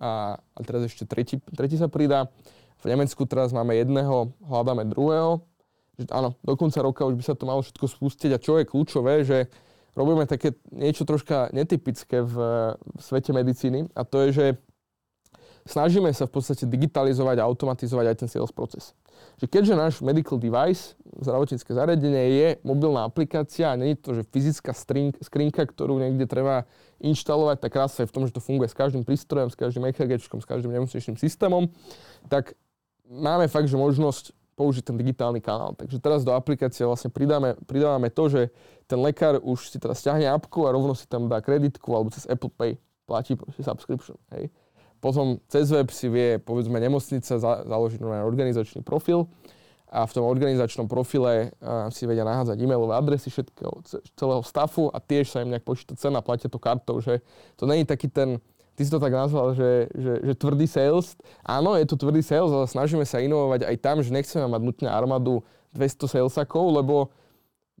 a, 0.00 0.40
a 0.40 0.58
teraz 0.64 0.88
ešte 0.88 1.04
tretí, 1.04 1.36
tretí 1.52 1.76
sa 1.76 1.92
pridá. 1.92 2.32
V 2.80 2.88
Nemecku 2.88 3.28
teraz 3.28 3.52
máme 3.52 3.76
jedného, 3.76 4.32
hľadáme 4.40 4.88
druhého 4.88 5.44
že 5.98 6.06
áno, 6.14 6.38
do 6.46 6.54
konca 6.54 6.78
roka 6.78 7.02
už 7.02 7.18
by 7.18 7.24
sa 7.26 7.34
to 7.34 7.44
malo 7.44 7.60
všetko 7.60 7.86
spustiť 7.90 8.30
a 8.32 8.38
čo 8.38 8.62
je 8.62 8.70
kľúčové, 8.70 9.26
že 9.26 9.50
robíme 9.98 10.30
také 10.30 10.54
niečo 10.70 11.02
troška 11.02 11.50
netypické 11.50 12.22
v, 12.22 12.34
v 12.78 13.00
svete 13.02 13.34
medicíny 13.34 13.90
a 13.98 14.06
to 14.06 14.22
je, 14.24 14.28
že 14.30 14.46
snažíme 15.66 16.08
sa 16.14 16.30
v 16.30 16.32
podstate 16.38 16.64
digitalizovať 16.64 17.42
a 17.42 17.46
automatizovať 17.50 18.06
aj 18.08 18.16
ten 18.24 18.28
sales 18.30 18.54
proces. 18.54 18.94
Že 19.42 19.46
keďže 19.50 19.74
náš 19.74 19.94
medical 19.98 20.38
device, 20.38 20.94
zdravotnícke 21.18 21.74
zariadenie 21.74 22.24
je 22.38 22.48
mobilná 22.62 23.02
aplikácia 23.02 23.74
a 23.74 23.78
nie 23.78 23.92
je 23.92 23.98
to, 23.98 24.10
že 24.14 24.30
fyzická 24.30 24.70
skrinka, 25.18 25.66
ktorú 25.66 25.98
niekde 25.98 26.30
treba 26.30 26.70
inštalovať. 27.02 27.56
Tá 27.58 27.68
krása 27.68 28.06
je 28.06 28.10
v 28.10 28.14
tom, 28.14 28.24
že 28.30 28.34
to 28.34 28.42
funguje 28.42 28.70
s 28.70 28.78
každým 28.78 29.02
prístrojom, 29.02 29.50
s 29.50 29.58
každým 29.58 29.90
EKG, 29.90 30.22
s 30.22 30.46
každým 30.46 30.70
nemocničným 30.70 31.18
systémom. 31.18 31.66
Tak 32.30 32.54
máme 33.10 33.50
fakt, 33.50 33.66
že 33.66 33.74
možnosť 33.74 34.37
použiť 34.58 34.90
ten 34.90 34.98
digitálny 34.98 35.38
kanál. 35.38 35.78
Takže 35.78 36.02
teraz 36.02 36.26
do 36.26 36.34
aplikácie 36.34 36.82
vlastne 36.82 37.14
pridáme, 37.14 37.54
pridávame 37.70 38.10
to, 38.10 38.26
že 38.26 38.42
ten 38.90 38.98
lekár 38.98 39.38
už 39.38 39.70
si 39.70 39.78
teraz 39.78 40.02
stiahne 40.02 40.26
apku 40.26 40.66
a 40.66 40.74
rovno 40.74 40.98
si 40.98 41.06
tam 41.06 41.30
dá 41.30 41.38
kreditku 41.38 41.86
alebo 41.94 42.10
cez 42.10 42.26
Apple 42.26 42.50
Pay 42.50 42.74
platí 43.06 43.38
subscription. 43.62 44.18
Hej. 44.34 44.50
Potom 44.98 45.38
cez 45.46 45.70
web 45.70 45.88
si 45.94 46.10
vie, 46.10 46.42
povedzme, 46.42 46.82
nemocnica 46.82 47.38
za, 47.38 47.52
založiť 47.62 48.02
organizačný 48.02 48.82
profil 48.82 49.30
a 49.88 50.04
v 50.04 50.12
tom 50.12 50.28
organizačnom 50.28 50.84
profile 50.84 51.48
uh, 51.48 51.88
si 51.88 52.04
vedia 52.04 52.26
nahádzať 52.26 52.60
e-mailové 52.60 52.92
adresy 52.98 53.32
všetkého, 53.32 53.80
celého 54.18 54.42
stafu 54.44 54.92
a 54.92 55.00
tiež 55.00 55.32
sa 55.32 55.40
im 55.40 55.48
nejak 55.48 55.64
počíta 55.64 55.96
cena, 55.96 56.20
platia 56.20 56.52
to 56.52 56.60
kartou, 56.60 57.00
že 57.00 57.24
to 57.56 57.64
není 57.64 57.88
taký 57.88 58.12
ten, 58.12 58.36
ty 58.78 58.86
si 58.86 58.94
to 58.94 59.02
tak 59.02 59.10
nazval, 59.10 59.58
že, 59.58 59.90
že, 59.90 60.22
že 60.22 60.32
tvrdý 60.38 60.70
sales. 60.70 61.18
Áno, 61.42 61.74
je 61.74 61.82
to 61.82 61.98
tvrdý 61.98 62.22
sales, 62.22 62.54
ale 62.54 62.70
snažíme 62.70 63.02
sa 63.02 63.18
inovovať 63.18 63.66
aj 63.66 63.76
tam, 63.82 63.98
že 63.98 64.14
nechceme 64.14 64.46
mať 64.46 64.62
nutne 64.62 64.86
armádu 64.86 65.42
200 65.74 66.06
salesakov, 66.06 66.78
lebo 66.78 67.10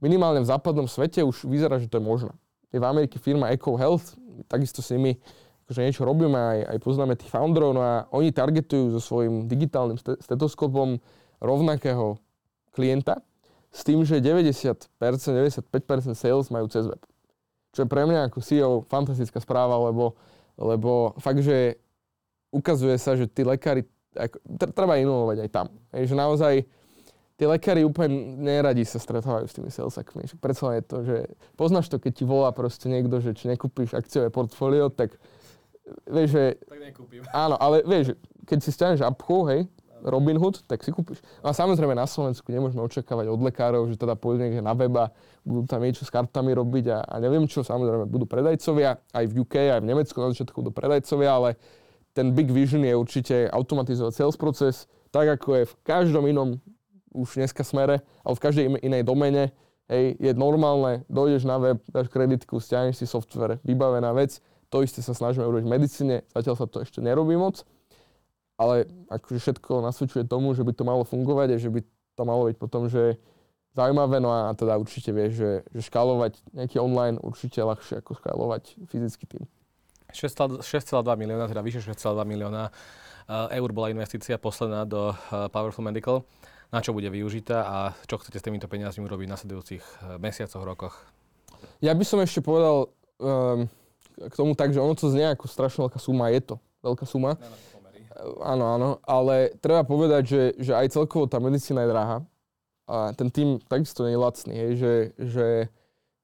minimálne 0.02 0.42
v 0.42 0.50
západnom 0.50 0.90
svete 0.90 1.22
už 1.22 1.46
vyzerá, 1.46 1.78
že 1.78 1.86
to 1.86 2.02
je 2.02 2.04
možné. 2.04 2.34
Je 2.74 2.82
v 2.82 2.86
Amerike 2.90 3.22
firma 3.22 3.54
Eco 3.54 3.78
Health, 3.78 4.18
takisto 4.50 4.82
s 4.82 4.90
nimi 4.90 5.22
akože 5.68 5.84
niečo 5.84 6.08
robíme, 6.08 6.34
aj, 6.34 6.58
aj 6.64 6.78
poznáme 6.80 7.12
tých 7.12 7.28
founderov, 7.28 7.76
no 7.76 7.84
a 7.84 8.08
oni 8.08 8.32
targetujú 8.32 8.96
so 8.96 9.00
svojím 9.04 9.44
digitálnym 9.44 10.00
stetoskopom 10.00 10.96
rovnakého 11.44 12.16
klienta 12.72 13.20
s 13.68 13.84
tým, 13.84 14.00
že 14.00 14.24
90%, 14.24 14.88
95% 14.96 16.16
sales 16.16 16.48
majú 16.48 16.72
cez 16.72 16.88
web. 16.88 17.02
Čo 17.76 17.84
je 17.84 17.88
pre 17.92 18.08
mňa 18.08 18.32
ako 18.32 18.40
CEO 18.40 18.72
fantastická 18.88 19.44
správa, 19.44 19.76
lebo, 19.92 20.16
lebo 20.58 21.14
fakt, 21.22 21.40
že 21.40 21.78
ukazuje 22.50 22.98
sa, 22.98 23.14
že 23.14 23.30
tí 23.30 23.46
lekári, 23.46 23.86
ako, 24.18 24.36
treba 24.74 24.98
inovovať 24.98 25.38
aj 25.46 25.50
tam. 25.54 25.66
Je, 25.94 26.10
že 26.10 26.16
naozaj 26.18 26.54
tí 27.38 27.44
lekári 27.46 27.86
úplne 27.86 28.34
neradi 28.42 28.82
sa 28.82 28.98
stretávajú 28.98 29.46
s 29.46 29.54
tými 29.54 29.70
salesakmi. 29.70 30.26
Predsa 30.42 30.74
je 30.74 30.82
to, 30.82 30.96
že 31.06 31.16
poznáš 31.54 31.86
to, 31.86 32.02
keď 32.02 32.12
ti 32.18 32.24
volá 32.26 32.50
proste 32.50 32.90
niekto, 32.90 33.22
že 33.22 33.36
či 33.38 33.46
nekúpiš 33.46 33.94
akciové 33.94 34.34
portfólio, 34.34 34.90
tak 34.90 35.14
vieš, 36.10 36.34
že... 36.34 36.44
Tak 36.66 36.80
nekúpim. 36.82 37.22
Áno, 37.30 37.54
ale 37.56 37.86
vieš, 37.86 38.18
keď 38.42 38.58
si 38.58 38.70
stiahneš 38.74 39.06
apku, 39.06 39.46
hej, 39.46 39.70
Robinhood, 40.02 40.62
tak 40.66 40.86
si 40.86 40.94
kúpiš. 40.94 41.18
No 41.42 41.50
a 41.50 41.54
samozrejme 41.54 41.94
na 41.94 42.06
Slovensku 42.06 42.46
nemôžeme 42.50 42.82
očakávať 42.82 43.26
od 43.30 43.40
lekárov, 43.42 43.90
že 43.90 43.98
teda 43.98 44.14
pôjdu 44.14 44.46
niekde 44.46 44.62
na 44.62 44.74
weba, 44.74 45.10
budú 45.42 45.66
tam 45.66 45.82
niečo 45.82 46.06
s 46.06 46.10
kartami 46.12 46.54
robiť 46.54 46.84
a, 46.94 46.98
a 47.02 47.14
neviem 47.18 47.46
čo, 47.50 47.66
samozrejme 47.66 48.06
budú 48.06 48.26
predajcovia, 48.28 49.02
aj 49.10 49.24
v 49.26 49.32
UK, 49.42 49.54
aj 49.78 49.80
v 49.82 49.88
Nemecku 49.90 50.16
na 50.22 50.30
začiatku 50.30 50.56
budú 50.62 50.72
predajcovia, 50.74 51.30
ale 51.30 51.50
ten 52.14 52.34
big 52.34 52.50
vision 52.50 52.82
je 52.82 52.94
určite 52.94 53.36
automatizovať 53.50 54.12
sales 54.14 54.36
proces, 54.38 54.74
tak 55.14 55.38
ako 55.38 55.62
je 55.62 55.64
v 55.70 55.74
každom 55.86 56.26
inom 56.26 56.58
už 57.14 57.40
dneska 57.40 57.64
smere, 57.64 58.02
ale 58.22 58.34
v 58.34 58.42
každej 58.42 58.64
inej 58.84 59.02
domene, 59.02 59.54
hej, 59.88 60.18
je 60.18 60.32
normálne, 60.36 61.06
dojdeš 61.08 61.46
na 61.48 61.56
web, 61.58 61.78
dáš 61.88 62.10
kreditku, 62.12 62.60
stiahneš 62.60 63.00
si 63.00 63.06
software, 63.08 63.62
vybavená 63.64 64.12
vec, 64.12 64.42
to 64.68 64.84
isté 64.84 65.00
sa 65.00 65.16
snažíme 65.16 65.48
urobiť 65.48 65.64
v 65.64 65.72
medicíne, 65.72 66.16
zatiaľ 66.36 66.54
sa 66.60 66.66
to 66.68 66.84
ešte 66.84 67.00
nerobí 67.00 67.34
moc, 67.40 67.64
ale 68.58 68.90
akože 69.06 69.38
všetko 69.38 69.86
nasvedčuje 69.86 70.26
tomu, 70.26 70.52
že 70.52 70.66
by 70.66 70.74
to 70.74 70.82
malo 70.82 71.06
fungovať 71.06 71.48
a 71.54 71.62
že 71.62 71.70
by 71.70 71.80
to 72.18 72.22
malo 72.26 72.50
byť 72.50 72.56
potom, 72.58 72.90
že 72.90 73.14
zaujímavé, 73.78 74.18
no 74.18 74.34
a 74.34 74.50
teda 74.58 74.74
určite 74.74 75.14
vieš, 75.14 75.38
že, 75.38 75.50
že 75.70 75.80
škálovať 75.86 76.42
nejaký 76.50 76.82
online 76.82 77.22
určite 77.22 77.62
ľahšie 77.62 78.02
ako 78.02 78.18
škálovať 78.18 78.74
fyzický 78.90 79.24
tým. 79.30 79.44
6,2 80.10 80.64
milióna, 81.04 81.46
teda 81.46 81.62
vyše 81.62 81.84
6,2 81.84 82.26
milióna 82.26 82.72
eh, 82.72 83.56
eur 83.60 83.70
bola 83.70 83.94
investícia 83.94 84.34
posledná 84.40 84.82
do 84.82 85.14
eh, 85.14 85.46
Powerful 85.52 85.86
Medical. 85.86 86.26
Na 86.68 86.84
čo 86.84 86.92
bude 86.92 87.08
využitá 87.08 87.64
a 87.64 87.76
čo 88.04 88.20
chcete 88.20 88.36
s 88.36 88.44
týmito 88.44 88.68
peniazmi 88.68 89.00
urobiť 89.06 89.26
v 89.28 89.32
nasledujúcich 89.38 89.84
eh, 89.84 90.18
mesiacoch, 90.18 90.64
rokoch? 90.64 90.94
Ja 91.78 91.94
by 91.94 92.04
som 92.06 92.18
ešte 92.22 92.38
povedal, 92.38 92.90
um, 93.18 93.66
k 94.18 94.34
tomu 94.34 94.54
tak, 94.54 94.70
že 94.70 94.82
ono 94.82 94.94
to 94.94 95.10
znie 95.10 95.26
ako 95.30 95.50
strašne 95.50 95.86
veľká 95.86 95.98
suma, 95.98 96.30
je 96.30 96.42
to 96.42 96.56
veľká 96.82 97.06
suma. 97.06 97.34
Áno, 98.42 98.64
áno, 98.74 98.90
ale 99.06 99.54
treba 99.62 99.86
povedať, 99.86 100.22
že, 100.26 100.42
že 100.58 100.72
aj 100.74 100.90
celkovo 100.90 101.30
tá 101.30 101.38
medicína 101.38 101.86
je 101.86 101.92
drahá. 101.92 102.18
A 102.88 103.12
ten 103.12 103.28
tým 103.28 103.60
takisto 103.68 104.02
nie 104.02 104.16
je 104.16 104.24
lacný, 104.24 104.54
hej, 104.56 104.72
že, 104.80 104.92
že 105.20 105.46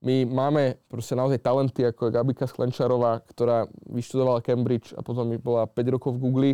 my 0.01 0.25
máme 0.25 0.81
proste 0.89 1.13
naozaj 1.13 1.45
talenty 1.45 1.85
ako 1.85 2.09
Gabika 2.09 2.49
Sklenčarová, 2.49 3.21
ktorá 3.29 3.69
vyštudovala 3.89 4.41
Cambridge 4.41 4.97
a 4.97 5.05
potom 5.05 5.29
bola 5.41 5.69
5 5.69 5.95
rokov 5.95 6.17
v 6.17 6.23
Google 6.25 6.51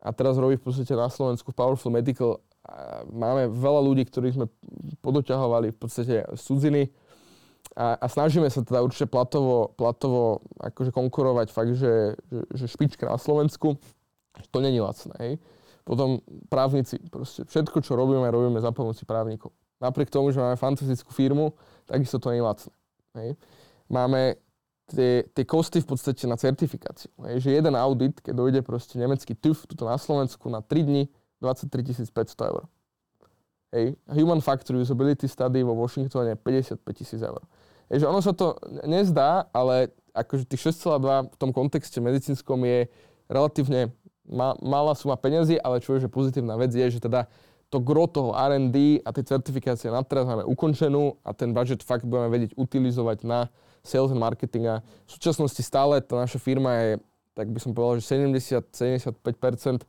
a 0.00 0.08
teraz 0.10 0.40
robí 0.40 0.56
v 0.56 0.64
podstate 0.64 0.96
na 0.96 1.12
Slovensku 1.12 1.52
Powerful 1.52 1.92
Medical. 1.92 2.40
A 2.64 3.04
máme 3.06 3.52
veľa 3.52 3.80
ľudí, 3.84 4.08
ktorých 4.08 4.36
sme 4.40 4.46
podoťahovali 5.04 5.72
v 5.72 5.78
podstate 5.78 6.24
cudziny, 6.32 6.88
a, 7.72 7.96
a 7.96 8.06
snažíme 8.08 8.44
sa 8.52 8.60
teda 8.60 8.84
určite 8.84 9.08
platovo, 9.08 9.72
platovo 9.72 10.44
akože 10.60 10.92
konkurovať 10.92 11.48
fakt, 11.48 11.72
že, 11.72 12.20
že, 12.28 12.40
že 12.52 12.64
špička 12.68 13.08
na 13.08 13.16
Slovensku. 13.16 13.80
To 14.50 14.60
není 14.60 14.80
lacné. 14.80 15.12
Hej. 15.18 15.32
Potom 15.84 16.22
právnici. 16.48 16.98
Proste 17.10 17.44
všetko, 17.44 17.82
čo 17.82 17.98
robíme, 17.98 18.30
robíme 18.30 18.60
za 18.62 18.70
pomoci 18.72 19.04
právnikov. 19.04 19.52
Napriek 19.82 20.14
tomu, 20.14 20.30
že 20.30 20.38
máme 20.38 20.54
fantastickú 20.54 21.10
firmu, 21.10 21.58
takisto 21.90 22.22
to 22.22 22.30
nie 22.30 22.38
je 22.38 22.46
lacné. 22.46 22.74
Hej. 23.18 23.30
Máme 23.90 24.38
tie, 24.86 25.26
tie 25.34 25.44
kosty 25.44 25.82
v 25.82 25.90
podstate 25.90 26.24
na 26.30 26.38
certifikáciu. 26.38 27.10
Hej. 27.26 27.44
Že 27.44 27.50
jeden 27.58 27.74
audit, 27.74 28.14
keď 28.22 28.34
dojde 28.34 28.60
proste 28.62 28.94
nemecký 28.96 29.34
TÜV 29.34 29.66
tuto 29.66 29.84
na 29.84 29.98
Slovensku 29.98 30.46
na 30.48 30.62
3 30.62 30.86
dní, 30.86 31.02
23 31.42 32.06
500 32.08 32.50
eur. 32.54 32.62
Hej. 33.74 33.98
Human 34.06 34.38
Factor 34.38 34.78
Usability 34.78 35.26
Study 35.26 35.66
vo 35.66 35.74
Washingtone 35.74 36.38
55 36.38 36.78
000 37.18 37.26
eur. 37.26 37.42
Je, 37.90 38.00
že 38.00 38.06
ono 38.06 38.22
sa 38.22 38.32
to 38.32 38.56
nezdá, 38.86 39.50
ale 39.50 39.90
akože 40.14 40.46
tých 40.46 40.72
6,2 40.72 41.32
v 41.32 41.36
tom 41.36 41.50
kontexte 41.50 41.98
medicínskom 41.98 42.62
je 42.64 42.88
relatívne 43.32 43.92
ma, 44.26 44.54
malá 44.62 44.94
suma 44.94 45.18
peniazy, 45.18 45.58
ale 45.58 45.82
čo 45.82 45.96
je 45.96 46.06
že 46.06 46.10
pozitívna 46.10 46.54
vec 46.58 46.70
je, 46.70 46.86
že 46.98 47.00
teda 47.02 47.26
to 47.72 47.80
gro 47.80 48.04
toho 48.04 48.36
R&D 48.36 49.00
a 49.00 49.08
tej 49.16 49.24
certifikácie 49.32 49.88
na 49.88 50.04
teraz 50.04 50.28
máme 50.28 50.44
ukončenú 50.44 51.16
a 51.24 51.32
ten 51.32 51.56
budget 51.56 51.80
fakt 51.80 52.04
budeme 52.04 52.28
vedieť 52.28 52.52
utilizovať 52.60 53.24
na 53.24 53.48
sales 53.80 54.12
and 54.12 54.20
marketing 54.20 54.68
a 54.68 54.74
v 54.84 55.10
súčasnosti 55.10 55.64
stále 55.64 56.04
tá 56.04 56.20
naša 56.20 56.36
firma 56.36 56.70
je, 56.76 56.90
tak 57.32 57.48
by 57.48 57.58
som 57.58 57.72
povedal, 57.72 57.98
že 57.98 58.12
70-75% 58.12 59.88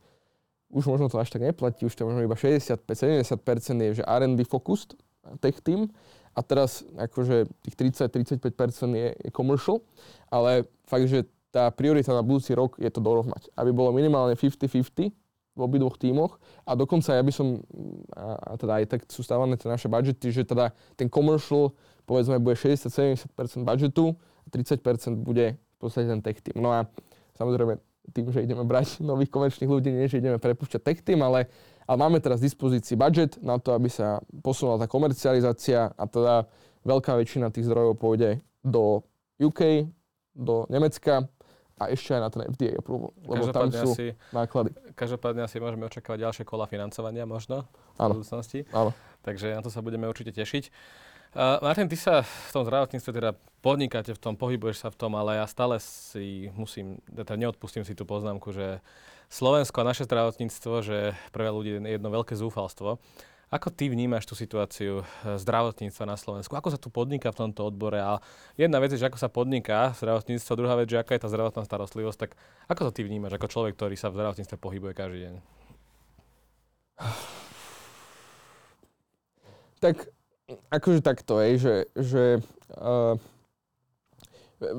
už 0.74 0.84
možno 0.90 1.06
to 1.06 1.20
až 1.20 1.30
tak 1.30 1.44
neplatí, 1.44 1.86
už 1.86 1.94
to 1.94 2.08
možno 2.08 2.24
iba 2.24 2.34
65-70% 2.34 3.38
je, 3.78 3.90
že 4.00 4.02
R&D 4.02 4.42
focused 4.48 4.98
tech 5.38 5.60
team. 5.62 5.92
A 6.34 6.42
teraz 6.42 6.82
akože 6.98 7.46
tých 7.62 7.94
30-35% 7.94 8.50
je, 8.90 9.08
je 9.14 9.30
commercial, 9.30 9.86
ale 10.26 10.66
fakt, 10.82 11.06
že 11.06 11.30
tá 11.54 11.70
priorita 11.70 12.10
na 12.10 12.26
budúci 12.26 12.50
rok 12.58 12.74
je 12.82 12.90
to 12.90 12.98
dorovnať. 12.98 13.54
Aby 13.54 13.70
bolo 13.70 13.94
minimálne 13.94 14.34
50-50 14.34 15.14
v 15.54 15.60
obidvoch 15.62 15.94
tímoch 15.94 16.42
a 16.66 16.74
dokonca 16.74 17.14
ja 17.14 17.22
by 17.22 17.30
som, 17.30 17.62
a, 18.10 18.34
a 18.34 18.52
teda 18.58 18.82
aj 18.82 18.84
tak 18.90 19.00
sú 19.06 19.22
stávané 19.22 19.54
tie 19.54 19.70
naše 19.70 19.86
budžety, 19.86 20.34
že 20.34 20.42
teda 20.42 20.74
ten 20.98 21.06
commercial 21.06 21.70
povedzme 22.10 22.42
bude 22.42 22.58
60-70% 22.58 23.30
budžetu 23.62 24.18
a 24.18 24.46
30% 24.50 24.82
bude 25.22 25.54
v 25.54 25.78
podstate 25.78 26.10
ten 26.10 26.18
tech 26.26 26.42
team. 26.42 26.58
No 26.58 26.74
a 26.74 26.90
samozrejme 27.38 27.78
tým, 28.10 28.34
že 28.34 28.42
ideme 28.42 28.66
brať 28.66 28.98
nových 29.06 29.30
komerčných 29.30 29.70
ľudí, 29.70 29.94
nie 29.94 30.10
že 30.10 30.18
ideme 30.18 30.42
prepúšťať 30.42 30.80
tech 30.82 30.98
team, 31.06 31.22
ale 31.22 31.46
ale 31.84 31.96
máme 32.00 32.16
teraz 32.20 32.40
v 32.40 32.48
dispozícii 32.48 32.96
budget 32.96 33.36
na 33.44 33.60
to, 33.60 33.76
aby 33.76 33.92
sa 33.92 34.20
posunula 34.40 34.80
tá 34.80 34.86
komercializácia 34.88 35.92
a 35.92 36.04
teda 36.08 36.48
veľká 36.84 37.12
väčšina 37.20 37.52
tých 37.52 37.68
zdrojov 37.68 38.00
pôjde 38.00 38.40
do 38.64 39.04
UK, 39.36 39.92
do 40.32 40.64
Nemecka 40.72 41.28
a 41.74 41.90
ešte 41.90 42.14
aj 42.14 42.22
na 42.22 42.30
ten 42.30 42.42
FDA 42.54 42.78
approval, 42.78 43.10
lebo 43.26 43.50
tam 43.50 43.66
sú 43.74 43.98
asi, 43.98 44.14
náklady. 44.30 44.70
Každopádne 44.94 45.42
asi 45.42 45.58
môžeme 45.58 45.82
očakávať 45.90 46.22
ďalšie 46.22 46.44
kola 46.46 46.70
financovania 46.70 47.26
možno 47.26 47.66
áno. 47.98 48.14
v 48.14 48.22
budúcnosti. 48.22 48.62
Áno. 48.70 48.94
Takže 49.26 49.58
na 49.58 49.62
to 49.64 49.74
sa 49.74 49.82
budeme 49.82 50.06
určite 50.06 50.30
tešiť. 50.30 50.70
Uh, 51.34 51.58
Martin, 51.66 51.90
ty 51.90 51.98
sa 51.98 52.22
v 52.22 52.50
tom 52.54 52.62
zdravotníctve 52.62 53.10
teda 53.10 53.34
podnikáte 53.58 54.14
v 54.14 54.22
tom, 54.22 54.38
pohybuješ 54.38 54.86
sa 54.86 54.88
v 54.94 54.98
tom, 55.02 55.18
ale 55.18 55.42
ja 55.42 55.50
stále 55.50 55.82
si 55.82 56.46
musím, 56.54 57.02
teda 57.10 57.34
neodpustím 57.34 57.82
si 57.82 57.98
tú 57.98 58.06
poznámku, 58.06 58.54
že 58.54 58.78
Slovensko 59.34 59.82
a 59.82 59.88
naše 59.90 60.06
zdravotníctvo, 60.06 60.74
že 60.86 61.18
pre 61.34 61.50
ľudí 61.50 61.74
je 61.74 61.98
jedno 61.98 62.06
veľké 62.14 62.38
zúfalstvo. 62.38 63.02
Ako 63.54 63.70
ty 63.70 63.86
vnímaš 63.86 64.26
tú 64.26 64.34
situáciu 64.34 65.06
eh, 65.06 65.38
zdravotníctva 65.38 66.04
na 66.10 66.18
Slovensku? 66.18 66.58
Ako 66.58 66.74
sa 66.74 66.78
tu 66.80 66.90
podniká 66.90 67.30
v 67.30 67.46
tomto 67.46 67.70
odbore? 67.70 68.02
A 68.02 68.18
jedna 68.58 68.82
vec 68.82 68.90
je, 68.90 68.98
že 68.98 69.06
ako 69.06 69.18
sa 69.22 69.30
podniká 69.30 69.94
zdravotníctvo, 69.94 70.58
druhá 70.58 70.74
vec, 70.74 70.90
že 70.90 70.98
aká 70.98 71.14
je 71.14 71.22
tá 71.22 71.30
zdravotná 71.30 71.62
starostlivosť. 71.62 72.18
Tak 72.18 72.30
ako 72.66 72.90
to 72.90 72.98
ty 72.98 73.06
vnímaš 73.06 73.38
ako 73.38 73.46
človek, 73.46 73.78
ktorý 73.78 73.94
sa 73.94 74.10
v 74.10 74.18
zdravotníctve 74.18 74.56
pohybuje 74.58 74.92
každý 74.98 75.18
deň? 75.30 75.34
Tak 79.78 80.10
akože 80.74 81.00
takto, 81.04 81.38
je, 81.38 81.50
že, 81.60 81.74
že 81.94 82.24
uh, 82.74 83.14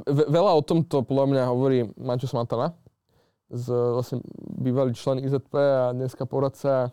ve- 0.03 0.29
veľa 0.33 0.51
o 0.51 0.61
tomto 0.65 1.05
podľa 1.05 1.25
mňa 1.31 1.43
hovorí 1.47 1.77
Maťo 1.95 2.27
Smatana, 2.27 2.73
z, 3.53 3.69
vlastne 3.69 4.19
bývalý 4.57 4.97
člen 4.97 5.21
IZP 5.21 5.53
a 5.53 5.93
dneska 5.93 6.25
poradca 6.25 6.89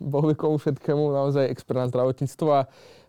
bohvikomu 0.00 0.58
všetkému, 0.58 1.12
naozaj 1.12 1.48
expert 1.48 1.78
na 1.78 1.88
zdravotníctvo. 1.88 2.48
A 2.52 2.60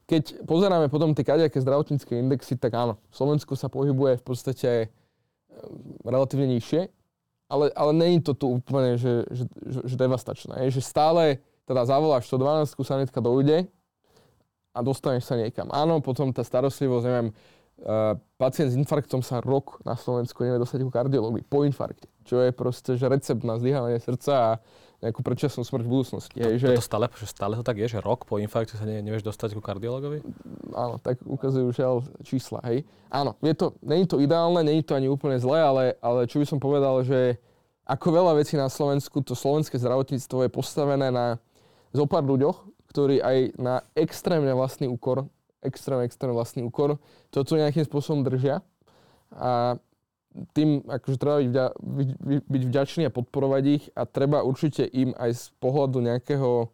keď 0.03 0.43
pozeráme 0.43 0.91
potom 0.91 1.15
tie 1.15 1.23
kadejaké 1.23 1.63
zdravotnícke 1.63 2.13
indexy, 2.13 2.59
tak 2.59 2.75
áno, 2.75 2.99
Slovensko 3.09 3.55
sa 3.55 3.71
pohybuje 3.71 4.19
v 4.19 4.23
podstate 4.23 4.69
e, 4.69 4.87
relatívne 6.03 6.51
nižšie, 6.59 6.91
ale, 7.47 7.71
ale 7.73 7.91
není 7.95 8.19
to 8.19 8.35
tu 8.35 8.59
úplne, 8.59 8.99
že, 8.99 9.23
že, 9.31 9.45
že, 9.63 9.79
že 9.87 9.95
devastačné. 9.95 10.67
Je, 10.67 10.79
že 10.79 10.83
stále 10.83 11.39
teda 11.63 11.87
zavoláš 11.87 12.27
112, 12.27 12.75
sanitka 12.83 13.23
dojde 13.23 13.71
a 14.73 14.79
dostaneš 14.81 15.29
sa 15.29 15.39
niekam. 15.39 15.71
Áno, 15.71 16.03
potom 16.03 16.33
tá 16.35 16.43
starostlivosť, 16.43 17.05
neviem, 17.07 17.27
uh, 17.31 18.17
pacient 18.35 18.73
s 18.73 18.75
infarktom 18.75 19.21
sa 19.23 19.39
rok 19.39 19.79
na 19.87 19.95
Slovensku 19.95 20.43
nevie 20.43 20.59
dostať 20.59 20.83
ku 20.83 20.91
kardiológii 20.91 21.45
po 21.47 21.63
infarkte, 21.63 22.09
čo 22.27 22.41
je 22.41 22.51
proste, 22.51 22.97
že 22.99 23.05
recept 23.07 23.45
na 23.45 23.55
zlyhávanie 23.61 24.01
srdca 24.01 24.33
a 24.33 24.51
nejakú 25.03 25.19
predčasnú 25.19 25.67
smrť 25.67 25.83
v 25.83 25.91
budúcnosti. 25.91 26.37
To, 26.39 26.55
že... 26.55 26.79
to 26.79 26.83
stále, 26.83 27.11
že 27.19 27.27
stále 27.27 27.59
to 27.59 27.63
tak 27.67 27.75
je, 27.75 27.91
že 27.91 27.99
rok 27.99 28.23
po 28.23 28.39
infarkte 28.39 28.79
sa 28.79 28.87
ne, 28.87 29.03
nevieš 29.03 29.27
dostať 29.27 29.51
ku 29.51 29.59
kardiologovi? 29.59 30.23
Áno, 30.71 30.95
tak 31.03 31.19
ukazujú 31.27 31.75
žiaľ 31.75 32.07
čísla, 32.23 32.63
hej. 32.71 32.87
Áno, 33.11 33.35
je 33.43 33.51
to, 33.51 33.75
není 33.83 34.07
to 34.07 34.23
ideálne, 34.23 34.63
není 34.63 34.79
to 34.79 34.95
ani 34.95 35.11
úplne 35.11 35.35
zlé, 35.43 35.59
ale, 35.59 35.83
ale 35.99 36.23
čo 36.25 36.39
by 36.39 36.45
som 36.47 36.57
povedal, 36.63 37.03
že 37.03 37.35
ako 37.83 38.15
veľa 38.15 38.39
vecí 38.39 38.55
na 38.55 38.71
Slovensku, 38.71 39.19
to 39.19 39.35
slovenské 39.35 39.75
zdravotníctvo 39.75 40.47
je 40.47 40.49
postavené 40.49 41.11
na 41.11 41.35
zo 41.91 42.07
pár 42.07 42.23
ľuďoch, 42.23 42.63
ktorí 42.89 43.19
aj 43.19 43.59
na 43.59 43.83
extrémne 43.93 44.55
vlastný 44.55 44.87
úkor, 44.87 45.27
extrémne, 45.59 46.07
extrémne 46.07 46.33
vlastný 46.33 46.63
úkor, 46.63 46.95
to 47.27 47.43
tu 47.43 47.59
nejakým 47.59 47.83
spôsobom 47.83 48.23
držia. 48.23 48.63
A 49.35 49.75
tým 50.53 50.81
akože 50.85 51.17
treba 51.21 51.41
byť, 51.41 51.49
vďa, 51.49 51.65
byť, 51.77 52.09
byť 52.49 52.63
vďačný 52.69 53.03
a 53.07 53.15
podporovať 53.15 53.63
ich 53.69 53.83
a 53.93 54.09
treba 54.09 54.41
určite 54.41 54.85
im 54.85 55.13
aj 55.13 55.31
z 55.33 55.43
pohľadu 55.61 56.01
nejakého 56.01 56.69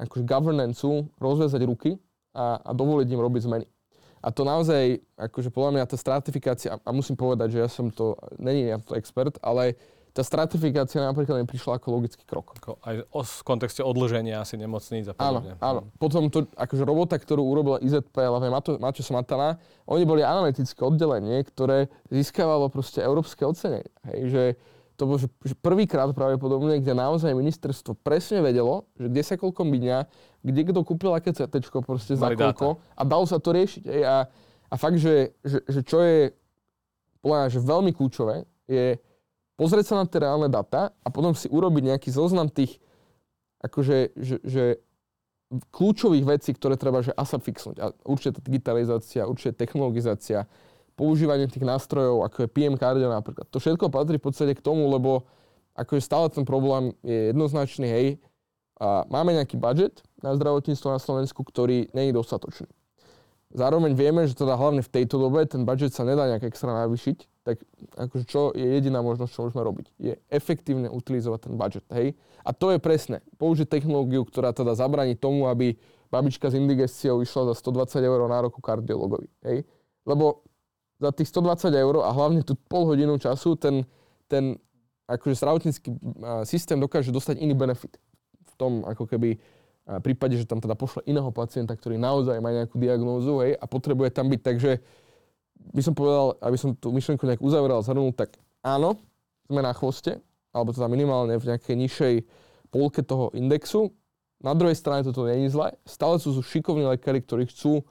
akože 0.00 0.24
governanceu 0.24 1.10
rozvezať 1.20 1.60
ruky 1.66 2.00
a, 2.32 2.62
a 2.62 2.70
dovoliť 2.70 3.08
im 3.10 3.20
robiť 3.20 3.42
zmeny. 3.44 3.66
A 4.20 4.28
to 4.28 4.44
naozaj, 4.44 5.00
akože 5.16 5.48
podľa 5.48 5.80
mňa 5.80 5.84
tá 5.88 5.96
stratifikácia, 5.96 6.76
a 6.76 6.90
musím 6.92 7.16
povedať, 7.16 7.56
že 7.56 7.58
ja 7.64 7.68
som 7.72 7.88
to, 7.88 8.20
není 8.36 8.68
ja 8.68 8.76
to 8.76 8.92
expert, 8.92 9.40
ale 9.40 9.80
tá 10.10 10.26
stratifikácia 10.26 10.98
napríklad 11.00 11.42
mi 11.42 11.46
prišla 11.46 11.78
ako 11.78 11.86
logický 12.02 12.26
krok. 12.26 12.58
Ako 12.58 12.82
aj 12.82 12.94
v 13.06 13.42
kontexte 13.46 13.82
odlženia 13.86 14.42
asi 14.42 14.58
nemocníc 14.58 15.06
a 15.06 15.14
podobne. 15.14 15.54
Áno, 15.62 15.86
áno. 15.86 15.94
Potom 16.02 16.26
to, 16.26 16.50
akože 16.58 16.82
robota, 16.82 17.14
ktorú 17.14 17.46
urobila 17.46 17.78
IZP, 17.78 18.18
hlavne 18.18 18.50
Maťo 18.82 19.02
Smatana, 19.06 19.62
oni 19.86 20.02
boli 20.02 20.26
analytické 20.26 20.82
oddelenie, 20.82 21.46
ktoré 21.46 21.86
získavalo 22.10 22.66
proste 22.68 23.02
európske 23.02 23.46
ocenenie. 23.46 23.86
Hej, 24.10 24.20
že 24.30 24.42
to 24.98 25.08
bol 25.08 25.16
že, 25.16 25.30
prvýkrát 25.64 26.12
pravdepodobne, 26.12 26.82
kde 26.82 26.92
naozaj 26.92 27.32
ministerstvo 27.32 27.96
presne 28.04 28.44
vedelo, 28.44 28.90
že 29.00 29.08
kde 29.08 29.22
sa 29.24 29.34
koľko 29.40 29.62
míňa, 29.64 29.98
kde 30.44 30.60
kto 30.68 30.80
kúpil 30.84 31.16
aké 31.16 31.32
CT, 31.32 31.54
proste 31.86 32.18
za 32.18 32.28
koľko 32.36 32.82
a 32.98 33.02
dalo 33.06 33.24
sa 33.24 33.40
to 33.40 33.56
riešiť. 33.56 33.84
Hej, 33.88 34.02
a, 34.04 34.16
a 34.68 34.74
fakt, 34.76 35.00
že, 35.00 35.32
že, 35.40 35.64
že 35.64 35.80
čo 35.86 36.04
je 36.04 36.34
podľa 37.24 37.52
že 37.52 37.60
veľmi 37.60 37.92
kľúčové, 37.96 38.44
je 38.68 38.96
pozrieť 39.60 39.92
sa 39.92 40.00
na 40.00 40.08
tie 40.08 40.24
reálne 40.24 40.48
data 40.48 40.96
a 41.04 41.08
potom 41.12 41.36
si 41.36 41.52
urobiť 41.52 41.92
nejaký 41.92 42.08
zoznam 42.08 42.48
tých 42.48 42.80
akože, 43.60 44.16
že, 44.16 44.36
že 44.40 44.64
kľúčových 45.68 46.24
vecí, 46.24 46.56
ktoré 46.56 46.80
treba 46.80 47.04
že 47.04 47.12
ASAP 47.12 47.44
fixnúť. 47.44 47.76
A 47.76 47.92
určite 48.08 48.40
digitalizácia, 48.40 49.28
určite 49.28 49.52
technologizácia, 49.60 50.48
používanie 50.96 51.44
tých 51.44 51.68
nástrojov, 51.68 52.24
ako 52.24 52.48
je 52.48 52.48
PM 52.48 52.80
Cardio 52.80 53.12
napríklad. 53.12 53.52
To 53.52 53.60
všetko 53.60 53.92
patrí 53.92 54.16
v 54.16 54.24
podstate 54.24 54.56
k 54.56 54.64
tomu, 54.64 54.88
lebo 54.88 55.28
akože 55.76 56.00
stále 56.00 56.32
ten 56.32 56.48
problém 56.48 56.96
je 57.04 57.36
jednoznačný, 57.36 57.88
hej, 57.88 58.06
a 58.80 59.04
máme 59.12 59.36
nejaký 59.36 59.60
budget 59.60 60.00
na 60.24 60.32
zdravotníctvo 60.32 60.88
na 60.88 60.96
Slovensku, 60.96 61.44
ktorý 61.44 61.92
nie 61.92 62.08
je 62.08 62.16
dostatočný. 62.16 62.68
Zároveň 63.52 63.92
vieme, 63.92 64.24
že 64.24 64.32
teda 64.32 64.56
hlavne 64.56 64.80
v 64.80 64.88
tejto 64.88 65.20
dobe 65.20 65.44
ten 65.44 65.68
budget 65.68 65.92
sa 65.92 66.08
nedá 66.08 66.24
nejak 66.24 66.48
extra 66.48 66.72
navýšiť, 66.72 67.28
tak 67.40 67.64
akože 67.96 68.24
čo 68.28 68.52
je 68.52 68.66
jediná 68.68 69.00
možnosť, 69.00 69.32
čo 69.32 69.42
môžeme 69.48 69.62
robiť? 69.64 69.86
Je 69.96 70.14
efektívne 70.28 70.92
utilizovať 70.92 71.40
ten 71.48 71.54
budget, 71.56 71.84
hej? 71.88 72.12
A 72.44 72.52
to 72.52 72.72
je 72.72 72.78
presné. 72.80 73.24
Použiť 73.40 73.68
technológiu, 73.68 74.28
ktorá 74.28 74.52
teda 74.52 74.76
zabraní 74.76 75.16
tomu, 75.16 75.48
aby 75.48 75.80
babička 76.12 76.52
s 76.52 76.58
indigestiou 76.58 77.24
išla 77.24 77.52
za 77.52 77.54
120 77.56 78.02
eur 78.04 78.20
na 78.28 78.38
roku 78.44 78.60
kardiologovi, 78.60 79.28
hej? 79.46 79.64
Lebo 80.04 80.44
za 81.00 81.16
tých 81.16 81.32
120 81.32 81.72
eur 81.72 82.04
a 82.04 82.12
hlavne 82.12 82.44
tú 82.44 82.52
pol 82.68 82.84
hodinu 82.84 83.16
času 83.16 83.56
ten, 83.56 83.88
ten 84.28 84.60
akože 85.08 85.40
zdravotnícky 85.40 85.88
systém 86.44 86.76
dokáže 86.76 87.08
dostať 87.08 87.40
iný 87.40 87.56
benefit. 87.56 87.96
V 88.52 88.54
tom 88.60 88.84
ako 88.84 89.08
keby 89.08 89.40
prípade, 90.04 90.36
že 90.36 90.46
tam 90.46 90.60
teda 90.60 90.76
pošle 90.76 91.02
iného 91.08 91.32
pacienta, 91.32 91.74
ktorý 91.74 91.96
naozaj 91.96 92.38
má 92.38 92.52
nejakú 92.52 92.76
diagnózu 92.76 93.42
hej, 93.42 93.56
a 93.56 93.64
potrebuje 93.64 94.12
tam 94.12 94.28
byť. 94.28 94.40
Takže 94.44 94.70
by 95.70 95.82
som 95.84 95.94
povedal, 95.94 96.34
aby 96.42 96.56
som 96.56 96.72
tú 96.74 96.90
myšlenku 96.90 97.22
nejak 97.28 97.42
uzavral, 97.44 97.84
zhrnul, 97.84 98.10
tak 98.16 98.34
áno, 98.64 98.98
sme 99.46 99.60
na 99.60 99.74
chvoste, 99.76 100.18
alebo 100.50 100.74
teda 100.74 100.90
minimálne 100.90 101.38
v 101.38 101.54
nejakej 101.54 101.74
nižšej 101.76 102.14
polke 102.70 103.02
toho 103.02 103.30
indexu. 103.34 103.94
Na 104.40 104.56
druhej 104.56 104.78
strane 104.78 105.04
toto 105.04 105.28
nie 105.28 105.46
je 105.46 105.52
zle. 105.52 105.76
Stále 105.84 106.16
sú, 106.16 106.32
sú 106.32 106.42
šikovní 106.42 106.88
lekári, 106.88 107.20
ktorí 107.20 107.50
chcú 107.50 107.84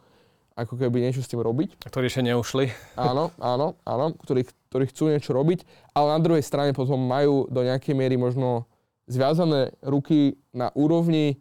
ako 0.60 0.76
keby 0.76 1.00
niečo 1.00 1.24
s 1.24 1.32
tým 1.32 1.40
robiť. 1.40 1.88
Ktorí 1.88 2.12
ešte 2.12 2.26
neušli. 2.26 2.68
Áno, 3.00 3.32
áno, 3.40 3.80
áno, 3.88 4.06
ktorí, 4.28 4.44
ktorí 4.68 4.92
chcú 4.92 5.08
niečo 5.08 5.32
robiť, 5.32 5.64
ale 5.96 6.08
na 6.12 6.20
druhej 6.20 6.44
strane 6.44 6.76
potom 6.76 7.00
majú 7.00 7.48
do 7.48 7.64
nejakej 7.64 7.96
miery 7.96 8.20
možno 8.20 8.68
zviazané 9.08 9.72
ruky 9.80 10.36
na 10.52 10.68
úrovni 10.76 11.40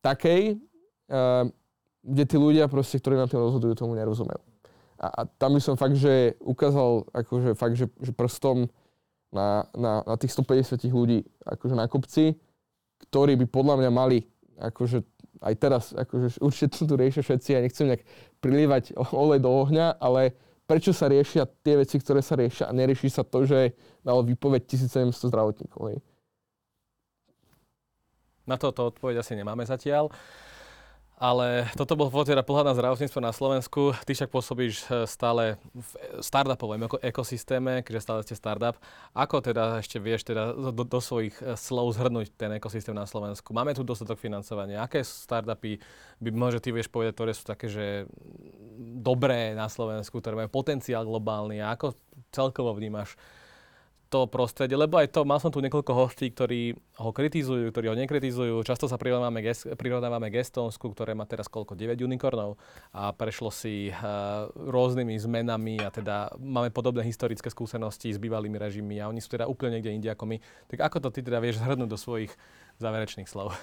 takej, 0.00 0.56
uh, 1.12 1.44
kde 2.00 2.24
tí 2.24 2.36
ľudia 2.40 2.70
proste, 2.70 2.96
ktorí 2.96 3.20
na 3.20 3.28
tým 3.28 3.44
rozhodujú, 3.44 3.76
tomu 3.76 3.92
nerozumejú. 3.98 4.40
A, 4.96 5.06
a 5.06 5.20
tam 5.26 5.56
by 5.56 5.60
som 5.60 5.76
fakt, 5.76 5.96
že 6.00 6.36
ukázal 6.40 7.04
akože 7.12 7.50
fakt, 7.52 7.76
že, 7.76 7.86
že 8.00 8.12
prstom 8.16 8.68
na, 9.32 9.68
na, 9.76 10.00
na 10.06 10.14
tých 10.16 10.32
150 10.32 10.80
ľudí 10.88 11.24
akože 11.44 11.74
na 11.76 11.84
kopci, 11.90 12.36
ktorí 13.08 13.36
by 13.44 13.46
podľa 13.50 13.74
mňa 13.84 13.90
mali 13.92 14.24
akože 14.56 15.04
aj 15.44 15.54
teraz, 15.60 15.84
akože 15.92 16.40
určite 16.40 16.88
tu 16.88 16.94
riešia 16.96 17.20
všetci, 17.20 17.48
ja 17.52 17.60
nechcem 17.60 17.86
nejak 17.92 18.04
prilievať 18.40 18.96
olej 19.12 19.40
do 19.44 19.50
ohňa, 19.52 20.00
ale 20.00 20.32
prečo 20.64 20.90
sa 20.96 21.12
riešia 21.12 21.46
tie 21.62 21.78
veci, 21.78 22.00
ktoré 22.00 22.24
sa 22.24 22.34
riešia 22.34 22.66
a 22.66 22.76
nerieši 22.76 23.08
sa 23.12 23.22
to, 23.22 23.44
že 23.44 23.76
dalo 24.00 24.24
výpoveď 24.24 24.64
1700 24.66 25.30
zdravotníkov. 25.30 25.82
Hej. 25.92 25.98
Na 28.46 28.54
toto 28.54 28.86
odpoveď 28.94 29.26
asi 29.26 29.34
nemáme 29.34 29.66
zatiaľ. 29.66 30.10
Ale 31.16 31.72
toto 31.72 31.96
bol 31.96 32.12
teda 32.12 32.44
pohľad 32.44 32.68
na 32.68 32.76
zdravotníctvo 32.76 33.20
na 33.24 33.32
Slovensku. 33.32 33.96
Ty 34.04 34.12
však 34.12 34.28
pôsobíš 34.28 34.84
e, 34.84 35.08
stále 35.08 35.56
v 35.72 35.90
startupovom 36.20 37.00
ekosystéme, 37.00 37.80
keďže 37.80 38.04
stále 38.04 38.20
ste 38.20 38.36
startup. 38.36 38.76
Ako 39.16 39.40
teda 39.40 39.80
ešte 39.80 39.96
vieš 39.96 40.28
teda 40.28 40.52
do, 40.52 40.84
do 40.84 41.00
svojich 41.00 41.32
e, 41.40 41.56
slov 41.56 41.96
zhrnúť 41.96 42.36
ten 42.36 42.52
ekosystém 42.60 42.92
na 42.92 43.08
Slovensku? 43.08 43.56
Máme 43.56 43.72
tu 43.72 43.80
dostatok 43.80 44.20
financovania. 44.20 44.84
Aké 44.84 45.00
startupy 45.00 45.80
by 46.20 46.28
možno 46.36 46.60
ty 46.60 46.68
vieš 46.68 46.92
povedať, 46.92 47.16
ktoré 47.16 47.32
sú 47.32 47.48
také, 47.48 47.72
že 47.72 48.04
dobré 49.00 49.56
na 49.56 49.72
Slovensku, 49.72 50.20
ktoré 50.20 50.36
majú 50.36 50.52
potenciál 50.52 51.08
globálny 51.08 51.64
a 51.64 51.72
ako 51.72 51.96
celkovo 52.28 52.76
vnímaš 52.76 53.16
to 54.06 54.30
prostredie, 54.30 54.78
lebo 54.78 55.02
aj 55.02 55.10
to, 55.10 55.26
mal 55.26 55.42
som 55.42 55.50
tu 55.50 55.58
niekoľko 55.58 55.92
hostí, 55.92 56.30
ktorí 56.30 56.78
ho 57.02 57.10
kritizujú, 57.10 57.74
ktorí 57.74 57.90
ho 57.90 57.96
nekritizujú. 57.98 58.62
Často 58.62 58.86
sa 58.86 58.94
prirovnávame, 58.94 59.42
ges, 59.42 59.66
prirovnávame 59.74 60.30
k 60.30 60.46
Estonsku, 60.46 60.94
ktoré 60.94 61.18
má 61.18 61.26
teraz 61.26 61.50
koľko, 61.50 61.74
9 61.74 61.98
unikornov 62.06 62.54
a 62.94 63.10
prešlo 63.10 63.50
si 63.50 63.90
uh, 63.90 64.46
rôznymi 64.54 65.14
zmenami 65.18 65.82
a 65.82 65.90
teda 65.90 66.38
máme 66.38 66.70
podobné 66.70 67.02
historické 67.02 67.50
skúsenosti 67.50 68.14
s 68.14 68.22
bývalými 68.22 68.54
režimy 68.54 69.02
a 69.02 69.10
oni 69.10 69.18
sú 69.18 69.34
teda 69.34 69.50
úplne 69.50 69.78
niekde 69.78 69.90
inde 69.90 70.08
ako 70.08 70.24
my. 70.30 70.36
Tak 70.70 70.78
ako 70.86 70.96
to 71.06 71.08
ty 71.10 71.20
teda 71.26 71.42
vieš 71.42 71.58
zhrnúť 71.58 71.90
do 71.90 71.98
svojich 71.98 72.30
záverečných 72.78 73.26
slov? 73.26 73.58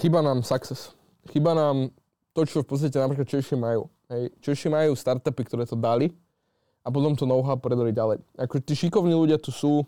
Chyba 0.00 0.20
nám 0.20 0.44
success. 0.44 0.92
Chyba 1.32 1.56
nám 1.56 1.92
to, 2.36 2.44
čo 2.44 2.60
v 2.60 2.68
podstate 2.68 2.96
napríklad 3.00 3.28
Češi 3.28 3.56
majú. 3.56 3.88
Hej. 4.08 4.32
Češi 4.40 4.68
majú 4.72 4.96
startupy, 4.96 5.42
ktoré 5.44 5.64
to 5.68 5.76
dali, 5.76 6.08
a 6.82 6.88
potom 6.88 7.14
to 7.18 7.28
know-how 7.28 7.58
predali 7.58 7.90
ďalej. 7.92 8.22
Ako 8.38 8.62
tí 8.62 8.74
šikovní 8.74 9.12
ľudia 9.12 9.36
tu 9.38 9.50
sú, 9.50 9.84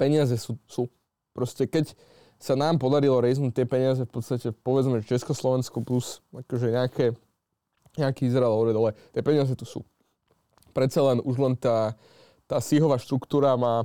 peniaze 0.00 0.34
sú, 0.38 0.56
sú. 0.66 0.86
Proste 1.34 1.68
keď 1.68 1.94
sa 2.38 2.54
nám 2.54 2.78
podarilo 2.78 3.18
rejznúť 3.18 3.52
tie 3.54 3.66
peniaze 3.66 4.02
v 4.06 4.12
podstate, 4.12 4.54
povedzme, 4.62 5.02
Československo 5.02 5.82
plus 5.82 6.22
akože 6.30 6.70
nejaké, 6.70 7.06
nejaký 7.98 8.30
Izrael 8.30 8.54
hore 8.54 8.70
dole, 8.70 8.94
tie 9.10 9.22
peniaze 9.22 9.52
tu 9.58 9.66
sú. 9.66 9.82
Predsa 10.70 11.02
len 11.02 11.18
už 11.22 11.36
len 11.38 11.54
tá, 11.58 11.98
tá 12.46 12.62
síhová 12.62 12.94
štruktúra 13.02 13.58
má 13.58 13.82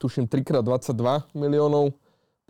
tuším 0.00 0.24
3x22 0.24 1.36
miliónov 1.36 1.92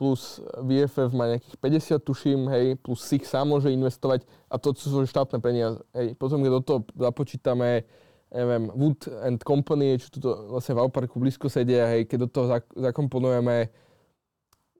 plus 0.00 0.40
VFF 0.64 1.12
má 1.12 1.28
nejakých 1.28 1.56
50, 1.60 2.08
tuším, 2.08 2.40
hej, 2.48 2.80
plus 2.80 3.04
SIG 3.04 3.28
sám 3.28 3.52
môže 3.52 3.68
investovať 3.68 4.24
a 4.48 4.56
to 4.56 4.72
sú 4.72 5.04
štátne 5.04 5.44
peniaze. 5.44 5.76
Hej. 5.92 6.16
Potom, 6.16 6.40
keď 6.40 6.50
do 6.56 6.62
toho 6.64 6.80
započítame 6.96 7.84
neviem, 8.30 8.70
Wood 8.70 9.10
and 9.26 9.42
Company, 9.42 9.98
čo 9.98 10.08
tu 10.14 10.18
vlastne 10.22 10.78
v 10.78 10.82
Auparku 10.86 11.18
blízko 11.18 11.50
sedia, 11.50 11.90
hej, 11.90 12.06
keď 12.06 12.18
do 12.24 12.28
toho 12.30 12.46
zakomponujeme 12.78 13.66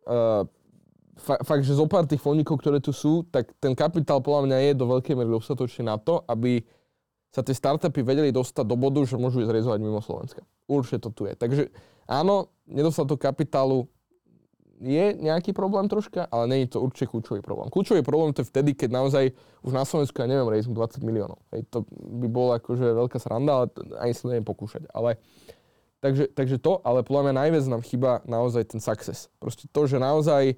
uh, 0.06 0.46
fa- 1.18 1.42
fakt, 1.42 1.66
že 1.66 1.74
zo 1.74 1.86
pár 1.90 2.06
tých 2.06 2.22
fondíkov, 2.22 2.62
ktoré 2.62 2.78
tu 2.78 2.94
sú, 2.94 3.26
tak 3.28 3.50
ten 3.58 3.74
kapitál 3.74 4.22
podľa 4.22 4.46
mňa 4.46 4.58
je 4.70 4.72
do 4.78 4.86
veľkej 4.86 5.14
miery 5.18 5.30
dostatočný 5.30 5.90
na 5.90 5.98
to, 5.98 6.22
aby 6.30 6.62
sa 7.30 7.46
tie 7.46 7.54
startupy 7.54 8.02
vedeli 8.02 8.34
dostať 8.34 8.66
do 8.66 8.74
bodu, 8.74 9.02
že 9.06 9.14
môžu 9.14 9.42
ísť 9.42 9.50
realizovať 9.54 9.78
mimo 9.78 10.02
Slovenska. 10.02 10.42
Určite 10.66 11.06
to 11.06 11.10
tu 11.14 11.22
je. 11.30 11.38
Takže 11.38 11.70
áno, 12.10 12.50
nedostatok 12.66 13.22
kapitálu 13.22 13.86
je 14.80 15.12
nejaký 15.20 15.52
problém 15.52 15.84
troška, 15.92 16.24
ale 16.32 16.44
nie 16.48 16.58
je 16.64 16.72
to 16.72 16.78
určite 16.80 17.12
kľúčový 17.12 17.44
problém. 17.44 17.68
Kľúčový 17.68 18.00
problém 18.00 18.32
to 18.32 18.40
je 18.40 18.48
vtedy, 18.48 18.72
keď 18.72 18.90
naozaj 18.96 19.24
už 19.60 19.72
na 19.76 19.84
Slovensku, 19.84 20.16
ja 20.24 20.26
neviem, 20.26 20.48
rejsť 20.48 20.72
20 20.72 21.04
miliónov. 21.04 21.38
Hej, 21.52 21.68
to 21.68 21.84
by 21.92 22.26
bolo 22.32 22.56
akože 22.56 22.96
veľká 22.96 23.20
sranda, 23.20 23.52
ale 23.52 23.64
ani 24.00 24.12
sa 24.16 24.32
neviem 24.32 24.48
pokúšať. 24.48 24.88
Ale, 24.96 25.20
takže, 26.00 26.32
takže 26.32 26.56
to, 26.56 26.80
ale 26.80 27.04
podľa 27.04 27.28
mňa 27.28 27.34
najviac 27.44 27.64
nám 27.68 27.82
chýba 27.84 28.24
naozaj 28.24 28.72
ten 28.72 28.80
success. 28.80 29.28
Proste 29.36 29.68
to, 29.68 29.84
že 29.84 30.00
naozaj 30.00 30.56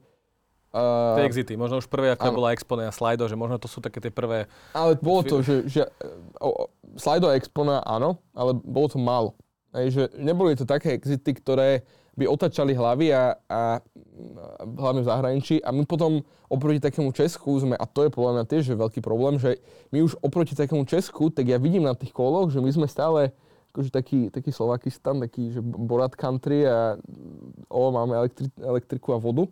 Uh, 0.72 1.20
tie 1.20 1.28
exity, 1.28 1.52
možno 1.52 1.84
už 1.84 1.86
prvé, 1.92 2.16
ako 2.16 2.32
bola 2.32 2.56
Expone 2.56 2.88
a 2.88 2.92
Slido, 2.96 3.28
že 3.28 3.36
možno 3.36 3.60
to 3.60 3.68
sú 3.68 3.84
také 3.84 4.00
tie 4.00 4.08
prvé... 4.08 4.48
Ale 4.72 4.96
bolo 5.04 5.20
to, 5.20 5.44
že, 5.44 5.68
že 5.68 5.84
o, 6.40 6.64
Slido 6.96 7.28
a 7.28 7.36
Expona 7.36 7.84
áno, 7.84 8.24
ale 8.32 8.56
bolo 8.56 8.88
to 8.88 8.96
málo. 8.96 9.36
Hej, 9.76 9.86
že 9.92 10.02
neboli 10.16 10.56
to 10.56 10.64
také 10.64 10.96
exity, 10.96 11.36
ktoré 11.36 11.84
by 12.12 12.28
otačali 12.28 12.76
hlavy 12.76 13.08
a, 13.16 13.36
a 13.48 13.60
hlavne 14.60 15.00
v 15.00 15.08
zahraničí 15.08 15.54
a 15.64 15.72
my 15.72 15.88
potom 15.88 16.20
oproti 16.52 16.80
takému 16.80 17.08
Česku 17.16 17.56
sme, 17.56 17.72
a 17.72 17.88
to 17.88 18.04
je 18.04 18.10
podľa 18.12 18.32
mňa 18.36 18.44
tiež 18.44 18.76
veľký 18.76 19.00
problém, 19.00 19.40
že 19.40 19.56
my 19.88 20.04
už 20.04 20.20
oproti 20.20 20.52
takému 20.52 20.84
Česku, 20.84 21.32
tak 21.32 21.48
ja 21.48 21.56
vidím 21.56 21.88
na 21.88 21.96
tých 21.96 22.12
koloch, 22.12 22.52
že 22.52 22.60
my 22.60 22.68
sme 22.68 22.84
stále 22.84 23.32
akože 23.72 23.88
taký, 23.88 24.28
taký 24.28 24.52
Slovakistan, 24.52 25.24
taký 25.24 25.56
že 25.56 25.64
Borat 25.64 26.12
country 26.12 26.68
a 26.68 27.00
o, 27.72 27.88
máme 27.88 28.20
elektri, 28.20 28.52
elektriku 28.60 29.16
a 29.16 29.18
vodu 29.18 29.48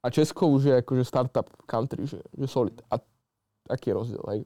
a 0.00 0.08
Česko 0.08 0.48
už 0.48 0.62
je 0.64 0.74
akože 0.80 1.04
startup 1.04 1.48
country, 1.68 2.08
že, 2.08 2.20
že 2.20 2.46
solid. 2.48 2.76
A 2.88 2.96
aký 3.68 3.92
je 3.92 3.94
rozdiel? 3.96 4.24
Hej? 4.32 4.40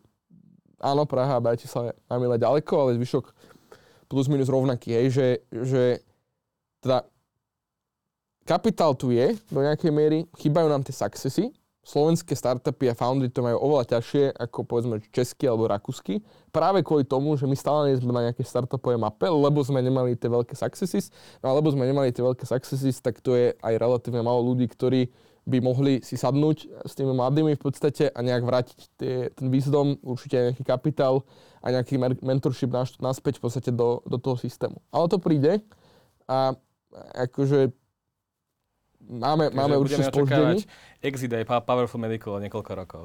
Áno, 0.78 1.06
Praha 1.06 1.38
a 1.38 1.42
Bratislava 1.42 1.94
milé 2.18 2.38
ďaleko, 2.38 2.74
ale 2.78 2.98
zvyšok 2.98 3.34
plus 4.06 4.30
minus 4.30 4.48
rovnaký, 4.48 4.94
hej, 4.94 5.06
že, 5.12 5.26
že 5.52 5.82
teda 6.80 7.04
kapitál 8.48 8.96
tu 8.96 9.12
je 9.12 9.36
do 9.52 9.60
nejakej 9.60 9.92
miery, 9.92 10.24
chýbajú 10.40 10.72
nám 10.72 10.80
tie 10.80 10.96
successy, 10.96 11.52
slovenské 11.84 12.32
startupy 12.32 12.88
a 12.88 12.96
foundry 12.96 13.28
to 13.28 13.44
majú 13.44 13.60
oveľa 13.60 13.96
ťažšie 13.96 14.36
ako 14.40 14.64
povedzme 14.64 15.00
český 15.12 15.48
alebo 15.48 15.68
rakúsky. 15.68 16.20
Práve 16.52 16.80
kvôli 16.84 17.04
tomu, 17.04 17.36
že 17.36 17.48
my 17.48 17.56
stále 17.56 17.92
nie 17.92 18.00
sme 18.00 18.12
na 18.12 18.28
nejakej 18.28 18.44
startupovej 18.44 19.00
mape, 19.00 19.28
lebo 19.28 19.60
sme 19.64 19.80
nemali 19.80 20.16
tie 20.16 20.28
veľké 20.28 20.52
successes. 20.52 21.08
No 21.40 21.48
a 21.48 21.56
lebo 21.56 21.72
sme 21.72 21.88
nemali 21.88 22.12
tie 22.12 22.20
veľké 22.20 22.44
successes, 22.44 23.00
tak 23.00 23.20
to 23.24 23.36
je 23.36 23.56
aj 23.56 23.74
relatívne 23.80 24.20
málo 24.20 24.52
ľudí, 24.52 24.68
ktorí 24.68 25.08
by 25.48 25.64
mohli 25.64 26.04
si 26.04 26.20
sadnúť 26.20 26.84
s 26.84 26.92
tými 26.92 27.16
mladými 27.16 27.56
v 27.56 27.62
podstate 27.62 28.12
a 28.12 28.20
nejak 28.20 28.44
vrátiť 28.44 28.78
tie, 29.00 29.14
ten 29.32 29.48
výzdom, 29.48 29.96
určite 30.04 30.36
aj 30.36 30.44
nejaký 30.52 30.64
kapitál 30.68 31.24
a 31.64 31.72
nejaký 31.72 31.96
mentorship 32.20 32.68
naspäť 33.00 33.40
v 33.40 33.48
podstate 33.48 33.72
do, 33.72 34.04
do 34.04 34.20
toho 34.20 34.36
systému. 34.36 34.76
Ale 34.92 35.08
to 35.08 35.16
príde 35.16 35.64
a 36.28 36.52
akože 37.16 37.72
máme, 39.08 39.48
Takže 39.48 39.56
máme 39.56 39.74
určite 39.80 40.04
spoždenie. 40.06 40.62
Exit 41.00 41.32
aj 41.32 41.44
Powerful 41.64 42.00
Medical 42.00 42.38
niekoľko 42.44 42.72
rokov. 42.76 43.02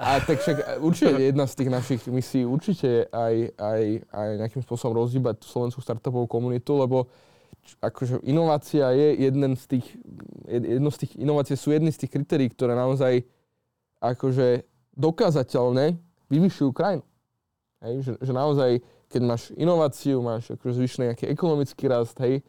A 0.00 0.16
tak 0.24 0.40
však 0.40 0.80
určite 0.80 1.12
jedna 1.20 1.44
z 1.44 1.54
tých 1.60 1.70
našich 1.70 2.02
misií 2.08 2.48
určite 2.48 3.06
aj, 3.12 3.52
aj, 3.60 3.82
aj 4.08 4.28
nejakým 4.40 4.62
spôsobom 4.64 4.96
rozdýbať 4.96 5.44
tú 5.44 5.46
slovenskú 5.52 5.84
startupovú 5.84 6.24
komunitu, 6.24 6.72
lebo 6.80 7.04
akože 7.84 8.24
inovácia 8.24 8.88
je 8.96 9.28
jeden 9.28 9.52
z 9.60 9.64
tých, 9.76 9.86
jedno 10.48 10.88
z 10.88 10.98
tých, 11.04 11.12
inovácie 11.20 11.52
sú 11.54 11.76
jedny 11.76 11.92
z 11.92 12.00
tých 12.06 12.16
kritérií, 12.16 12.48
ktoré 12.48 12.72
naozaj 12.72 13.28
akože 14.00 14.64
dokázateľne 14.96 16.00
vyvyšujú 16.32 16.70
krajinu. 16.72 17.04
Hej, 17.84 17.94
že, 18.00 18.12
že 18.24 18.32
naozaj, 18.32 18.70
keď 19.12 19.20
máš 19.24 19.42
inováciu, 19.52 20.24
máš 20.24 20.48
akože 20.52 20.80
zvyšný 20.80 21.02
nejaký 21.12 21.28
ekonomický 21.28 21.84
rast, 21.92 22.16
hej, 22.24 22.40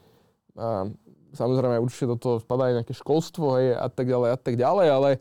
a 0.56 0.88
samozrejme 1.36 1.82
určite 1.82 2.12
do 2.12 2.18
toho 2.20 2.36
spadá 2.40 2.72
aj 2.72 2.84
nejaké 2.84 2.94
školstvo, 2.96 3.60
hej, 3.60 3.76
a 3.76 3.88
tak 3.88 4.08
ďalej, 4.08 4.30
a 4.36 4.38
tak 4.38 4.56
ďalej, 4.60 4.88
ale, 4.92 5.12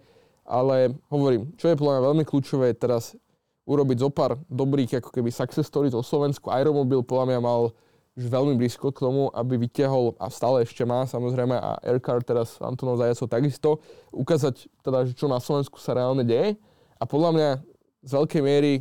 ale 0.47 0.77
hovorím, 1.11 1.55
čo 1.57 1.71
je 1.71 1.79
podľa 1.79 1.93
mňa 1.99 2.07
veľmi 2.11 2.25
kľúčové, 2.27 2.75
je 2.75 2.83
teraz 2.83 3.05
urobiť 3.67 3.97
zo 4.03 4.11
pár 4.11 4.41
dobrých 4.51 4.99
ako 4.99 5.15
keby 5.15 5.31
success 5.31 5.71
stories 5.71 5.95
o 5.95 6.03
Slovensku. 6.03 6.51
Aeromobil 6.51 7.07
podľa 7.07 7.27
mňa 7.31 7.39
mal 7.39 7.71
už 8.19 8.27
veľmi 8.27 8.59
blízko 8.59 8.91
k 8.91 9.07
tomu, 9.07 9.31
aby 9.31 9.55
vyťahol, 9.55 10.19
a 10.19 10.27
stále 10.29 10.67
ešte 10.67 10.83
má 10.83 11.07
samozrejme, 11.07 11.55
a 11.55 11.79
Aircar 11.87 12.19
teraz 12.27 12.59
Antonov 12.59 12.99
Zajacov 12.99 13.31
takisto, 13.31 13.71
ukázať 14.11 14.67
teda, 14.83 15.07
že 15.07 15.15
čo 15.15 15.31
na 15.31 15.39
Slovensku 15.39 15.79
sa 15.79 15.95
reálne 15.95 16.27
deje. 16.27 16.59
A 16.99 17.07
podľa 17.07 17.31
mňa 17.33 17.49
z 18.03 18.11
veľkej 18.11 18.43
miery 18.43 18.73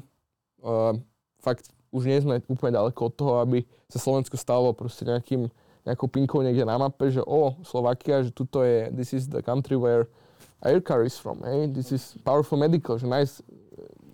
uh, 0.66 0.98
fakt 1.40 1.70
už 1.94 2.10
nie 2.10 2.20
sme 2.22 2.42
úplne 2.50 2.74
ďaleko 2.74 3.00
od 3.10 3.14
toho, 3.14 3.34
aby 3.42 3.66
sa 3.90 4.02
Slovensko 4.02 4.38
stalo 4.38 4.74
proste 4.74 5.06
nejakým, 5.06 5.50
nejakou 5.90 6.06
pinkou 6.06 6.46
niekde 6.46 6.62
na 6.64 6.78
mape, 6.78 7.10
že 7.10 7.26
o, 7.26 7.58
Slovakia, 7.66 8.22
že 8.22 8.30
tuto 8.30 8.62
je, 8.62 8.94
this 8.94 9.12
is 9.18 9.26
the 9.26 9.42
country 9.42 9.74
where 9.74 10.06
Aircar 10.62 11.02
is 11.02 11.18
from, 11.18 11.42
hey? 11.42 11.66
this 11.66 11.90
is 11.90 12.14
powerful 12.22 12.60
medical, 12.60 13.00
že 13.02 13.10
nice. 13.10 13.42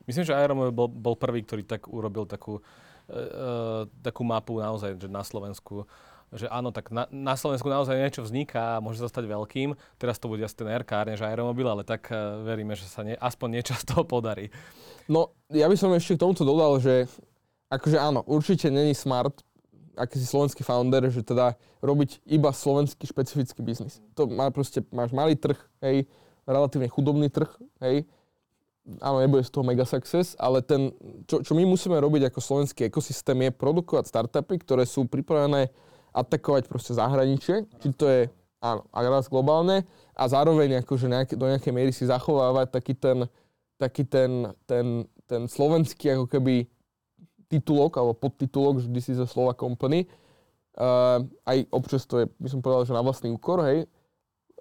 Myslím, 0.06 0.24
že 0.24 0.38
Aeromobil 0.38 0.72
bol, 0.72 0.88
bol 0.88 1.16
prvý, 1.18 1.42
ktorý 1.42 1.66
tak 1.66 1.90
urobil 1.90 2.30
takú 2.30 2.62
uh, 2.62 3.90
takú 4.06 4.22
mapu 4.22 4.62
naozaj, 4.62 4.96
že 5.02 5.10
na 5.10 5.26
Slovensku 5.26 5.84
že 6.36 6.50
áno, 6.52 6.74
tak 6.74 6.92
na, 6.92 7.08
na 7.14 7.38
Slovensku 7.38 7.70
naozaj 7.70 7.96
niečo 7.96 8.26
vzniká 8.26 8.76
a 8.76 8.84
môže 8.84 9.00
sa 9.00 9.08
stať 9.08 9.30
veľkým. 9.30 9.72
Teraz 9.96 10.20
to 10.20 10.28
bude 10.28 10.44
asi 10.44 10.58
ten 10.58 10.68
RK, 10.68 11.08
než 11.08 11.24
aeromobil, 11.24 11.64
ale 11.70 11.88
tak 11.88 12.12
uh, 12.12 12.44
veríme, 12.44 12.76
že 12.76 12.90
sa 12.90 13.06
nie, 13.06 13.16
aspoň 13.16 13.62
niečo 13.62 13.74
z 13.78 13.86
toho 13.94 14.04
podarí. 14.04 14.52
No, 15.08 15.32
ja 15.54 15.70
by 15.70 15.78
som 15.80 15.94
ešte 15.96 16.18
k 16.18 16.22
tomuto 16.26 16.44
dodal, 16.44 16.82
že 16.82 17.08
akože 17.72 17.98
áno, 18.02 18.26
určite 18.26 18.68
není 18.74 18.98
smart 18.98 19.46
akýsi 19.96 20.28
slovenský 20.28 20.62
founder, 20.62 21.08
že 21.10 21.24
teda 21.24 21.56
robiť 21.82 22.24
iba 22.28 22.52
slovenský 22.52 23.08
špecifický 23.08 23.64
biznis. 23.64 24.04
To 24.16 24.28
má 24.30 24.52
proste, 24.52 24.84
máš 24.92 25.16
malý 25.16 25.40
trh, 25.40 25.58
hej, 25.82 26.06
relatívne 26.46 26.92
chudobný 26.92 27.32
trh, 27.32 27.50
hej, 27.82 28.06
áno, 29.02 29.18
nebude 29.18 29.42
z 29.42 29.52
toho 29.52 29.66
mega 29.66 29.84
success, 29.84 30.38
ale 30.38 30.62
ten, 30.62 30.94
čo, 31.26 31.42
čo 31.42 31.58
my 31.58 31.66
musíme 31.66 31.98
robiť 31.98 32.30
ako 32.30 32.40
slovenský 32.40 32.88
ekosystém 32.88 33.50
je 33.50 33.52
produkovať 33.52 34.06
startupy, 34.12 34.62
ktoré 34.62 34.86
sú 34.86 35.10
pripravené 35.10 35.74
atakovať 36.14 36.70
proste 36.70 36.94
zahraničie, 36.94 37.66
či 37.82 37.88
to 37.98 38.06
je, 38.08 38.22
áno, 38.62 38.86
a 38.94 38.98
raz 39.04 39.28
globálne 39.28 39.84
a 40.16 40.24
zároveň 40.30 40.86
akože 40.86 41.12
nejaké, 41.12 41.34
do 41.36 41.50
nejakej 41.50 41.74
miery 41.74 41.92
si 41.92 42.08
zachovávať 42.08 42.72
taký 42.72 42.94
ten, 42.96 43.28
taký 43.76 44.08
ten, 44.08 44.54
ten, 44.64 45.04
ten 45.28 45.50
slovenský 45.50 46.16
ako 46.16 46.30
keby 46.30 46.70
titulok 47.48 47.98
alebo 47.98 48.14
podtitulok, 48.18 48.84
this 48.92 49.10
is 49.10 49.22
a 49.22 49.28
Slova 49.28 49.54
company. 49.54 50.10
Uh, 50.76 51.24
aj 51.48 51.72
občas 51.72 52.04
to 52.04 52.24
je, 52.24 52.26
by 52.36 52.50
som 52.52 52.60
povedal, 52.60 52.84
že 52.84 52.92
na 52.92 53.00
vlastný 53.00 53.32
úkor, 53.32 53.64
hej, 53.64 53.88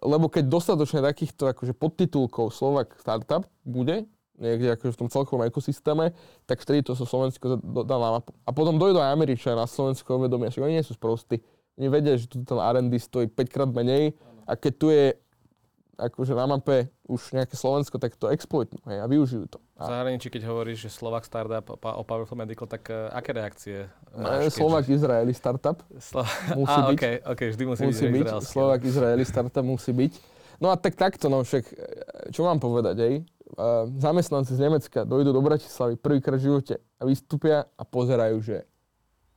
lebo 0.04 0.30
keď 0.30 0.46
dostatočne 0.46 1.02
takýchto 1.02 1.50
akože 1.50 1.74
podtitulkov 1.74 2.54
Slovak 2.54 2.94
Startup 3.00 3.42
bude, 3.66 4.06
niekde 4.38 4.74
akože 4.74 4.94
v 4.94 5.00
tom 5.00 5.08
celkovom 5.10 5.46
ekosystéme, 5.46 6.12
tak 6.44 6.60
vtedy 6.60 6.82
to 6.82 6.98
sa 6.98 7.06
Slovensko 7.06 7.58
dá 7.62 7.96
na 7.96 8.20
mapu. 8.20 8.34
A 8.44 8.50
potom 8.50 8.76
dojdú 8.76 8.98
aj 8.98 9.14
Američania 9.14 9.62
na 9.62 9.68
Slovensko 9.70 10.20
vedomia, 10.20 10.50
že 10.50 10.62
oni 10.62 10.78
nie 10.78 10.86
sú 10.86 10.94
sprostí. 10.94 11.40
Oni 11.78 11.90
vedia, 11.90 12.14
že 12.14 12.30
tu 12.30 12.42
ten 12.42 12.58
R&D 12.58 12.94
stojí 12.98 13.26
5 13.30 13.50
krát 13.50 13.70
menej 13.70 14.14
a 14.46 14.54
keď 14.54 14.72
tu 14.78 14.86
je 14.90 15.14
akože 15.98 16.34
na 16.34 16.46
mape 16.46 16.90
už 17.06 17.34
nejaké 17.34 17.54
Slovensko, 17.54 17.98
tak 18.02 18.18
to 18.18 18.30
exploitnú 18.30 18.82
hej, 18.90 18.98
a 19.02 19.06
využijú 19.06 19.46
to. 19.46 19.58
V 19.74 19.90
zahraničí, 19.90 20.30
keď 20.30 20.42
hovoríš, 20.46 20.86
že 20.86 20.90
Slovak 20.94 21.26
Startup 21.26 21.66
o 21.74 22.02
Powerful 22.06 22.38
Medical, 22.38 22.70
tak 22.70 22.86
uh, 22.94 23.10
aké 23.10 23.34
reakcie 23.34 23.90
máš? 24.14 24.54
Slovak 24.54 24.86
keďže... 24.86 25.02
Izraeli 25.02 25.34
Startup 25.34 25.78
Slo- 25.98 26.22
musí 26.54 26.78
a, 26.84 26.86
byť. 26.86 26.94
Okay, 26.94 27.14
okay, 27.26 27.46
vždy 27.50 27.64
musí, 27.66 27.82
musí 27.90 28.06
byť. 28.06 28.22
byť. 28.22 28.46
Slovak 28.46 28.80
Izraeli 28.86 29.26
Startup 29.26 29.66
musí 29.66 29.90
byť. 29.90 30.12
No 30.62 30.70
a 30.70 30.78
tak 30.78 30.94
takto, 30.94 31.26
no 31.26 31.42
však, 31.42 31.66
čo 32.30 32.46
mám 32.46 32.62
povedať, 32.62 32.96
hej? 33.02 33.14
Uh, 33.54 33.90
zamestnanci 33.98 34.54
z 34.54 34.62
Nemecka 34.62 35.02
dojdú 35.02 35.34
do 35.34 35.42
Bratislavy 35.42 35.98
prvýkrát 35.98 36.38
v 36.38 36.46
živote 36.54 36.74
a 36.78 37.02
vystúpia 37.02 37.66
a 37.74 37.82
pozerajú, 37.82 38.38
že 38.46 38.62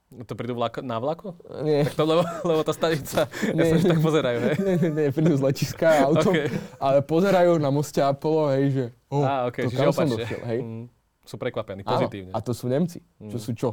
to 0.07 0.33
prídu 0.39 0.55
vlako, 0.55 0.79
na 0.79 1.03
vlaku? 1.03 1.35
Nie. 1.67 1.83
Tak 1.83 1.99
to, 1.99 2.03
lebo, 2.07 2.23
lebo 2.47 2.61
tá 2.63 2.71
stanica, 2.71 3.27
ja 3.27 3.63
sa 3.67 3.75
tak 3.83 3.99
pozerajú, 3.99 4.37
hej? 4.39 4.55
Nie, 4.63 4.75
nie, 4.79 4.89
nie, 4.95 5.07
prídu 5.11 5.35
z 5.35 5.43
letiska 5.43 6.07
autom, 6.07 6.31
okay. 6.31 6.47
ale 6.79 7.03
pozerajú 7.03 7.59
na 7.59 7.67
moste 7.67 7.99
Apollo, 7.99 8.55
hej, 8.55 8.65
že 8.71 8.83
oh, 9.11 9.27
Á, 9.27 9.51
okay, 9.51 9.67
to 9.67 9.75
kam 9.75 9.91
som 9.91 10.07
došiel, 10.07 10.41
hej. 10.47 10.59
Mm, 10.63 10.85
sú 11.27 11.35
prekvapení, 11.35 11.83
pozitívne. 11.83 12.31
Áno, 12.31 12.39
a 12.39 12.45
to 12.45 12.55
sú 12.55 12.71
Nemci, 12.71 13.03
mm. 13.19 13.31
čo 13.35 13.37
sú 13.37 13.51
čo? 13.51 13.69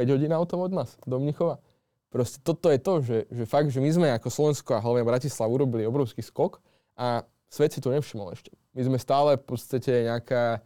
5 0.00 0.08
hodín 0.08 0.32
autom 0.32 0.64
od 0.64 0.72
nás, 0.72 0.96
do 1.04 1.20
Mnichova. 1.20 1.60
Proste 2.08 2.40
toto 2.40 2.72
je 2.72 2.80
to, 2.80 2.94
že, 3.04 3.18
že 3.28 3.44
fakt, 3.44 3.68
že 3.68 3.82
my 3.82 3.90
sme 3.92 4.08
ako 4.16 4.32
Slovensko 4.32 4.70
a 4.78 4.80
hlavne 4.80 5.04
Bratislav 5.04 5.50
urobili 5.50 5.82
obrovský 5.82 6.22
skok 6.22 6.62
A 6.94 7.26
svet 7.50 7.74
si 7.74 7.82
to 7.82 7.90
nevšimol 7.90 8.30
ešte. 8.30 8.54
My 8.70 8.86
sme 8.86 8.98
stále 9.02 9.34
v 9.34 9.44
podstate 9.44 10.06
nejaká 10.06 10.62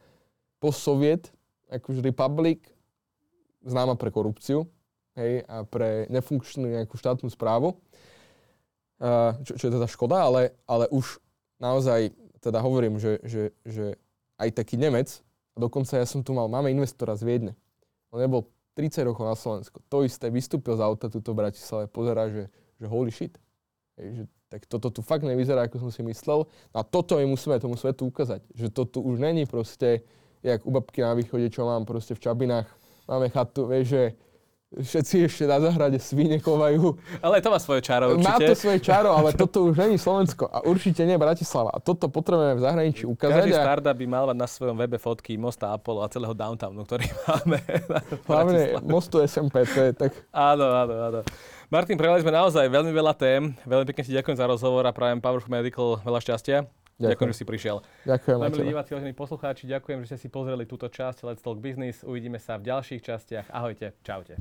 post-soviet, 0.60 1.32
akože 1.72 2.04
republic, 2.04 2.68
známa 3.64 3.96
pre 3.96 4.12
korupciu 4.12 4.68
hej, 5.18 5.42
a 5.50 5.66
pre 5.66 6.06
nefunkčnú 6.08 6.70
nejakú 6.70 6.94
štátnu 6.94 7.26
správu. 7.28 7.74
Čo, 9.42 9.52
čo 9.54 9.64
je 9.66 9.72
teda 9.74 9.86
škoda, 9.86 10.26
ale, 10.26 10.54
ale 10.66 10.90
už 10.90 11.22
naozaj 11.62 12.14
teda 12.38 12.62
hovorím, 12.62 12.98
že, 12.98 13.18
že, 13.22 13.42
že 13.66 13.98
aj 14.38 14.54
taký 14.54 14.78
Nemec, 14.78 15.22
a 15.54 15.56
dokonca 15.58 15.98
ja 15.98 16.06
som 16.06 16.22
tu 16.22 16.30
mal, 16.34 16.46
máme 16.46 16.70
investora 16.70 17.18
z 17.18 17.26
Viedne. 17.26 17.52
On 18.14 18.22
nebol 18.22 18.46
30 18.78 19.10
rokov 19.10 19.26
na 19.26 19.34
Slovensku. 19.34 19.82
To 19.90 20.06
isté, 20.06 20.30
vystúpil 20.30 20.78
z 20.78 20.82
auta 20.86 21.10
tuto 21.10 21.34
v 21.34 21.42
Bratislave, 21.42 21.90
pozerá, 21.90 22.30
že, 22.30 22.46
že 22.78 22.86
holy 22.86 23.10
shit. 23.10 23.34
Hej, 23.98 24.22
že 24.22 24.24
tak 24.48 24.64
toto 24.70 24.88
tu 24.88 25.02
fakt 25.02 25.26
nevyzerá, 25.26 25.66
ako 25.66 25.82
som 25.82 25.90
si 25.90 26.00
myslel. 26.06 26.46
A 26.72 26.86
toto 26.86 27.18
my 27.18 27.26
musíme 27.26 27.58
tomu 27.58 27.74
svetu 27.74 28.06
ukázať. 28.08 28.40
Že 28.54 28.66
to 28.70 28.82
tu 28.86 28.98
už 29.02 29.18
není 29.18 29.44
proste, 29.44 30.06
jak 30.46 30.62
u 30.64 30.70
babky 30.70 31.02
na 31.02 31.12
východe, 31.12 31.50
čo 31.50 31.66
mám 31.66 31.84
proste 31.84 32.14
v 32.14 32.22
Čabinách. 32.22 32.70
Máme 33.10 33.28
chatu, 33.28 33.66
vieš, 33.66 33.86
že 33.92 34.02
všetci 34.68 35.24
ešte 35.24 35.44
na 35.48 35.56
zahrade 35.64 35.96
svine 35.96 36.36
chovajú. 36.36 37.00
Ale 37.24 37.40
to 37.40 37.48
má 37.48 37.56
svoje 37.56 37.80
čaro 37.80 38.12
určite. 38.12 38.28
Má 38.28 38.36
to 38.36 38.52
svoje 38.52 38.80
čaro, 38.84 39.16
ale 39.16 39.32
toto 39.32 39.64
už 39.64 39.80
není 39.80 39.96
Slovensko 39.96 40.44
a 40.44 40.60
určite 40.68 41.08
nie 41.08 41.16
Bratislava. 41.16 41.72
A 41.72 41.80
toto 41.80 42.12
potrebujeme 42.12 42.60
v 42.60 42.62
zahraničí 42.62 43.04
ukázať. 43.08 43.48
Každý 43.48 43.54
a... 43.56 43.64
startup 43.64 43.96
by 43.96 44.06
mal 44.06 44.24
mať 44.28 44.36
na 44.36 44.48
svojom 44.48 44.76
webe 44.76 45.00
fotky 45.00 45.40
mosta 45.40 45.72
Apollo 45.72 46.04
a 46.04 46.08
celého 46.12 46.36
downtownu, 46.36 46.84
ktorý 46.84 47.08
máme. 47.28 47.58
Hlavne 48.28 48.60
mostu 48.84 49.24
SMP, 49.24 49.64
to 49.64 49.80
je 49.88 49.92
tak... 49.96 50.12
Áno, 50.36 50.68
áno, 50.68 50.94
áno. 51.00 51.20
Martin, 51.72 51.96
prejali 51.96 52.20
sme 52.20 52.32
naozaj 52.32 52.68
veľmi 52.68 52.92
veľa 52.92 53.12
tém. 53.16 53.56
Veľmi 53.64 53.88
pekne 53.88 54.04
ti 54.04 54.12
ďakujem 54.12 54.36
za 54.36 54.48
rozhovor 54.48 54.84
a 54.84 54.92
prajem 54.92 55.20
Powerful 55.20 55.52
Medical 55.52 56.00
veľa 56.04 56.20
šťastia. 56.20 56.68
Ďakujem. 56.98 57.10
ďakujem, 57.14 57.30
že 57.30 57.38
si 57.38 57.46
prišiel. 57.46 57.76
Ďakujem. 58.02 58.36
Milí 58.42 58.66
diváci, 58.74 58.90
vážení 58.90 59.14
poslucháči, 59.14 59.70
ďakujem, 59.70 59.98
že 60.02 60.06
ste 60.10 60.18
si 60.18 60.28
pozreli 60.28 60.66
túto 60.66 60.90
časť 60.90 61.22
Let's 61.30 61.42
Talk 61.46 61.62
Business. 61.62 62.02
Uvidíme 62.02 62.42
sa 62.42 62.58
v 62.58 62.66
ďalších 62.74 63.00
častiach. 63.06 63.46
Ahojte, 63.54 63.94
čaute. 64.02 64.34